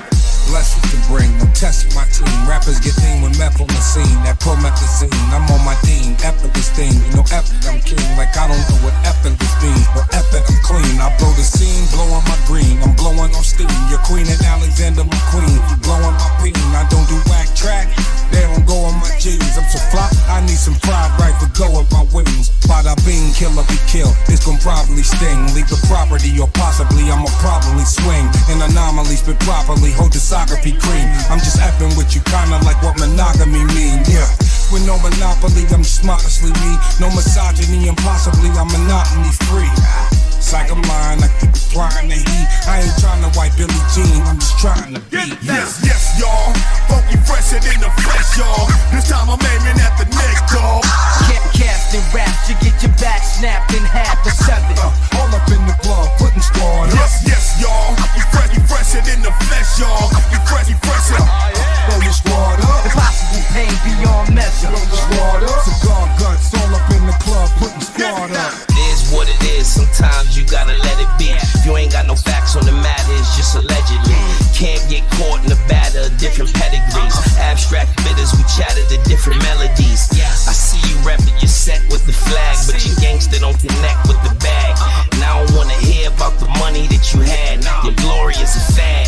Blessings 0.48 0.86
to 0.92 0.98
bring, 1.24 1.40
I'm 1.40 1.52
testing 1.52 1.92
my 1.94 2.04
team. 2.12 2.28
Rappers 2.48 2.80
get 2.80 2.96
lean 3.02 3.22
with 3.22 3.38
meth 3.38 3.60
on 3.60 3.68
the 3.68 3.80
scene. 3.80 4.18
That 4.24 4.40
promethazine, 4.40 5.12
I'm 5.32 5.44
on 5.48 5.64
my 5.64 5.76
dean. 5.84 6.16
Effortless 6.24 6.70
thing, 6.70 6.92
you 6.92 7.12
know, 7.16 7.26
epic, 7.32 7.64
I'm 7.64 7.80
king. 7.80 8.00
Like 8.16 8.36
I 8.36 8.48
don't 8.48 8.60
know 8.68 8.80
what 8.84 8.94
effortless 9.04 9.54
means, 9.62 9.86
but 9.96 10.06
epic, 10.12 10.44
I'm 10.44 10.60
clean. 10.62 11.00
I 11.00 11.08
blow 11.18 11.32
the 11.34 11.44
scene, 11.44 11.84
blowing 11.92 12.24
my 12.28 12.38
green. 12.46 12.76
I'm 12.84 12.94
blowing 12.96 13.32
on 13.32 13.44
steam. 13.44 13.70
Your 13.88 14.00
queen 14.04 14.28
and 14.28 14.40
Alexander 14.44 15.04
McQueen. 15.04 15.58
Blowing 15.82 16.16
my 16.16 16.30
peen. 16.42 16.56
I 16.76 16.86
don't 16.90 17.08
do 17.08 17.16
whack 17.30 17.48
track. 17.56 17.88
They 18.34 18.42
don't 18.42 18.66
go 18.66 18.74
on 18.90 18.98
my 18.98 19.10
jeans. 19.22 19.54
I'm 19.54 19.68
so 19.70 19.78
fly, 19.94 20.10
I 20.26 20.40
need 20.42 20.58
some 20.58 20.74
fried 20.82 21.12
rifle 21.22 21.48
go 21.54 21.70
with 21.70 21.86
my 21.94 22.02
wings. 22.10 22.50
Bada 22.66 22.98
bing, 23.06 23.30
killer 23.38 23.62
be 23.70 23.78
killed. 23.86 24.14
It's 24.26 24.42
gon' 24.42 24.58
probably 24.58 25.06
sting. 25.06 25.46
Leave 25.54 25.70
the 25.70 25.78
property 25.86 26.34
or 26.42 26.50
possibly 26.50 27.06
I'ma 27.06 27.30
probably 27.38 27.86
swing. 27.86 28.26
In 28.50 28.58
anomalies, 28.58 29.22
but 29.22 29.38
properly 29.46 29.94
hold 29.94 30.10
discography 30.10 30.74
cream. 30.74 31.06
I'm 31.30 31.38
just 31.38 31.58
effing 31.58 31.96
with 31.96 32.14
you, 32.14 32.20
kinda 32.22 32.58
like 32.64 32.82
what 32.82 32.98
monogamy 32.98 33.64
mean. 33.74 34.02
Yeah. 34.06 34.28
With 34.72 34.86
no 34.86 34.98
monopoly, 34.98 35.66
I'm 35.70 35.82
just 35.82 36.04
modestly 36.04 36.50
me. 36.50 36.76
No 37.00 37.08
misogyny, 37.14 37.88
and 37.88 37.96
possibly 37.98 38.50
I'm 38.50 38.68
monotony 38.68 39.30
free. 39.46 40.33
It's 40.44 40.52
like 40.52 40.68
I'm 40.68 40.84
lying, 40.84 41.24
I 41.24 41.32
keep 41.40 41.56
applying 41.56 42.12
the 42.12 42.20
heat. 42.20 42.46
I 42.68 42.84
ain't 42.84 42.92
trying 43.00 43.24
to 43.24 43.32
wipe 43.32 43.56
Billie 43.56 43.72
Jean, 43.96 44.20
I'm 44.28 44.36
just 44.36 44.60
trying 44.60 44.92
to 44.92 45.00
beat. 45.08 45.40
Yes, 45.40 45.80
yes, 45.80 46.20
y'all. 46.20 46.52
Funky 46.84 47.16
fresher 47.24 47.64
than 47.64 47.80
the 47.80 47.88
flesh, 48.04 48.36
y'all. 48.36 48.68
This 48.92 49.08
time 49.08 49.32
I'm 49.32 49.40
aiming 49.40 49.80
at 49.80 49.96
the 49.96 50.04
neck, 50.04 50.36
dog. 50.52 50.84
Can't 51.24 51.48
cast 51.56 51.96
and 51.96 52.04
raps, 52.12 52.44
you 52.44 52.60
get 52.60 52.76
your 52.84 52.92
back 53.00 53.24
snapped 53.24 53.72
in 53.72 53.80
half 53.88 54.20
or 54.20 54.36
seven. 54.36 54.68
Uh, 54.76 54.92
all 55.16 55.32
up 55.32 55.48
in 55.48 55.64
the 55.64 55.72
club, 55.80 56.12
putting 56.20 56.44
squad 56.44 56.92
up. 56.92 57.00
Yes, 57.00 57.24
yes, 57.24 57.44
y'all. 57.56 57.96
You 58.12 58.20
fresh, 58.28 58.52
you 58.52 58.60
fresher 58.68 59.00
than 59.00 59.24
the 59.24 59.32
flesh, 59.48 59.80
y'all. 59.80 60.12
You 60.28 60.44
fresh, 60.44 60.68
you 60.68 60.76
fresher. 60.84 61.24
Uh, 61.24 61.56
Throw 61.88 62.04
your 62.04 62.12
squad 62.12 62.60
up. 62.68 62.84
Impossible 62.84 63.48
pain 63.56 63.72
beyond 63.80 64.36
measure. 64.36 64.68
Throw 64.68 64.76
your 64.76 65.00
squad 65.08 65.40
up. 65.40 65.64
Cigar 65.64 66.04
guts 66.20 66.52
all 66.52 66.68
up 66.76 66.84
in 66.92 67.00
the 67.08 67.16
club, 67.24 67.48
putting 67.56 67.80
squad 67.80 68.28
up. 68.36 68.52
It 68.76 68.92
is 68.92 68.93
what 69.14 69.30
it 69.30 69.38
is. 69.56 69.70
Sometimes 69.70 70.36
you 70.36 70.44
gotta 70.44 70.74
let 70.82 70.98
it 70.98 71.08
be. 71.16 71.30
You 71.64 71.78
ain't 71.78 71.94
got 71.94 72.06
no 72.06 72.18
facts 72.18 72.58
on 72.58 72.66
the 72.66 72.74
matter, 72.74 73.14
it's 73.14 73.38
just 73.38 73.54
allegedly. 73.54 74.18
Can't 74.52 74.82
get 74.90 75.06
caught 75.16 75.40
in 75.46 75.48
the 75.48 75.60
batter 75.70 76.10
of 76.10 76.12
different 76.18 76.52
pedigrees. 76.52 77.14
Abstract 77.38 77.94
bitters, 78.02 78.34
we 78.34 78.42
chatted 78.50 78.84
the 78.90 78.98
different 79.08 79.40
melodies. 79.46 80.10
I 80.12 80.52
see 80.52 80.82
you 80.90 80.98
repping 81.06 81.38
your 81.40 81.48
set 81.48 81.80
with 81.88 82.04
the 82.04 82.12
flag, 82.12 82.58
but 82.66 82.82
your 82.84 82.94
gangster 83.00 83.38
don't 83.38 83.56
connect 83.56 84.04
with 84.10 84.20
the 84.26 84.34
bag. 84.42 84.74
And 85.14 85.22
I 85.22 85.40
don't 85.40 85.56
wanna 85.56 85.78
hear 85.78 86.10
about 86.10 86.36
the 86.42 86.50
money 86.60 86.86
that 86.90 87.14
you 87.14 87.22
had. 87.22 87.64
Your 87.86 87.94
glory 88.02 88.34
is 88.34 88.52
a 88.58 88.64
fad. 88.74 89.06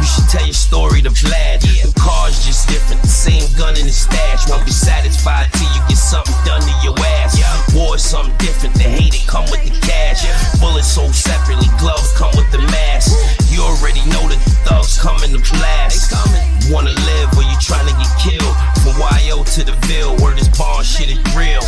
You 0.00 0.06
should 0.06 0.28
tell 0.28 0.44
your 0.44 0.54
story 0.54 1.02
to 1.02 1.10
Vlad. 1.10 1.64
The 1.64 1.92
car's 1.98 2.44
just 2.44 2.68
different, 2.68 3.02
the 3.02 3.08
same 3.08 3.46
gun 3.56 3.74
in 3.76 3.86
the 3.86 3.92
stash. 3.92 4.48
Won't 4.48 4.64
be 4.64 4.70
satisfied 4.70 5.48
till 5.52 5.70
you 5.74 5.80
get 5.88 5.98
something 5.98 6.36
done 6.44 6.60
to 6.60 6.74
your 6.84 6.94
ass. 7.20 7.35
War 7.96 8.04
something 8.04 8.36
different, 8.36 8.76
the 8.76 8.84
hate 8.84 9.16
it 9.16 9.24
come 9.24 9.48
with 9.48 9.64
the 9.64 9.72
cash. 9.80 10.20
Bullets 10.60 10.84
sold 10.84 11.16
separately, 11.16 11.64
gloves 11.80 12.12
come 12.12 12.28
with 12.36 12.44
the 12.52 12.60
mask. 12.68 13.16
You 13.48 13.64
already 13.64 14.04
know 14.12 14.20
that 14.28 14.36
the 14.36 14.52
thugs 14.68 15.00
coming 15.00 15.32
to 15.32 15.40
blast. 15.56 16.12
Wanna 16.68 16.92
live 16.92 17.32
or 17.40 17.44
you 17.48 17.56
trying 17.56 17.88
to 17.88 17.96
get 17.96 18.12
killed? 18.20 18.52
From 18.84 19.00
YO 19.00 19.40
to 19.40 19.60
the 19.64 19.72
Ville, 19.88 20.12
where 20.20 20.36
this 20.36 20.44
bond 20.60 20.84
shit 20.84 21.08
is 21.08 21.16
real. 21.32 21.64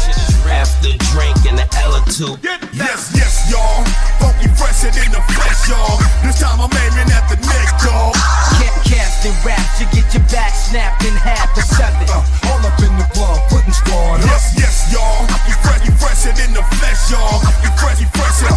After 0.53 0.93
a 0.93 1.01
drink 1.17 1.49
and 1.49 1.65
an 1.65 1.69
L 1.81 1.97
or 1.97 2.05
two. 2.13 2.37
Yes, 2.77 3.09
yes, 3.17 3.49
y'all. 3.49 3.81
Funky 4.21 4.53
fresher 4.53 4.93
than 4.93 5.09
the 5.09 5.25
flesh, 5.33 5.65
y'all. 5.65 5.97
This 6.21 6.45
time 6.45 6.61
I'm 6.61 6.69
aiming 6.69 7.09
at 7.09 7.25
the 7.33 7.41
neck, 7.41 7.69
dog. 7.81 8.13
Can't 8.61 8.77
cast 8.85 9.25
and 9.25 9.33
raps, 9.49 9.81
you 9.81 9.89
get 9.97 10.13
your 10.13 10.29
back 10.29 10.53
snapped 10.53 11.09
in 11.09 11.17
half 11.17 11.57
or 11.57 11.65
seven. 11.65 12.05
Uh, 12.13 12.21
all 12.53 12.61
up 12.69 12.77
in 12.85 12.93
the 13.01 13.09
club, 13.17 13.41
putting 13.49 13.73
squad 13.73 14.21
up. 14.21 14.29
Yes, 14.29 14.53
yes, 14.61 14.93
y'all. 14.93 15.25
You 15.49 15.57
fresh, 15.65 15.88
you 16.19 16.33
fresher 16.33 16.43
than 16.43 16.55
the 16.55 16.63
flesh, 16.77 17.11
y'all. 17.11 17.41
You 17.63 17.71
fresh, 17.79 18.01
you 18.01 18.07
fresher. 18.09 18.53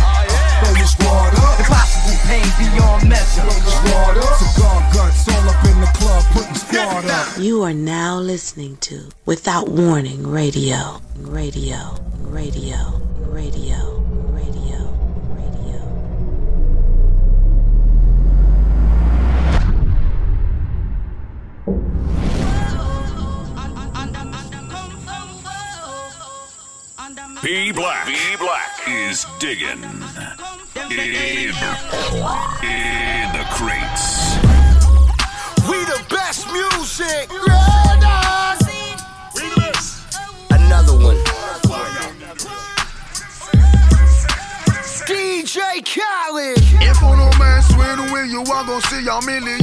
Throw 0.64 0.76
your 0.76 0.88
squad 0.88 1.34
up. 1.36 1.60
Impossible 1.60 2.18
pain 2.28 2.46
beyond 2.58 3.10
measure. 3.10 3.42
Throw 3.42 3.54
your 3.54 3.72
squad 3.72 4.18
up. 4.18 4.38
Cigar 4.40 4.94
guts 4.94 5.28
all 5.30 5.50
up 5.50 5.66
in 5.66 5.82
the 5.82 5.92
club, 5.98 6.24
putting 6.32 6.56
squad 6.56 7.06
listening 8.20 8.78
to 8.78 9.10
Without 9.26 9.70
Warning 9.70 10.28
Radio. 10.28 11.02
Radio. 11.18 11.96
Radio. 12.20 13.02
Radio. 13.02 13.02
Radio. 13.30 14.01
B 27.44 27.72
Black. 27.72 28.06
B 28.06 28.14
Black 28.38 28.70
is 28.88 29.26
digging 29.40 29.82
in, 29.82 29.82
in 30.92 31.52
the 33.34 33.46
crates. 33.50 34.36
We 35.68 35.84
the 35.86 36.06
best 36.08 36.46
music. 36.52 37.32
Another 37.32 37.81
DJ 45.52 45.84
Khaled. 45.84 46.64
If 46.80 47.02
you 47.02 47.12
no 47.12 47.28
mess 47.38 47.68
with 47.76 48.00
we, 48.14 48.32
you 48.32 48.40
are 48.40 48.64
gonna 48.64 48.80
see 48.88 49.04
a 49.04 49.20
million. 49.28 49.60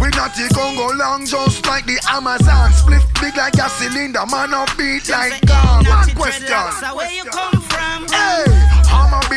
We 0.00 0.08
not 0.16 0.32
the 0.32 0.48
Congo 0.56 0.96
long, 0.96 1.26
just 1.26 1.66
like 1.66 1.84
the 1.84 2.00
Amazon. 2.08 2.72
Split 2.72 3.02
big 3.20 3.36
like 3.36 3.52
a 3.60 3.68
cylinder, 3.68 4.24
man 4.24 4.54
up 4.54 4.74
beat 4.78 5.06
like 5.10 5.44
gum. 5.44 5.84
One 5.84 6.08
question. 6.16 6.56
Where 6.96 7.12
you 7.12 7.24
come 7.24 7.60
from? 7.60 8.08
Hey, 8.08 8.47
I'm 8.47 8.47
a 8.47 8.47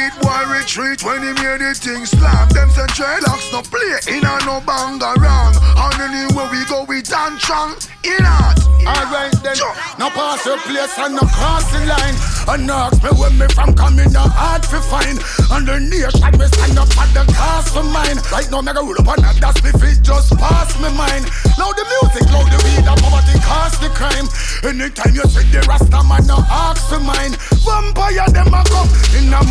beat 0.01 0.13
boy 0.21 0.41
retreat 0.49 1.03
when 1.03 1.21
he 1.21 1.33
made 1.37 1.61
the 1.61 1.73
thing 1.77 2.05
slap. 2.05 2.49
Them 2.49 2.69
say 2.69 2.87
dreadlocks 2.97 3.51
no 3.53 3.61
play 3.61 4.17
in 4.17 4.25
a 4.25 4.33
no 4.45 4.57
banga 4.65 5.13
wrong. 5.21 5.53
And 5.77 6.01
anywhere 6.01 6.49
we 6.49 6.65
go, 6.65 6.85
we 6.89 7.01
dance 7.01 7.43
strong. 7.43 7.77
In 8.01 8.25
art. 8.25 8.57
Alright 8.81 9.37
then, 9.45 9.57
no 10.01 10.09
pass 10.09 10.43
your 10.43 10.57
place 10.65 10.97
and 10.97 11.13
no 11.13 11.21
cross 11.29 11.69
the 11.69 11.85
line. 11.85 12.17
And 12.49 12.65
no 12.65 12.89
ask 12.89 12.97
me 13.03 13.13
where 13.13 13.29
me 13.29 13.45
from 13.53 13.77
coming, 13.77 14.09
no 14.11 14.25
hard 14.25 14.63
to 14.73 14.81
find. 14.81 15.21
And 15.53 15.69
the 15.69 15.77
nation 15.77 16.33
me 16.33 16.45
stand 16.49 16.81
up 16.81 16.89
at 16.97 17.13
the 17.13 17.21
cost 17.29 17.77
for 17.77 17.85
mine. 17.85 18.17
Right 18.33 18.49
now, 18.49 18.65
me 18.65 18.73
go 18.73 18.81
roll 18.81 18.97
up 18.97 19.05
on 19.05 19.21
that, 19.21 19.37
that's 19.37 19.61
me 19.61 19.69
fit 19.77 20.01
just 20.01 20.33
pass 20.41 20.73
me 20.81 20.89
mind. 20.97 21.29
Now 21.61 21.69
the 21.77 21.85
music, 21.85 22.25
loud 22.33 22.49
the 22.49 22.57
weed, 22.65 22.89
and 22.89 22.97
poverty 23.05 23.37
cost 23.45 23.77
the 23.85 23.93
crime. 23.93 24.25
Anytime 24.65 25.13
you 25.13 25.25
see 25.29 25.45
the 25.53 25.61
Rasta 25.69 26.01
man, 26.01 26.25
no 26.25 26.41
ask 26.49 26.89
for 26.89 26.97
mine. 26.97 27.37
Vampire 27.61 28.25
them 28.33 28.49
a 28.49 28.65
come 28.65 28.89
in 29.13 29.29
a 29.29 29.41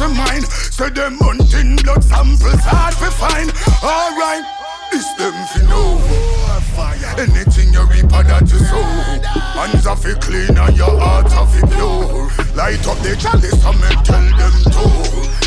mastermind. 0.00 0.44
Say 0.46 0.90
them 0.90 1.18
hunting 1.20 1.76
blood 1.76 2.02
samples 2.02 2.60
hard 2.64 2.94
to 2.94 3.10
find. 3.10 3.50
Alright, 3.82 4.44
this 4.92 5.06
them 5.14 5.34
fi 5.52 5.60
know. 5.68 5.98
Fire. 6.76 7.14
Anything 7.18 7.72
you 7.72 7.84
reap 7.86 8.12
of 8.12 8.26
that 8.28 8.42
you 8.42 8.58
sow 8.58 8.82
Hands 9.56 9.86
are 9.86 9.96
fi 9.96 10.14
clean 10.20 10.56
and 10.56 10.76
your 10.76 10.92
heart 11.00 11.32
are 11.32 11.46
fi 11.46 11.60
pure 11.72 12.28
Light 12.54 12.86
up 12.86 12.98
the 13.00 13.16
chalice 13.16 13.64
and 13.64 13.80
me 13.80 13.88
tell 14.04 14.20
them 14.36 14.54
to 14.70 14.84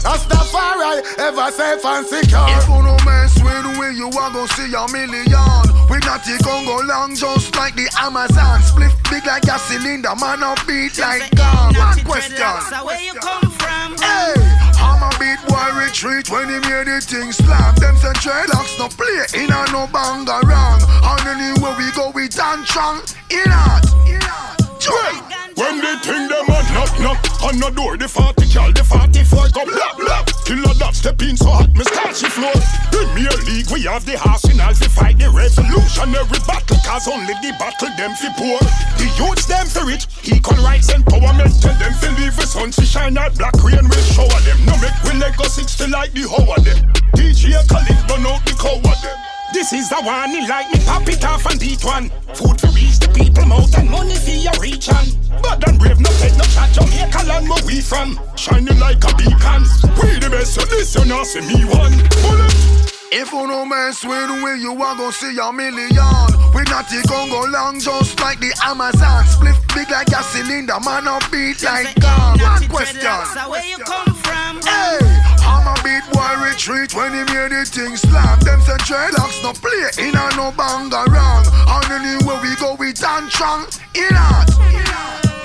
That's 0.01 0.25
the 0.25 0.41
far 0.51 0.79
right, 0.79 1.03
ever 1.19 1.51
safe 1.51 1.85
and 1.85 2.05
secure 2.07 2.49
If 2.49 2.67
you 2.67 2.81
no 2.81 2.97
mess 3.05 3.35
with 3.43 3.63
we, 3.77 3.97
you 3.97 4.07
are 4.07 4.31
gonna 4.31 4.47
see 4.53 4.73
a 4.73 4.83
million. 4.91 5.63
We 5.89 5.97
not 6.05 6.23
the 6.25 6.39
Congo 6.43 6.83
long, 6.85 7.15
just 7.15 7.55
like 7.55 7.75
the 7.75 7.89
Amazon. 7.99 8.61
Split 8.61 8.91
big 9.09 9.25
like 9.25 9.43
a 9.43 9.59
cylinder, 9.59 10.15
man 10.19 10.43
up 10.43 10.59
beat 10.67 10.97
like 10.97 11.29
gum. 11.35 11.73
One 11.75 11.99
question. 12.05 12.37
Where 12.85 13.01
you 13.01 13.13
come 13.13 13.49
from? 13.51 13.97
Hey, 13.97 14.33
I'm 14.61 14.62
a 15.04 15.20
beat 15.20 15.39
boy 15.47 15.70
retreat 15.76 16.30
when 16.30 16.47
he 16.47 16.60
made 16.70 16.88
the 16.88 16.99
thing 17.01 17.32
slap. 17.32 17.76
Them 17.76 17.95
say 17.97 18.14
dreadlocks 18.24 18.78
no 18.80 18.88
play 18.88 19.43
in 19.43 19.51
a 19.51 19.62
no 19.72 19.88
banga 19.91 20.39
wrong. 20.47 20.80
And 21.04 21.28
anywhere 21.28 21.76
we 21.78 21.91
go, 21.91 22.12
we 22.12 22.28
dance 22.28 22.70
strong. 22.70 23.01
In 23.30 23.51
art. 23.51 24.62
When 24.84 25.79
they 25.79 25.95
think 26.03 26.27
them 26.27 26.49
a 26.51 26.59
knock 26.75 26.91
knock 26.99 27.19
on 27.39 27.55
the 27.55 27.71
door, 27.71 27.95
the 27.95 28.07
40 28.07 28.36
cal, 28.51 28.67
the 28.73 28.84
44 28.84 29.47
come 29.55 29.71
blah 29.71 29.95
blah. 29.95 30.27
Killer 30.43 30.75
that 30.75 30.91
step 30.91 31.21
in 31.23 31.38
so 31.39 31.55
hot, 31.55 31.71
me 31.71 31.88
start 31.88 32.11
she 32.11 32.27
floor. 32.27 32.51
Premier 32.91 33.31
League, 33.47 33.71
we 33.71 33.88
have 33.88 34.03
the 34.03 34.19
arsenal 34.27 34.75
to 34.75 34.89
fight 34.91 35.15
the 35.15 35.31
revolutionary 35.31 36.39
battle, 36.43 36.75
cause 36.84 37.07
only 37.07 37.31
the 37.39 37.55
battle 37.55 37.95
them 37.95 38.11
fi 38.19 38.27
poor. 38.36 38.59
The 38.99 39.07
youths 39.15 39.47
them 39.47 39.71
fi 39.71 39.88
rich, 39.88 40.03
equal 40.27 40.59
rights 40.59 40.91
empowerment, 40.91 41.55
tell 41.63 41.79
them 41.79 41.95
fi 41.95 42.11
leave 42.19 42.36
the 42.36 42.43
sun 42.43 42.75
to 42.75 42.84
shine 42.84 43.15
out 43.15 43.39
black 43.39 43.55
rain 43.63 43.88
will 43.88 44.07
shower 44.11 44.41
them. 44.43 44.59
No 44.67 44.75
make 44.84 44.99
we 45.07 45.15
let 45.15 45.39
go 45.39 45.47
60 45.47 45.88
like 45.95 46.11
the 46.11 46.27
hoe 46.27 46.43
of 46.43 46.59
them. 46.59 46.91
DJ 47.15 47.55
Khaled 47.71 47.99
burn 48.11 48.27
out 48.27 48.43
the 48.43 48.51
cow 48.59 48.75
of 48.75 48.99
them. 48.99 49.32
This 49.54 49.72
is 49.72 49.88
the 49.88 50.01
one, 50.01 50.32
he 50.32 50.47
like 50.47 50.68
me 50.74 50.80
pop 50.84 51.08
it 51.08 51.24
off 51.24 51.45
and 51.45 51.60
beat 51.60 51.86
one. 51.86 52.10
Food 52.34 52.58
to 52.58 52.68
reach 52.70 52.97
the 52.97 53.08
people 53.14 53.45
mouth 53.45 53.78
and 53.78 53.88
money 53.88 54.16
for 54.16 54.32
your 54.32 54.51
reach 54.60 54.89
on. 54.89 55.06
But 55.43 55.62
then 55.62 55.78
brave 55.78 55.99
no 55.99 56.10
take 56.18 56.36
no 56.36 56.43
shot, 56.45 56.72
Jamaica 56.74 57.24
land 57.28 57.47
where 57.47 57.64
we 57.64 57.80
from. 57.80 58.20
Shining 58.36 58.80
like 58.80 59.04
a 59.04 59.14
beacon. 59.16 59.62
We 60.01 60.18
the 60.18 60.30
best, 60.32 60.56
so 60.56 61.04
you 61.04 61.08
not 61.08 61.28
see 61.28 61.41
me 61.41 61.66
one. 61.66 61.93
Bullet. 62.26 63.03
If 63.16 63.32
you 63.32 63.45
no 63.45 63.64
mess 63.64 64.03
with 64.03 64.41
we, 64.41 64.57
you 64.57 64.74
are 64.74 64.97
gonna 64.97 65.14
see 65.14 65.38
a 65.38 65.53
million. 65.53 66.01
We 66.49 66.66
not 66.66 66.89
the 66.89 67.05
Congo 67.05 67.45
long, 67.45 67.80
just 67.80 68.20
like 68.20 68.39
the 68.39 68.49
Amazon. 68.66 69.22
Split 69.30 69.53
big 69.70 69.86
like 69.93 70.09
a 70.09 70.24
cylinder, 70.34 70.82
man 70.82 71.05
up 71.05 71.22
beat 71.30 71.61
like 71.61 71.93
gum. 72.01 72.41
One 72.41 72.66
question. 72.74 73.14
Where 73.53 73.61
you 73.70 73.78
come 73.86 74.18
from? 74.18 74.66
Hey, 74.66 74.97
I'm 75.45 75.61
a 75.61 75.78
beat 75.86 76.01
boy 76.09 76.41
retreat 76.41 76.97
when 76.97 77.14
he 77.14 77.22
made 77.30 77.53
the 77.53 77.61
thing 77.70 77.93
slap. 78.01 78.41
Them 78.41 78.57
say 78.66 78.82
dreadlocks 78.82 79.45
no 79.45 79.53
play 79.53 80.09
in 80.09 80.18
a 80.18 80.26
no 80.34 80.49
banga 80.57 81.05
wrong. 81.14 81.45
And 81.70 81.86
anywhere 81.93 82.41
we 82.41 82.57
go, 82.57 82.74
we 82.82 82.97
dance 82.97 83.30
strong. 83.30 83.70
In. 83.93 84.09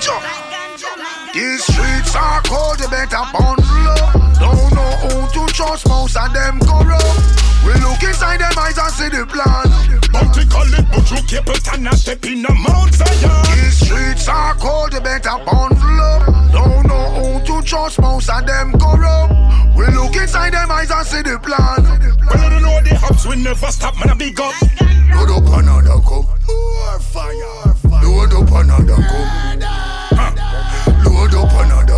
Jump. 0.01 0.25
These 1.37 1.61
streets 1.69 2.17
are 2.17 2.41
cold, 2.49 2.81
you 2.81 2.89
better 2.89 3.21
bundle 3.29 3.93
up. 4.01 4.17
Don't 4.41 4.73
know 4.73 4.91
who 5.05 5.29
to 5.37 5.53
trust, 5.53 5.87
most 5.87 6.17
of 6.17 6.33
them 6.33 6.57
corrupt. 6.65 7.38
We 7.65 7.73
look 7.81 8.01
inside 8.03 8.39
them 8.39 8.57
eyes 8.57 8.77
and 8.77 8.93
see 8.93 9.09
the 9.09 9.25
plan. 9.25 9.67
Bounty 10.11 10.45
call 10.47 10.73
it, 10.73 10.85
but 10.91 11.09
you 11.11 11.21
keep 11.27 11.47
it 11.47 11.67
and 11.73 11.83
not 11.83 11.95
step 11.95 12.25
in 12.25 12.41
the 12.41 12.53
Mount 12.53 12.93
Zion. 12.93 13.43
These 13.55 13.85
streets 13.85 14.27
are 14.27 14.55
cold, 14.55 14.93
you 14.93 15.01
better 15.01 15.37
bundle 15.45 16.01
up. 16.01 16.25
Don't 16.51 16.87
know 16.87 17.05
who 17.19 17.39
to 17.45 17.61
trust, 17.67 17.99
most 18.01 18.29
of 18.29 18.45
them 18.45 18.73
corrupt. 18.79 19.33
We 19.75 19.85
look 19.95 20.15
inside 20.15 20.53
them 20.53 20.71
eyes 20.71 20.91
and 20.91 21.05
see 21.05 21.21
the 21.21 21.37
plan. 21.39 21.83
Well, 22.25 22.37
I 22.37 22.49
don't 22.49 22.63
know 22.63 22.81
the 22.81 22.95
hubs 22.95 23.25
will 23.25 23.37
never 23.37 23.71
stop, 23.71 23.95
man, 23.99 24.09
I 24.09 24.13
big 24.15 24.39
up. 24.39 24.53
Load 25.13 25.29
up 25.29 25.47
another 25.59 25.99
cup. 26.01 26.25
Load 28.03 28.33
up 28.33 28.51
another 28.51 28.95
cup. 28.95 29.27
Load 31.05 31.35
up 31.35 31.53
another. 31.65 31.88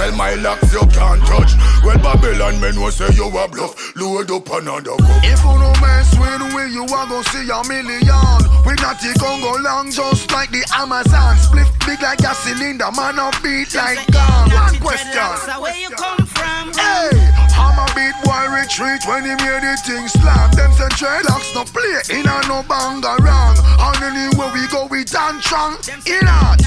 Well, 0.00 0.16
my 0.16 0.32
locks 0.40 0.72
you 0.72 0.80
can't 0.96 1.20
touch. 1.28 1.52
Well, 1.84 2.00
Babylon 2.00 2.58
men 2.58 2.80
will 2.80 2.90
say 2.90 3.12
you 3.12 3.28
a 3.28 3.44
bluff. 3.46 3.76
Load 4.00 4.30
up 4.30 4.48
another 4.48 4.96
cup. 4.96 5.20
If 5.20 5.44
you 5.44 5.52
no 5.60 5.68
mess 5.76 6.16
with 6.16 6.40
we, 6.56 6.72
you 6.72 6.88
are 6.88 7.04
gonna 7.04 7.20
see 7.28 7.44
a 7.44 7.60
million. 7.68 8.40
We 8.64 8.72
not 8.80 8.96
the 8.96 9.12
Congo 9.20 9.60
long, 9.60 9.92
just 9.92 10.32
like 10.32 10.48
the 10.56 10.64
Amazon. 10.72 11.36
Split 11.36 11.68
big 11.84 12.00
like 12.00 12.24
a 12.24 12.32
cylinder, 12.32 12.88
man 12.96 13.20
up 13.20 13.36
beat 13.44 13.76
like 13.76 14.00
gum. 14.08 14.48
One 14.48 14.80
question. 14.80 15.20
Where 15.60 15.76
you 15.76 15.92
come 15.92 16.24
from? 16.24 16.72
Hey, 16.72 17.12
I'm 17.60 17.76
a 17.76 17.84
beat 17.92 18.16
boy 18.24 18.56
retreat 18.56 19.04
when 19.04 19.28
he 19.28 19.36
made 19.36 19.68
the 19.68 19.76
thing 19.84 20.08
slap. 20.08 20.56
Them 20.56 20.72
say 20.80 20.88
dreadlocks 20.96 21.52
no 21.52 21.68
play 21.68 22.00
in 22.08 22.24
a 22.24 22.40
no 22.48 22.64
banga 22.64 23.20
wrong. 23.20 23.52
And 23.76 24.00
anywhere 24.16 24.48
we 24.48 24.64
go, 24.72 24.88
we 24.88 25.04
dance 25.04 25.44
strong. 25.44 25.76
In 26.08 26.24
art. 26.24 26.64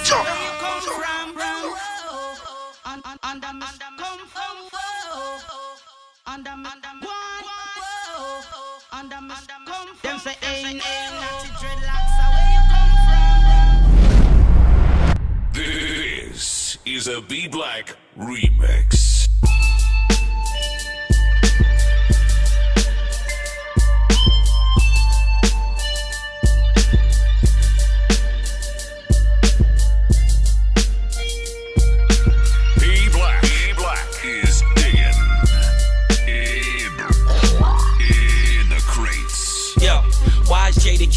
Jump. 0.00 0.47
Them 10.02 10.18
say 10.18 10.36
ain't 10.42 10.78
natty 10.78 11.48
dreadlocks. 11.60 12.18
Where 12.32 12.50
you 12.54 12.62
come 12.72 12.92
from? 15.06 15.22
This 15.52 16.78
is 16.84 17.08
a 17.08 17.20
B 17.20 17.48
Black 17.48 17.96
remix. 18.18 19.17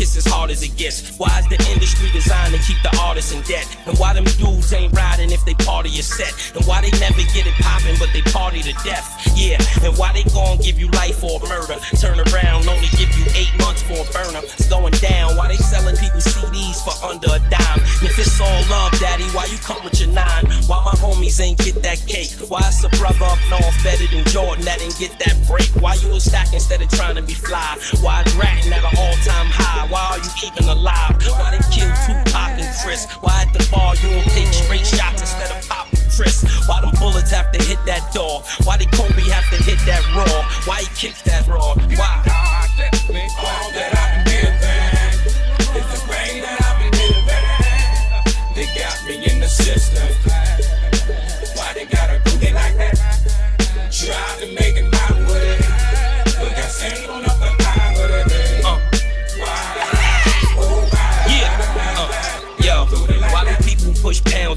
Kiss 0.01 0.17
as 0.17 0.25
hard 0.25 0.49
as 0.49 0.63
it 0.63 0.75
gets? 0.77 1.13
Why 1.21 1.29
is 1.37 1.45
the 1.45 1.61
industry 1.69 2.09
designed 2.09 2.57
to 2.57 2.59
keep 2.65 2.81
the 2.81 2.89
artists 2.97 3.31
in 3.31 3.41
debt? 3.45 3.69
And 3.85 3.93
why 3.99 4.13
them 4.13 4.25
dudes 4.41 4.73
ain't 4.73 4.97
riding 4.97 5.29
if 5.29 5.45
they 5.45 5.53
party 5.61 5.93
a 5.99 6.01
set? 6.01 6.33
And 6.57 6.65
why 6.65 6.81
they 6.81 6.89
never 6.97 7.21
get 7.29 7.45
it 7.45 7.53
poppin' 7.61 7.95
but 8.01 8.09
they 8.09 8.25
party 8.33 8.65
to 8.65 8.73
death? 8.81 9.05
Yeah, 9.37 9.61
and 9.85 9.93
why 10.01 10.09
they 10.13 10.25
gon' 10.33 10.57
give 10.57 10.79
you 10.81 10.89
life 10.97 11.21
or 11.21 11.37
murder? 11.45 11.77
Turn 12.01 12.17
around, 12.17 12.65
only 12.65 12.89
give 12.97 13.13
you 13.13 13.25
eight 13.37 13.53
months 13.61 13.85
for 13.85 14.01
a 14.01 14.07
burner. 14.09 14.41
It's 14.57 14.65
going 14.65 14.97
down. 14.97 15.37
Why 15.37 15.53
they 15.53 15.61
selling 15.61 15.95
people 15.97 16.17
CDs 16.17 16.81
for 16.81 16.97
under 17.05 17.37
a 17.37 17.39
dime? 17.53 17.81
And 18.01 18.09
if 18.09 18.17
it's 18.17 18.41
all 18.41 18.61
love, 18.73 18.97
daddy, 18.97 19.29
why 19.37 19.45
you 19.53 19.61
come 19.61 19.83
with 19.85 20.01
your 20.01 20.09
nine? 20.09 20.49
Why 20.65 20.81
my 20.81 20.97
homies 20.97 21.37
ain't 21.39 21.61
get 21.61 21.77
that 21.85 22.01
cake? 22.09 22.33
Why 22.49 22.65
it's 22.65 22.81
a 22.81 22.89
brother 22.97 23.29
up 23.29 23.37
north 23.53 23.77
better 23.85 24.09
than 24.09 24.25
Jordan 24.33 24.65
that 24.65 24.81
didn't 24.81 24.97
get 24.97 25.13
that 25.21 25.37
break? 25.45 25.69
Why 25.77 25.93
you 26.01 26.09
a 26.09 26.19
stack 26.19 26.53
instead 26.53 26.81
of 26.81 26.89
trying 26.89 27.21
to 27.21 27.21
be 27.21 27.37
fly? 27.37 27.77
Why 28.01 28.25
ratting 28.33 28.73
at 28.73 28.81
an 28.81 28.97
all-time 28.97 29.45
high? 29.53 29.90
Why 29.91 30.15
are 30.15 30.19
you 30.19 30.31
even 30.47 30.69
alive? 30.69 31.21
Why 31.27 31.51
they 31.51 31.57
kill 31.67 31.91
Tupac 32.07 32.55
and 32.55 32.75
Chris? 32.81 33.11
Why 33.19 33.43
at 33.43 33.51
the 33.51 33.67
bar 33.69 33.93
you 33.97 34.09
don't 34.09 34.23
take 34.31 34.47
straight 34.53 34.87
shots 34.87 35.19
instead 35.19 35.51
of 35.51 35.67
popping 35.67 35.99
Chris? 36.15 36.47
Why 36.65 36.79
them 36.79 36.91
bullets 36.97 37.31
have 37.31 37.51
to 37.51 37.61
hit 37.61 37.77
that 37.85 38.13
door? 38.13 38.41
Why 38.63 38.77
did 38.77 38.89
Kobe 38.93 39.21
have 39.27 39.49
to 39.51 39.61
hit 39.61 39.79
that 39.85 40.01
raw? 40.15 40.47
Why 40.63 40.79
he 40.79 40.87
kicked 40.95 41.25
that 41.25 41.45
raw? 41.45 41.75
Why? 41.75 42.31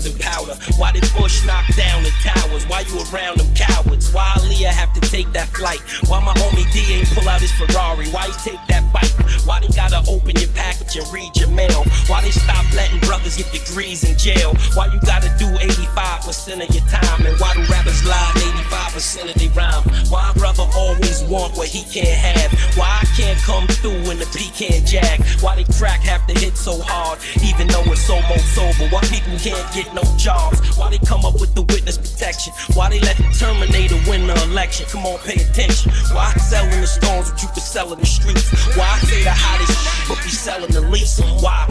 Pounds 0.04 0.06
and 0.06 0.20
powder? 0.20 0.54
Why 0.76 0.92
did 0.92 1.02
Bush 1.16 1.44
knock 1.46 1.66
down 1.76 2.02
the 2.02 2.10
towers? 2.22 2.66
Why 2.66 2.80
you 2.80 3.02
around 3.12 3.38
them 3.38 3.54
cowards? 3.54 4.12
Why 4.12 4.34
Aaliyah 4.54 4.72
have 4.72 4.92
to 4.94 5.00
take 5.00 5.30
that 5.32 5.48
flight? 5.48 5.80
Why 6.06 6.20
my 6.20 6.32
homie 6.34 6.70
D 6.72 6.94
ain't 6.94 7.08
pull 7.10 7.28
out 7.28 7.40
his 7.40 7.52
Ferrari? 7.52 8.06
Why 8.08 8.26
he 8.26 8.32
take 8.50 8.60
that 8.68 8.92
bike? 8.92 9.10
Why 9.46 9.60
they 9.60 9.68
gotta 9.68 9.98
open 10.08 10.36
your 10.36 10.50
package 10.54 10.96
and 10.96 11.06
read 11.12 11.36
your 11.36 11.50
mail? 11.50 11.84
Why 12.06 12.22
they 12.22 12.30
stop 12.30 12.64
letting 12.74 13.00
brothers 13.00 13.36
get 13.36 13.50
degrees 13.52 14.04
in 14.04 14.16
jail? 14.16 14.54
Why 14.74 14.86
you 14.92 15.00
gotta 15.00 15.28
do 15.38 15.46
85% 15.58 16.62
of 16.62 16.74
your 16.74 16.86
time? 16.86 17.26
And 17.26 17.38
why 17.40 17.54
do 17.54 17.62
rappers 17.70 18.04
lie 18.06 18.30
85% 18.70 19.34
of 19.34 19.34
their 19.34 19.50
rhyme? 19.50 19.82
Why 20.08 20.32
brother 20.36 20.66
always 20.76 21.22
want 21.24 21.56
what 21.56 21.68
he 21.68 21.82
can't 21.90 22.08
have? 22.14 22.52
Why 22.76 23.02
I 23.02 23.04
can't 23.16 23.38
come 23.42 23.66
through 23.82 24.10
in 24.10 24.18
the 24.18 24.28
pecan 24.30 24.86
jag? 24.86 25.20
Why 25.42 25.56
they 25.56 25.64
crack 25.74 26.00
have 26.00 26.26
to 26.28 26.34
hit 26.38 26.56
so 26.56 26.80
hard, 26.80 27.18
even 27.42 27.66
though 27.68 27.84
it's 27.90 28.08
almost 28.08 28.58
over? 28.58 28.88
Why 28.90 29.00
people 29.10 29.36
can't 29.38 29.66
get 29.74 29.92
no 29.94 30.02
jobs? 30.16 30.60
Why 30.78 30.90
they 30.90 30.98
come 30.98 31.24
up 31.24 31.40
with 31.40 31.54
the 31.54 31.62
witness 31.62 31.98
protection? 31.98 32.52
Why 32.74 32.88
they 32.90 33.00
let 33.00 33.16
the 33.16 33.28
Terminator 33.34 33.98
win 34.08 34.26
the 34.26 34.43
election? 34.44 34.86
Come 34.86 35.06
on, 35.06 35.18
pay 35.20 35.42
attention. 35.42 35.92
Why 36.12 36.32
I 36.34 36.38
sell 36.38 36.64
in 36.64 36.80
the 36.80 36.86
stones 36.86 37.30
what 37.30 37.42
you 37.42 37.48
can 37.48 37.60
sell 37.60 37.92
in 37.92 38.00
the 38.00 38.06
streets? 38.06 38.50
Why 38.76 38.98
say 39.00 39.24
the 39.24 39.32
hottest 39.32 40.08
but 40.08 40.22
be 40.22 40.30
selling 40.30 40.70
the 40.70 40.80
least? 40.80 41.20
Why? 41.40 41.66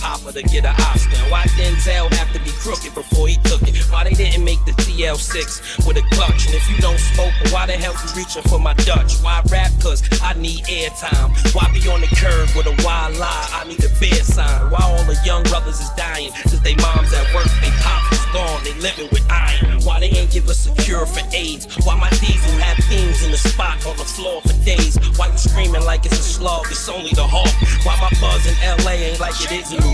A 0.00 0.02
pop 0.02 0.20
her 0.20 0.32
to 0.32 0.42
get 0.42 0.64
an 0.64 0.74
Oscar? 0.80 1.16
Why 1.30 1.44
Denzel 1.56 2.12
have 2.14 2.32
to 2.32 2.40
be 2.40 2.50
crooked 2.50 2.94
before 2.94 3.28
he 3.28 3.36
took 3.44 3.62
it? 3.62 3.76
Why 3.90 4.04
they 4.04 4.14
didn't 4.14 4.44
make 4.44 4.62
the 4.64 4.72
TL6 4.72 5.86
with 5.86 5.96
a 5.96 6.02
clutch? 6.14 6.46
And 6.46 6.54
if 6.54 6.68
you 6.68 6.76
don't 6.78 6.98
smoke, 6.98 7.32
why 7.52 7.66
the 7.66 7.72
hell 7.72 7.92
you 7.92 8.08
reaching 8.16 8.42
for 8.42 8.58
my 8.58 8.74
Dutch? 8.74 9.20
Why 9.20 9.42
rap? 9.50 9.70
Cause 9.80 10.02
I 10.22 10.34
need 10.34 10.64
airtime. 10.64 11.32
Why 11.54 11.70
be 11.72 11.86
on 11.88 12.00
the 12.00 12.10
curb 12.16 12.48
with 12.56 12.66
a 12.66 12.76
wild 12.84 13.16
lie? 13.16 13.48
I 13.52 13.66
need 13.68 13.82
a 13.84 13.90
bear 14.00 14.22
sign. 14.24 14.70
Why 14.70 14.80
all 14.82 15.04
the 15.04 15.18
young 15.24 15.42
brothers 15.44 15.80
is 15.80 15.90
dying? 15.96 16.30
Cause 16.42 16.60
they 16.60 16.74
moms 16.76 17.12
at 17.12 17.34
work, 17.34 17.48
they 17.60 17.70
pops 17.80 18.12
is 18.12 18.24
gone, 18.32 18.62
they 18.64 18.74
living 18.80 19.08
with 19.12 19.24
iron. 19.30 19.80
Why 19.82 20.00
they 20.00 20.10
ain't 20.10 20.30
give 20.30 20.48
us 20.48 20.66
a 20.66 20.74
cure 20.82 21.06
for 21.06 21.22
AIDS? 21.32 21.66
Why 21.84 21.96
my 21.96 22.10
diesel 22.10 22.52
have 22.60 22.78
themes 22.84 23.22
in 23.24 23.30
the 23.30 23.38
spot 23.38 23.84
on 23.86 23.96
the 23.96 24.04
floor 24.04 24.40
for 24.42 24.56
days? 24.64 24.98
Why 25.16 25.28
you 25.28 25.38
screaming 25.38 25.84
like 25.84 26.06
it's 26.06 26.18
a 26.18 26.22
slug? 26.22 26.66
It's 26.70 26.88
only 26.88 27.10
the 27.10 27.26
hawk. 27.26 27.52
Why 27.84 27.96
my 28.00 28.10
buzz 28.20 28.46
in 28.46 28.54
LA 28.84 28.92
ain't 28.92 29.20
like 29.20 29.34
it 29.40 29.52
is 29.52 29.72
in 29.72 29.80
New 29.80 29.89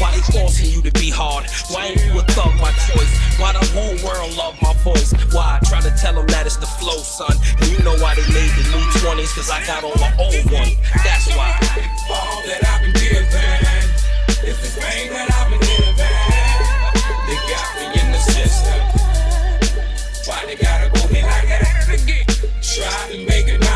Why 0.00 0.16
they 0.16 0.22
forcing 0.32 0.70
you 0.70 0.82
to 0.82 0.92
be 0.92 1.10
hard? 1.10 1.46
Why 1.70 1.86
ain't 1.86 2.04
you 2.04 2.18
a 2.18 2.22
thug, 2.34 2.52
my 2.60 2.72
choice? 2.88 3.12
Why 3.38 3.52
the 3.52 3.64
whole 3.72 3.96
world 4.04 4.36
love 4.36 4.56
my 4.60 4.74
voice? 4.84 5.12
Why 5.32 5.58
I 5.60 5.64
try 5.68 5.80
to 5.80 5.90
tell 5.96 6.14
them 6.14 6.26
that 6.28 6.46
it's 6.46 6.56
the 6.56 6.66
flow, 6.66 6.98
son? 6.98 7.36
And 7.60 7.68
you 7.70 7.78
know 7.84 7.96
why 8.02 8.14
they 8.14 8.26
made 8.32 8.52
the 8.56 8.64
new 8.72 8.84
20s? 9.00 9.34
Cause 9.34 9.50
I 9.50 9.64
got 9.66 9.84
on 9.84 9.98
my 10.00 10.12
old 10.18 10.44
one. 10.50 10.72
That's 11.04 11.28
why. 11.36 11.52
All 12.10 12.42
that 12.46 12.64
I've 12.64 12.82
been 12.94 13.24
that 13.30 13.60
I've. 13.64 13.80
They 17.26 17.36
got 17.48 17.68
me 17.76 18.00
in 18.00 18.12
the 18.12 18.18
system. 18.18 18.80
Why 20.26 20.46
they 20.46 20.56
gotta 20.56 20.88
go 20.90 21.00
like 21.02 21.48
that? 21.48 21.60
Try 22.62 23.12
to 23.12 23.18
make 23.26 23.46
it 23.48 23.69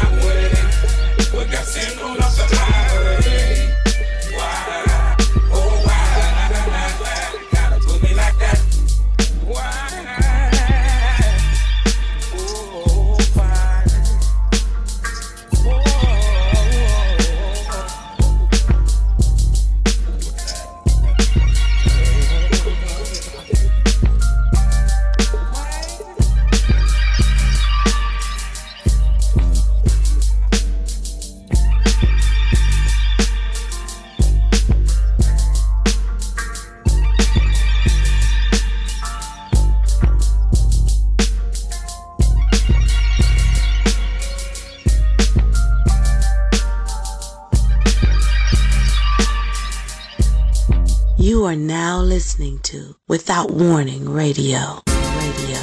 Without 53.64 53.76
Warning 53.76 54.10
Radio. 54.10 54.58
Radio. 54.86 55.60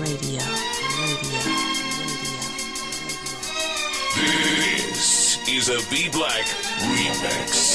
Radio. 0.00 0.42
Radio. 1.00 1.38
This 4.14 5.48
is 5.48 5.68
a 5.70 5.78
B 5.90 6.10
Black 6.10 6.44
remix. 6.80 7.67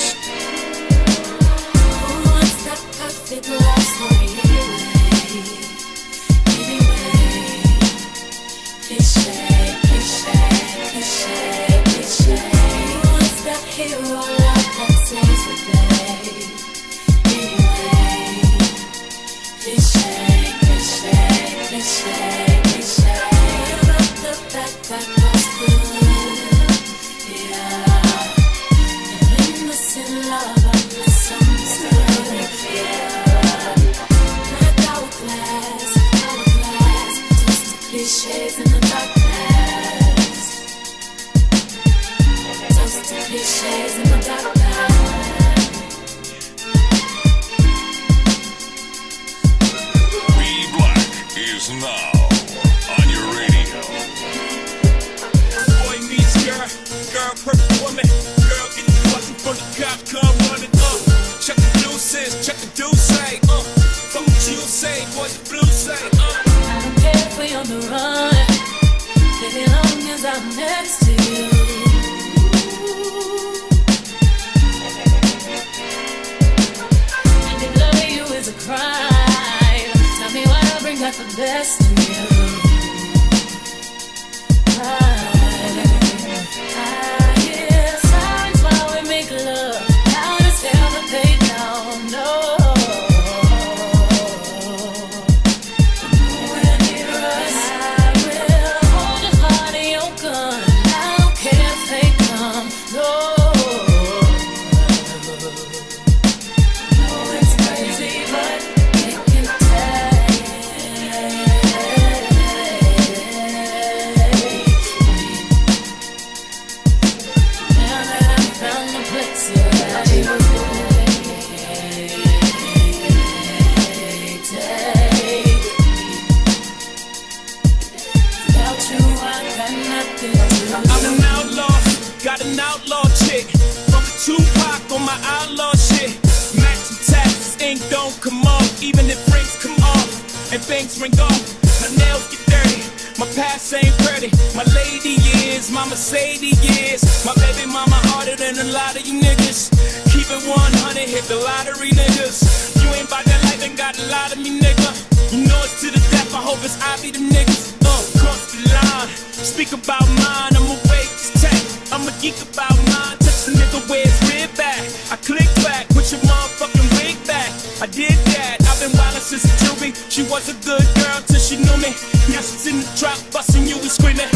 She 170.14 170.22
was 170.30 170.48
a 170.48 170.54
good 170.64 170.86
girl 170.94 171.22
till 171.26 171.40
she 171.40 171.56
knew 171.56 171.76
me. 171.78 171.90
Now 172.30 172.42
she's 172.42 172.68
in 172.68 172.78
the 172.78 172.96
trap, 172.96 173.18
busting 173.32 173.66
you 173.66 173.80
and 173.80 173.90
screaming. 173.90 174.30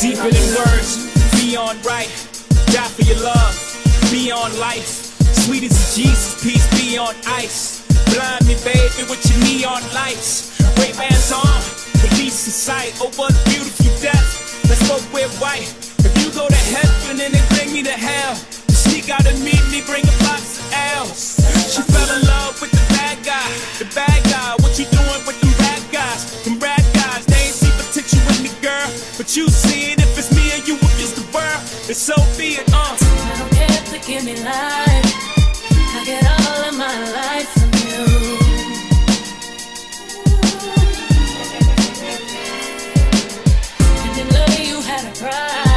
Deeper 0.00 0.30
than 0.30 0.56
words, 0.56 0.96
beyond 1.36 1.84
right. 1.84 2.08
Die 2.72 2.88
for 2.88 3.02
your 3.02 3.20
love 3.22 3.57
neon 4.28 4.52
lights. 4.60 5.16
Sweet 5.44 5.64
as 5.64 5.96
Jesus, 5.96 6.36
peace 6.44 6.68
be 6.76 6.98
on 6.98 7.16
ice. 7.24 7.80
Blind 8.12 8.44
me, 8.44 8.60
baby, 8.60 9.08
with 9.08 9.24
your 9.24 9.40
neon 9.48 9.80
lights. 9.96 10.60
Ray 10.76 10.92
Bans 10.92 11.32
on, 11.32 11.56
release 12.04 12.44
in 12.44 12.52
sight. 12.52 12.92
Oh, 13.00 13.08
what 13.16 13.32
beautiful 13.48 13.88
death. 14.04 14.28
Let's 14.68 14.84
both 14.84 15.06
wear 15.16 15.28
white. 15.40 15.72
If 16.04 16.12
you 16.20 16.28
go 16.36 16.44
to 16.44 16.62
heaven 16.76 17.24
and 17.24 17.32
they 17.32 17.44
bring 17.56 17.72
me 17.72 17.80
to 17.88 17.96
hell, 17.96 18.36
sneak 18.68 19.08
out 19.08 19.24
and 19.24 19.40
meet 19.40 19.64
me, 19.72 19.80
bring 19.88 20.04
a 20.04 20.16
box 20.28 20.60
of 20.60 20.76
L's. 21.08 21.40
She 21.72 21.80
fell 21.88 22.10
in 22.12 22.20
love 22.28 22.60
with 22.60 22.72
the 22.72 22.84
bad 22.92 23.16
guy. 23.24 23.48
The 23.80 23.88
bad 23.96 24.20
guy, 24.28 24.60
what 24.60 24.76
you 24.76 24.84
doing 24.92 25.24
with 25.24 25.40
them 25.40 25.56
bad 25.56 25.80
guys? 25.88 26.44
Them 26.44 26.58
bad 26.60 26.84
guys, 26.92 27.24
they 27.24 27.48
ain't 27.48 27.56
see 27.56 27.72
potential 27.80 28.20
in 28.36 28.44
me, 28.44 28.52
girl. 28.60 28.92
But 29.16 29.32
you 29.32 29.48
see 29.48 29.96
it 29.96 30.04
if 30.04 30.20
it's 30.20 30.28
me 30.36 30.52
and 30.52 30.68
you, 30.68 30.76
if 31.00 31.16
the 31.16 31.24
world. 31.32 31.64
It's 31.88 31.96
so 31.96 32.16
be 32.36 32.60
it, 32.60 32.68
uh 32.76 33.57
to 34.00 34.06
give 34.06 34.24
me 34.24 34.34
life. 34.36 35.14
I 35.94 36.02
get 36.04 36.24
all 36.24 36.68
of 36.68 36.76
my 36.76 36.98
life 37.12 37.48
from 37.54 37.72
you. 37.86 38.04
And 44.04 44.18
in 44.20 44.28
love, 44.34 44.60
you 44.60 44.82
had 44.82 45.04
a 45.04 45.18
prize. 45.18 45.67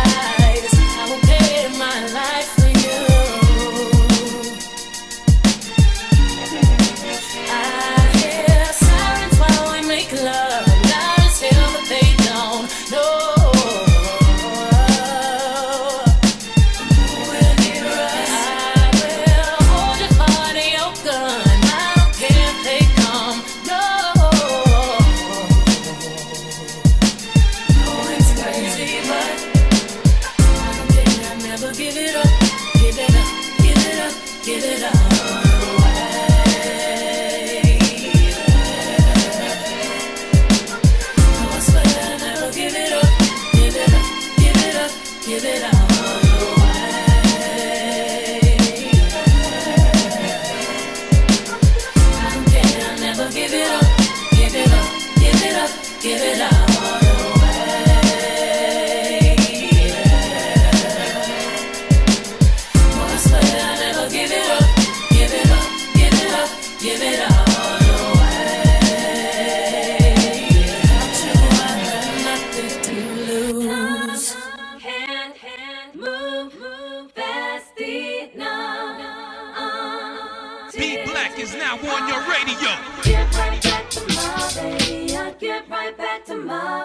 my 86.52 86.81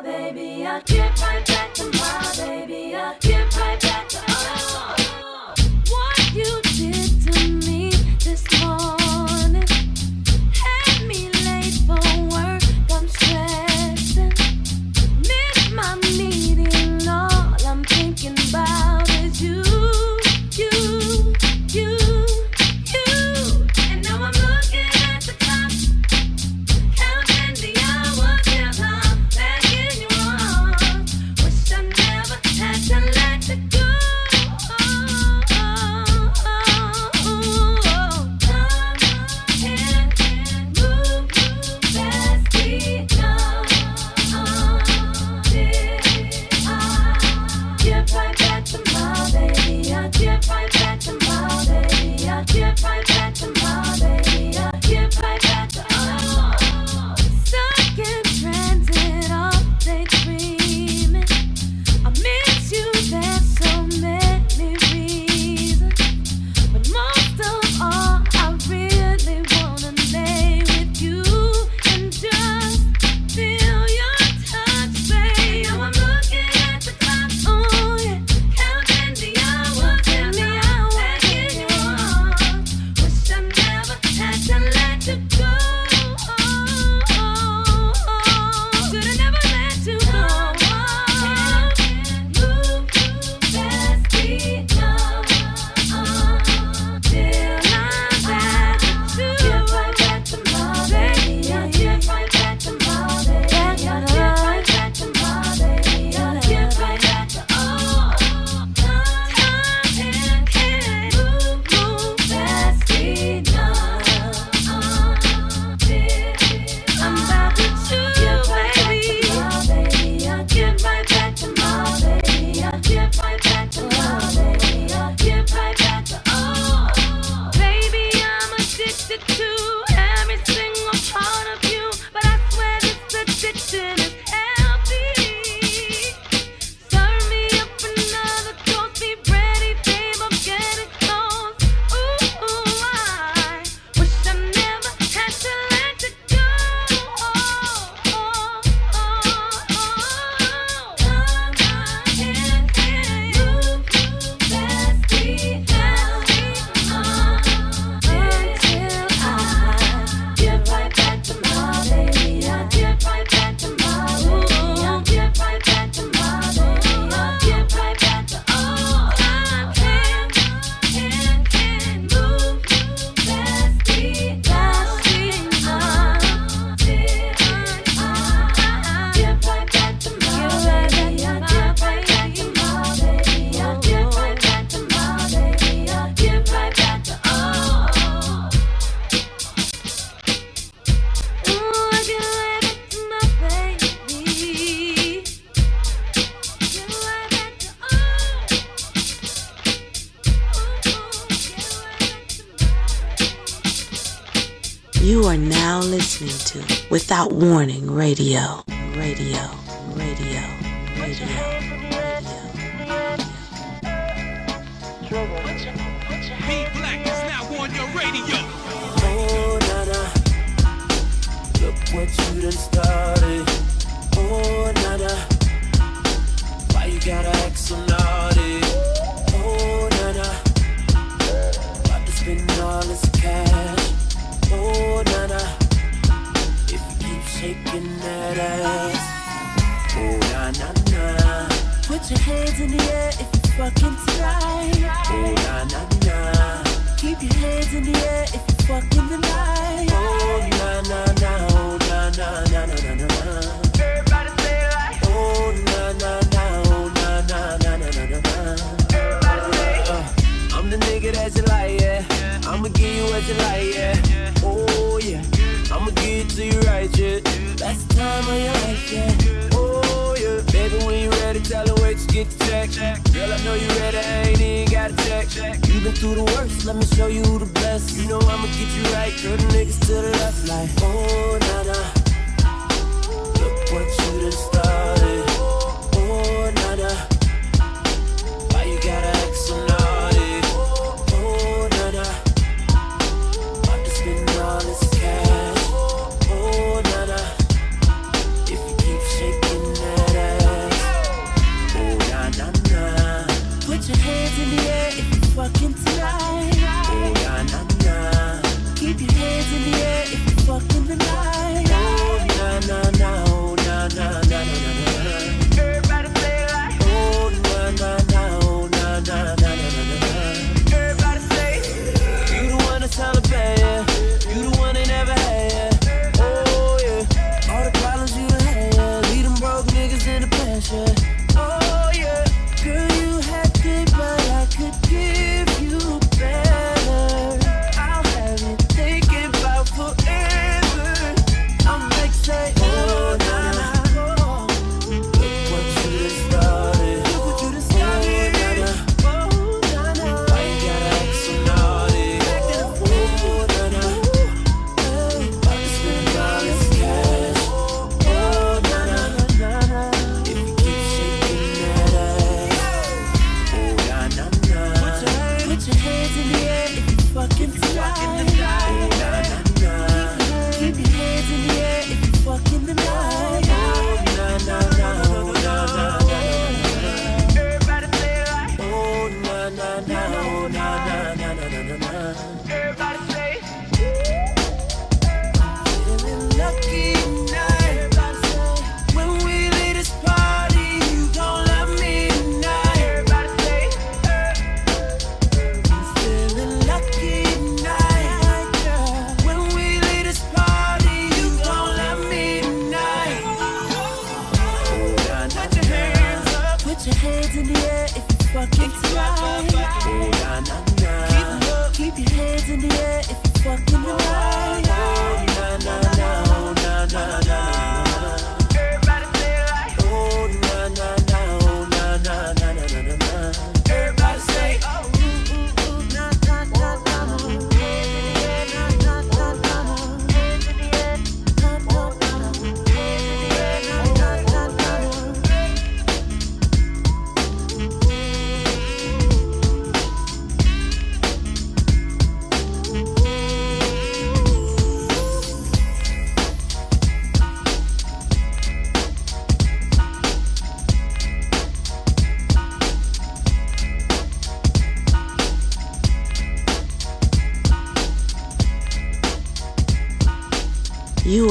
Warning 207.37 207.91
Radio. 207.91 208.66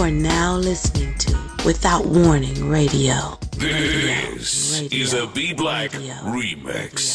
are 0.05 0.11
now 0.11 0.55
listening 0.55 1.11
to 1.15 1.35
Without 1.65 2.05
Warning 2.05 2.69
Radio. 2.69 3.39
This 3.57 4.79
Radio. 4.79 4.97
is 4.99 5.13
a 5.15 5.25
B 5.25 5.51
Black 5.51 5.93
Radio. 5.93 6.13
remix. 6.25 6.65
Radio. 6.65 7.14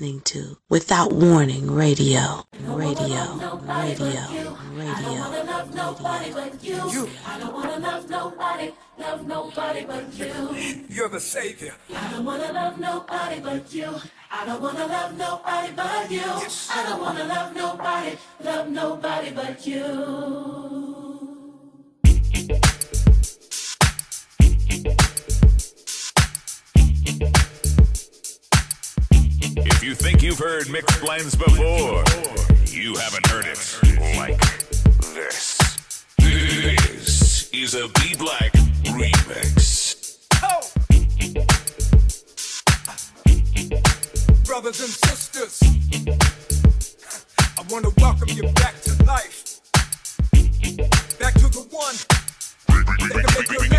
listening 0.00 0.20
to 0.22 0.56
Without 0.70 1.12
Warning 1.12 1.70
Radio. 1.70 2.46
Radio. 2.64 3.36
Radio. 3.68 4.56
Radio. 4.72 5.20
I 7.26 7.36
don't 7.38 7.52
wanna 7.52 7.78
love 7.78 8.08
nobody, 8.08 8.72
love 8.98 9.26
nobody 9.26 9.84
but 9.84 10.14
you. 10.14 10.84
You're 10.88 11.10
the 11.10 11.20
savior. 11.20 11.74
I 11.94 12.10
don't 12.12 12.24
wanna 12.24 12.50
love 12.50 12.80
nobody 12.80 13.40
but 13.40 13.74
you. 13.74 13.94
I 14.30 14.46
don't 14.46 14.62
wanna 14.62 14.86
love 14.86 15.18
nobody 15.18 15.72
but 15.76 16.10
you. 16.10 16.22
I 16.24 16.86
don't 16.88 17.00
wanna 17.02 17.24
love 17.24 17.54
nobody, 17.54 18.16
love 18.42 18.68
nobody 18.70 19.30
but 19.32 19.66
you. 19.66 21.09
If 29.62 29.84
you 29.84 29.94
think 29.94 30.22
you've 30.22 30.38
heard 30.38 30.70
mixed 30.70 31.02
blends 31.02 31.34
before, 31.34 32.02
you 32.66 32.96
haven't 32.96 33.26
heard 33.26 33.44
it 33.44 33.58
like 34.16 34.40
this. 35.12 35.58
This 36.16 37.50
is 37.52 37.74
a 37.74 37.88
B 37.88 38.14
Black 38.18 38.52
remix. 38.84 40.26
Oh. 40.42 40.62
Brothers 44.46 44.80
and 44.80 44.88
sisters, 44.88 45.60
I 47.58 47.62
want 47.70 47.84
to 47.84 47.92
welcome 47.98 48.28
you 48.30 48.50
back 48.54 48.80
to 48.80 49.04
life. 49.04 49.60
Back 51.18 51.34
to 51.34 51.48
the 51.48 51.66
one. 51.70 51.96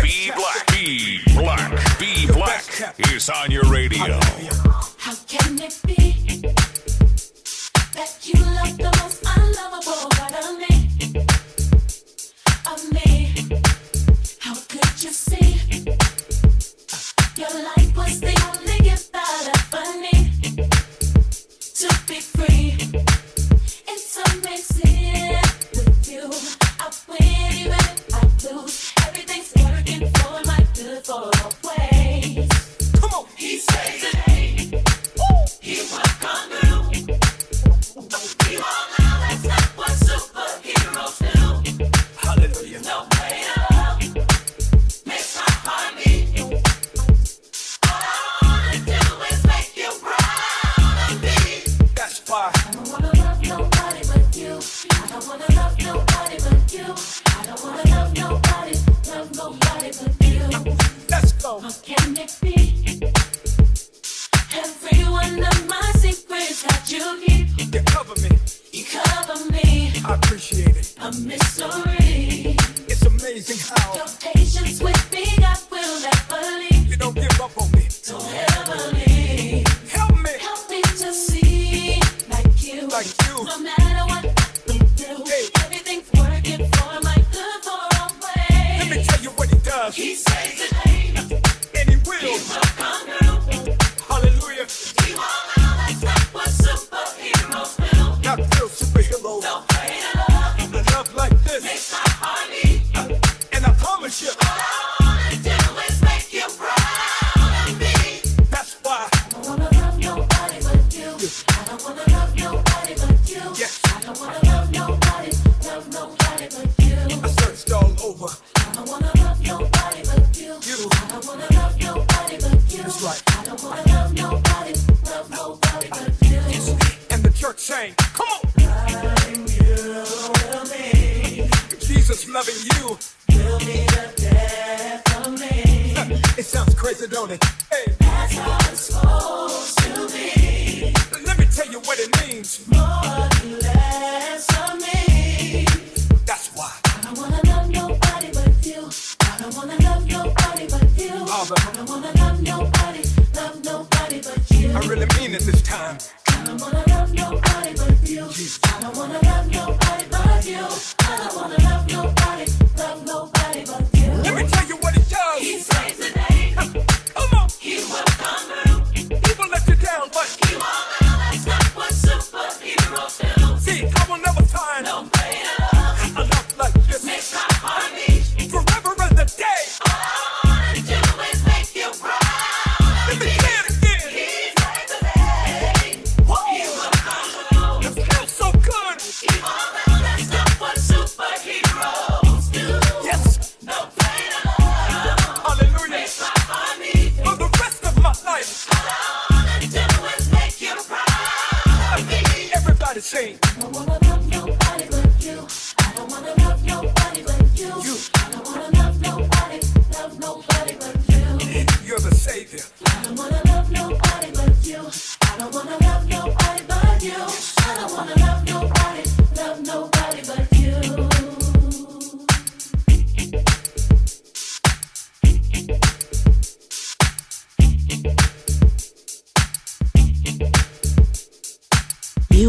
B 0.00 0.30
Black, 0.36 0.66
B 0.68 1.20
Black, 1.34 1.98
B 1.98 2.26
Black 2.28 2.64
is 3.12 3.28
on 3.28 3.50
your 3.50 3.64
radio 3.64 4.20
next 5.62 5.86
beat. 5.86 6.21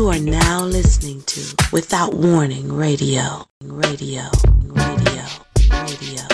You 0.04 0.10
are 0.10 0.20
now 0.20 0.66
listening 0.66 1.22
to 1.28 1.56
Without 1.72 2.14
Warning 2.14 2.74
Radio. 2.74 3.48
Radio. 3.62 4.24
Radio. 4.66 5.24
Radio. 5.72 6.28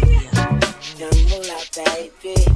Radio. 0.00 1.52
Out, 1.52 1.78
baby. 2.22 2.51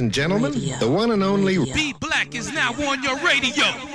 and 0.00 0.12
gentlemen, 0.12 0.52
radio. 0.52 0.78
the 0.78 0.88
one 0.90 1.10
and 1.10 1.22
only 1.22 1.58
radio. 1.58 1.74
B 1.74 1.94
Black 2.00 2.34
is 2.34 2.52
now 2.52 2.72
on 2.72 3.02
your 3.02 3.16
radio. 3.18 3.89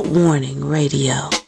Without 0.00 0.16
Warning 0.16 0.64
Radio. 0.64 1.39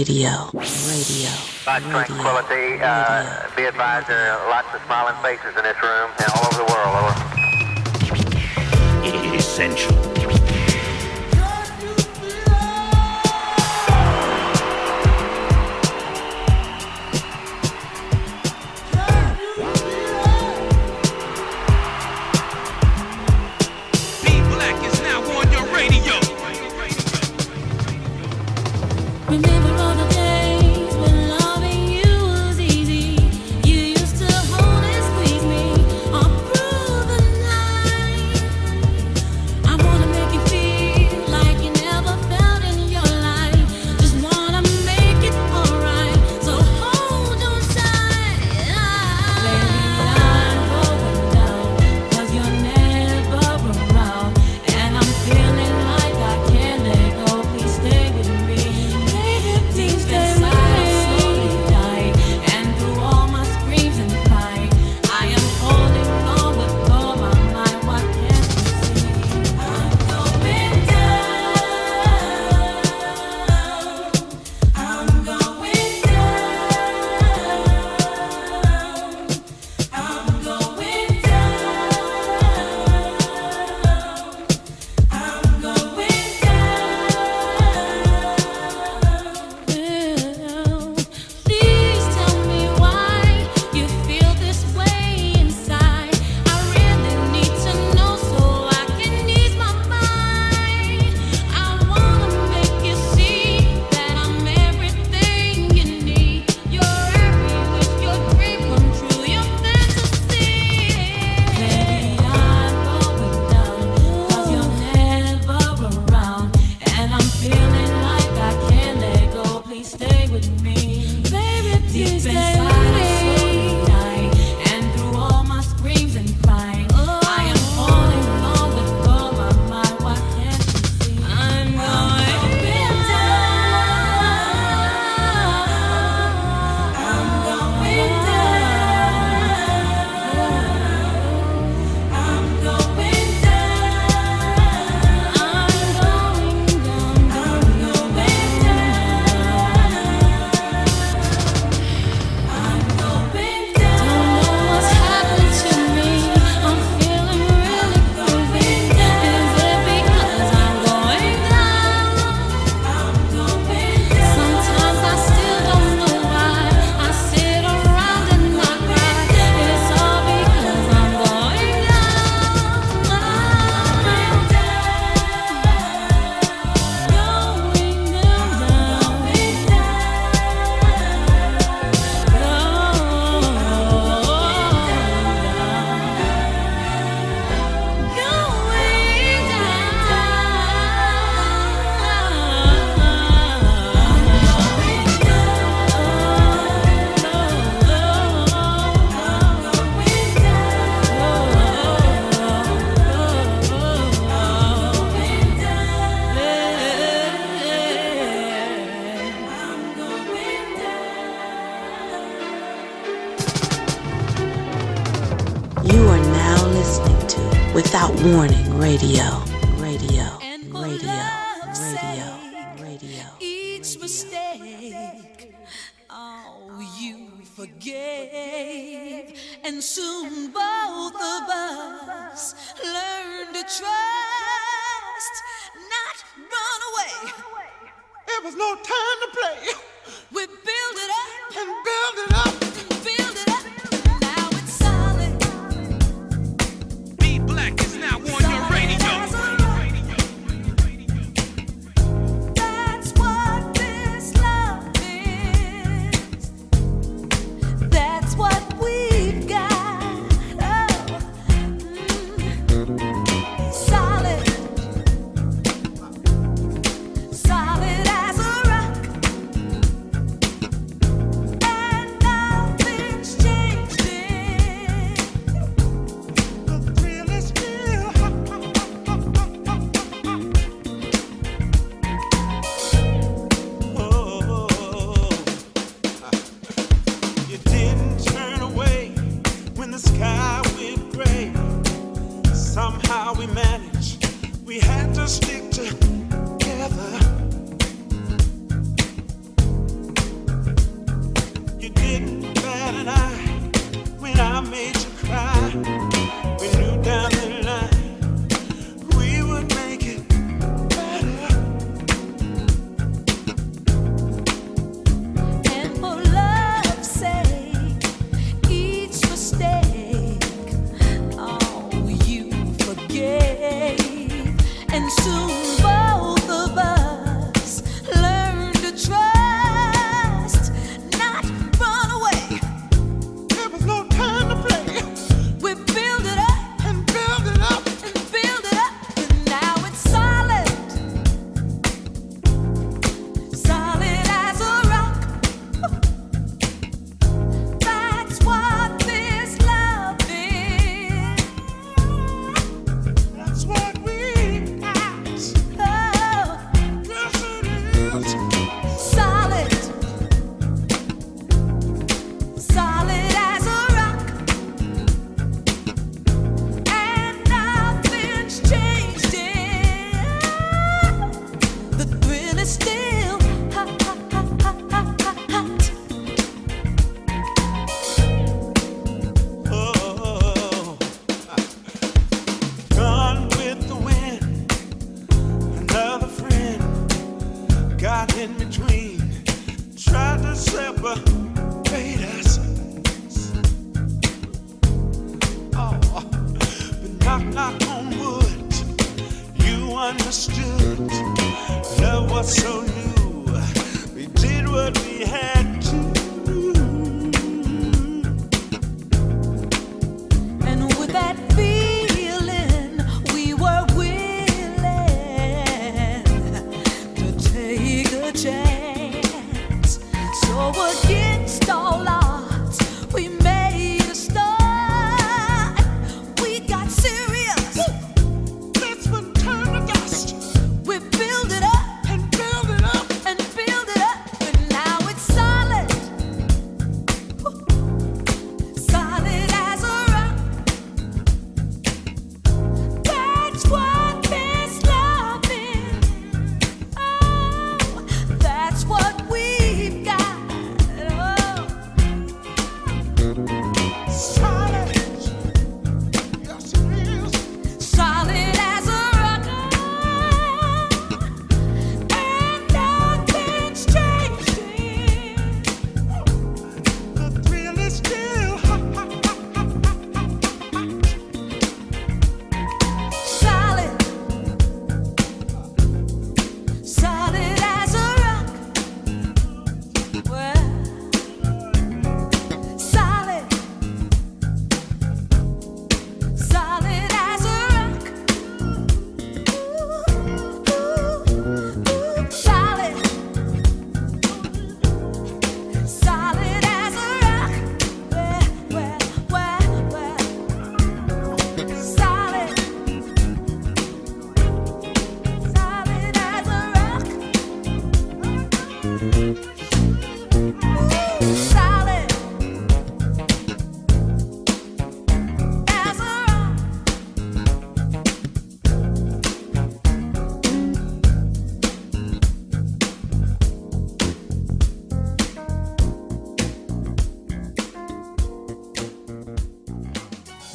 Radio. 0.00 0.48
Radio. 0.54 1.28
About 1.62 1.82
tranquility. 1.82 2.54
Radio. 2.54 2.86
Uh, 2.86 3.50
be 3.54 3.64
advised 3.64 4.08
there 4.08 4.32
are 4.32 4.48
lots 4.48 4.68
of 4.74 4.80
smiling 4.86 5.14
faces 5.22 5.54
in 5.58 5.62
this 5.62 5.76
room 5.82 6.10
and 6.18 6.26
all 6.36 6.46
over 6.46 6.56
the 6.56 6.64
world. 6.72 6.96
Over. 6.96 7.12
Essential. 9.36 10.19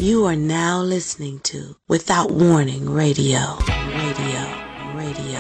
You 0.06 0.26
are 0.26 0.36
now 0.36 0.84
listening 0.84 1.40
to 1.46 1.78
Without 1.88 2.30
Warning 2.30 2.88
Radio. 2.92 3.58
Radio. 3.90 4.46
Radio. 4.94 4.94
Radio. 4.94 5.40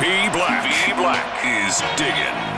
B 0.00 0.28
Black. 0.32 0.64
B 0.64 0.92
Black 0.94 1.44
is 1.46 1.80
digging. 1.96 2.53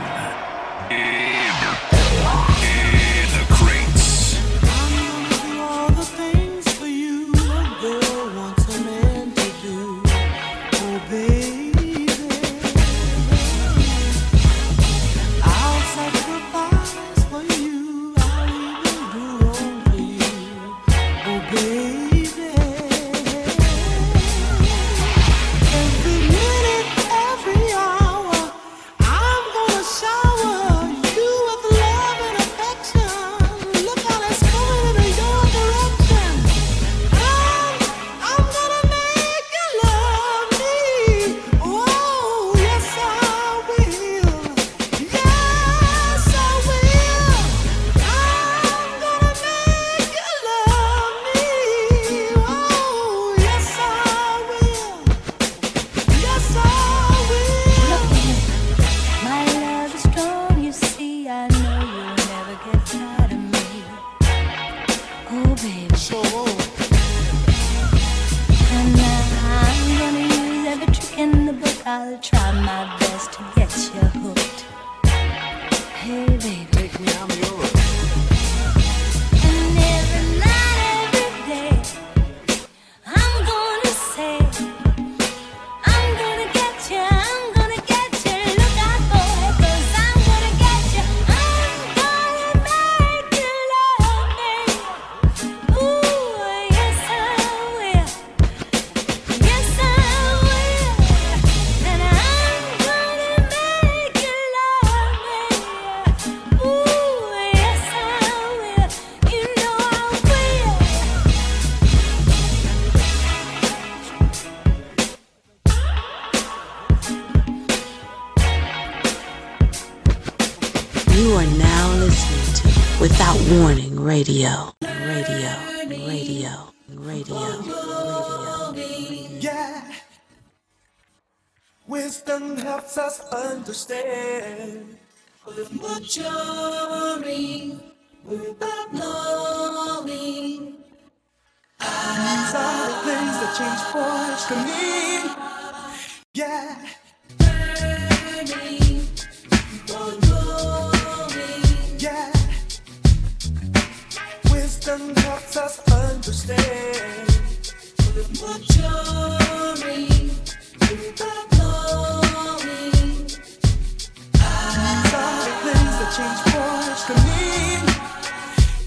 Change 166.17 166.43
boys 166.45 167.03
to 167.05 167.13
me. 167.13 167.43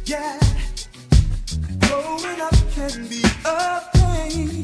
Yeah. 0.04 0.40
Growing 1.78 2.40
up 2.40 2.56
can 2.74 3.06
be 3.06 3.22
a 3.44 3.80
pain. 3.94 4.62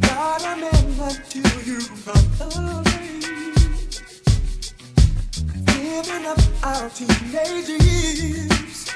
Not 0.00 0.42
a 0.42 0.56
man 0.62 0.86
until 1.08 1.50
you 1.68 1.78
come 2.04 2.28
away. 2.48 3.20
Giving 5.70 6.26
up 6.32 6.40
our 6.64 6.88
teenage 6.90 7.68
years 7.68 8.90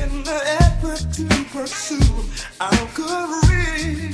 in 0.00 0.24
the 0.24 0.40
effort 0.64 1.02
to 1.12 1.26
pursue 1.52 2.24
our 2.58 2.86
career. 2.96 4.13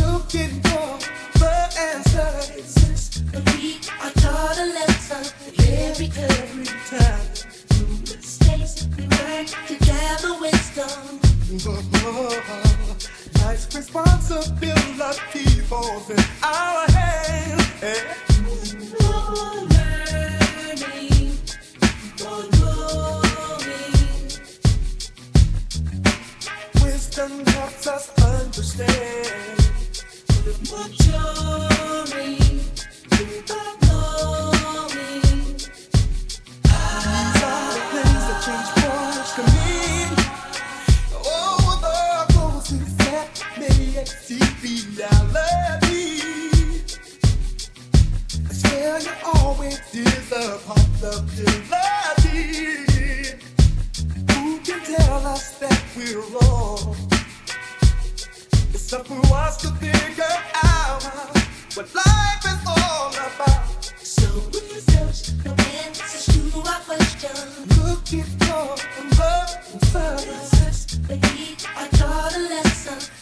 Looking 0.00 0.62
for 0.62 0.98
the 1.38 1.54
answers. 1.78 3.22
But 3.32 3.54
we 3.54 3.80
are 4.00 4.10
taught 4.12 4.58
a 4.58 4.66
lesson 4.66 5.41
every 5.68 6.10
every 6.16 6.64
time. 6.90 7.26
Mistakes 8.02 8.88
we 8.96 9.04
learn 9.06 9.46
to 9.46 9.74
gather 9.86 10.34
wisdom. 10.40 11.20
Life's 13.44 13.74
responsibility 13.76 15.44
falls 15.68 16.10
in 16.10 16.18
our 16.42 16.90
hands. 16.90 17.82
Learning, 20.62 21.36
growing. 22.18 24.02
Wisdom 26.82 27.32
helps 27.46 27.86
us 27.86 28.10
understand. 28.22 29.60
Maturing, 30.70 32.38
without 33.10 33.82
knowing. 33.82 34.61
sexy 44.06 44.38
reality. 44.62 46.22
Yeah, 48.64 48.98
you 48.98 49.12
always 49.34 49.78
deserve. 49.90 50.62
Who 54.30 54.58
can 54.60 54.80
tell 54.80 55.26
us 55.26 55.58
that 55.58 55.82
we're 55.96 56.20
wrong? 56.32 56.96
It's 58.72 58.92
up 58.92 59.06
to 59.06 59.14
us 59.34 59.56
to 59.62 59.68
figure 59.72 60.38
out 60.64 61.02
what 61.74 61.94
life 61.94 62.44
is 62.44 62.60
all 62.66 63.10
about. 63.10 63.84
So 64.02 64.26
we 64.52 64.60
search 64.80 65.20
the 65.44 65.52
answers 65.84 66.26
to 66.26 66.58
our 66.58 66.80
questions. 66.80 67.78
Looking 67.78 68.24
for. 68.24 68.76
But 69.92 70.26
I 71.76 71.88
taught 71.88 72.34
a 72.34 72.38
lesson. 72.38 73.21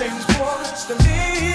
You 0.00 0.06
are 0.06 1.47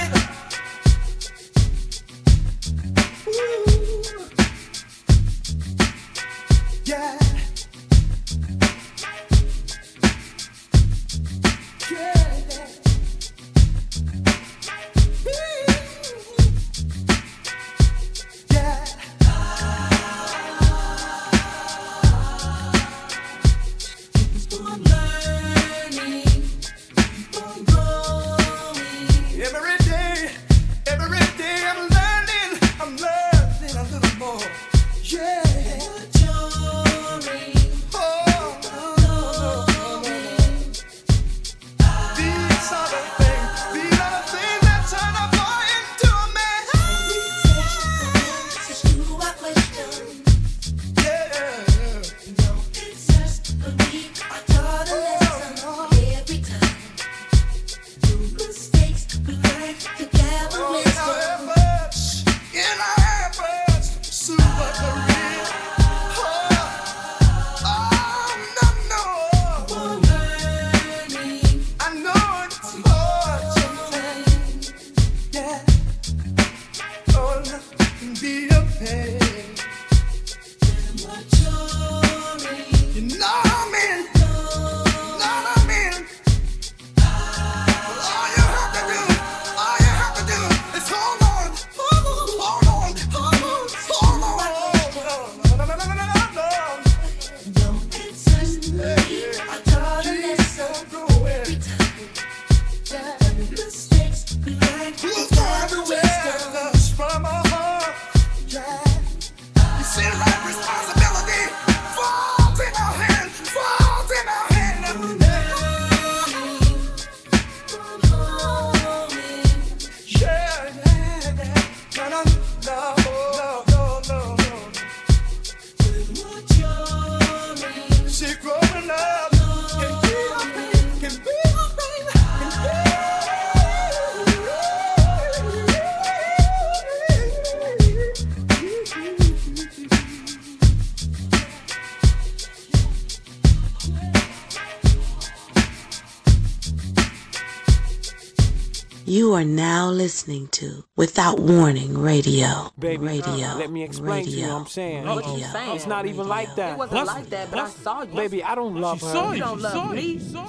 listening 150.23 150.47
to 150.47 150.85
Without 150.95 151.37
Warning 151.37 151.97
Radio. 151.97 152.71
Baby, 152.79 153.05
radio. 153.07 153.45
uh, 153.45 153.55
let 153.57 153.69
me 153.69 153.83
explain 153.83 154.23
to 154.23 154.29
you 154.31 154.47
what 154.47 154.53
I'm 154.53 154.67
saying. 154.67 155.05
Radio. 155.05 155.33
radio. 155.35 155.73
It's 155.73 155.85
not 155.85 156.05
even 156.05 156.29
like 156.29 156.55
that. 156.55 156.73
It 156.73 156.77
wasn't 156.77 157.07
like 157.07 157.29
that, 157.31 157.49
but 157.51 157.59
I 157.59 157.69
saw 157.69 158.03
you. 158.03 158.15
Baby, 158.15 158.41
I 158.41 158.55
don't 158.55 158.79
love 158.79 158.99
She 158.99 159.05
her. 159.07 159.11
saw 159.11 159.31
you. 159.31 159.37
You 159.37 159.43
don't 159.43 159.59
love 159.61 159.91
me. 159.91 160.01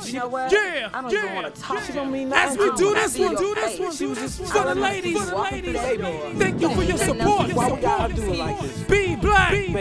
You 0.05 0.19
know 0.21 0.29
what? 0.29 0.53
Yeah, 0.53 0.91
I 0.95 1.03
don't 1.03 1.13
yeah, 1.13 1.25
even 1.25 1.35
want 1.35 1.55
to 1.57 1.61
talk. 1.61 1.79
yeah. 1.79 1.87
She 1.87 1.93
don't 1.93 2.13
mean 2.13 2.33
As 2.33 2.57
we 2.57 2.71
do 2.77 2.95
this 2.95 3.19
one, 3.19 3.35
do 3.35 3.55
this 3.57 3.81
one, 3.81 3.97
do 3.97 4.15
this 4.15 4.39
one. 4.39 4.49
I 4.49 4.53
For 4.53 4.75
the 4.75 4.81
ladies, 4.81 5.21
see 5.21 5.29
you 5.29 5.35
walking 5.35 5.63
through. 5.65 6.39
Thank 6.39 6.61
you 6.61 6.71
for 6.75 6.83
your 6.85 6.99
support. 6.99 7.53
Why 7.53 7.69
to 7.69 7.75
we 7.75 7.81
gotta 7.81 8.15
do 8.15 8.23
it 8.33 8.39
like 8.39 8.61
this? 8.61 8.83
B 8.85 9.17
Black, 9.17 9.51
B 9.51 9.73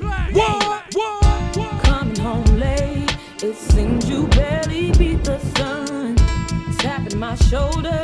Black. 0.00 0.34
What? 0.34 0.94
What? 0.96 1.84
Coming 1.84 2.16
home 2.16 2.44
late, 2.58 3.16
it 3.44 3.54
seems 3.54 4.10
you 4.10 4.26
barely 4.26 4.90
beat 4.92 5.22
the 5.22 5.38
sun. 5.56 6.16
Tapping 6.78 7.18
my 7.18 7.34
shoulder, 7.36 8.00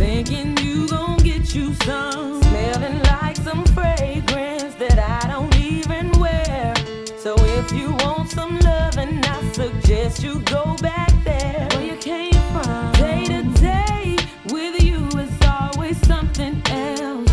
thinking 0.00 0.56
you 0.64 0.88
gon' 0.88 1.18
get 1.18 1.54
you 1.54 1.74
some. 1.84 2.42
Smelling 2.44 3.02
like 3.02 3.36
some 3.36 3.62
fragrance 3.76 4.74
that 4.76 4.98
I 4.98 5.28
don't 5.28 5.54
even 5.56 6.10
wear. 6.18 6.74
So 7.18 7.34
if 7.58 7.70
you 7.70 7.90
want 8.04 8.30
some 8.30 8.58
loving, 8.60 9.22
I 9.22 9.52
suggest 9.52 10.22
you 10.22 10.40
go 10.56 10.74
back 10.80 11.12
there 11.22 11.68
where 11.72 11.86
you 11.90 11.96
came 11.96 12.40
from. 12.52 12.92
Day 12.92 13.24
to 13.26 13.42
day 13.60 14.16
with 14.54 14.82
you 14.82 15.06
is 15.24 15.34
always 15.56 15.98
something 16.06 16.62
else. 16.70 17.30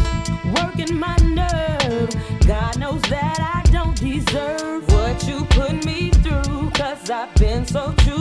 Working 0.57 0.99
my 0.99 1.15
nerve. 1.41 2.09
God 2.45 2.77
knows 2.79 3.01
that 3.03 3.39
I 3.55 3.61
don't 3.71 3.97
deserve 3.97 4.85
what 4.91 5.25
you 5.25 5.45
put 5.57 5.85
me 5.85 6.09
through. 6.23 6.69
Cause 6.71 7.09
I've 7.09 7.33
been 7.35 7.65
so 7.65 7.93
true 8.03 8.16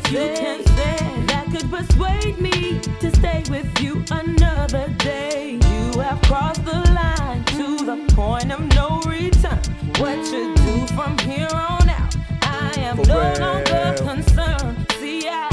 tenth 0.00 0.64
there, 0.76 0.96
there 0.98 1.26
that 1.26 1.46
could 1.50 1.70
persuade 1.70 2.38
me 2.40 2.80
to 3.00 3.14
stay 3.16 3.42
with 3.50 3.68
you 3.80 4.02
another 4.10 4.88
day. 4.98 5.58
You 5.70 6.00
have 6.00 6.20
crossed 6.22 6.64
the 6.64 6.78
line 6.94 7.44
to 7.56 7.84
the 7.84 8.12
point 8.14 8.52
of 8.52 8.60
no 8.74 9.00
return. 9.06 9.58
What 9.98 10.18
you 10.32 10.54
do 10.54 10.86
from 10.94 11.18
here 11.18 11.48
on 11.52 11.88
out, 11.88 12.16
I 12.42 12.72
am 12.78 12.96
no 13.02 13.32
longer 13.38 13.94
concerned. 13.98 14.86
See, 14.98 15.28
I, 15.28 15.48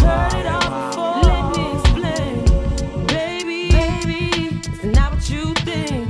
heard 0.00 0.34
it 0.40 0.46
all 0.46 0.90
before. 0.90 1.22
Let 1.30 1.56
me 1.56 1.64
explain, 1.78 3.06
baby. 3.06 3.68
It's 4.58 4.84
not 4.84 5.14
what 5.14 5.30
you 5.30 5.54
think. 5.64 6.08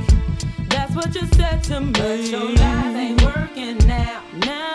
That's 0.69 0.93
what 0.95 1.13
you 1.15 1.25
said 1.35 1.63
to 1.65 1.81
me. 1.81 1.91
But 1.91 2.19
your 2.29 2.49
lies 2.55 2.95
ain't 2.95 3.21
working 3.23 3.77
now, 3.87 4.21
now. 4.45 4.74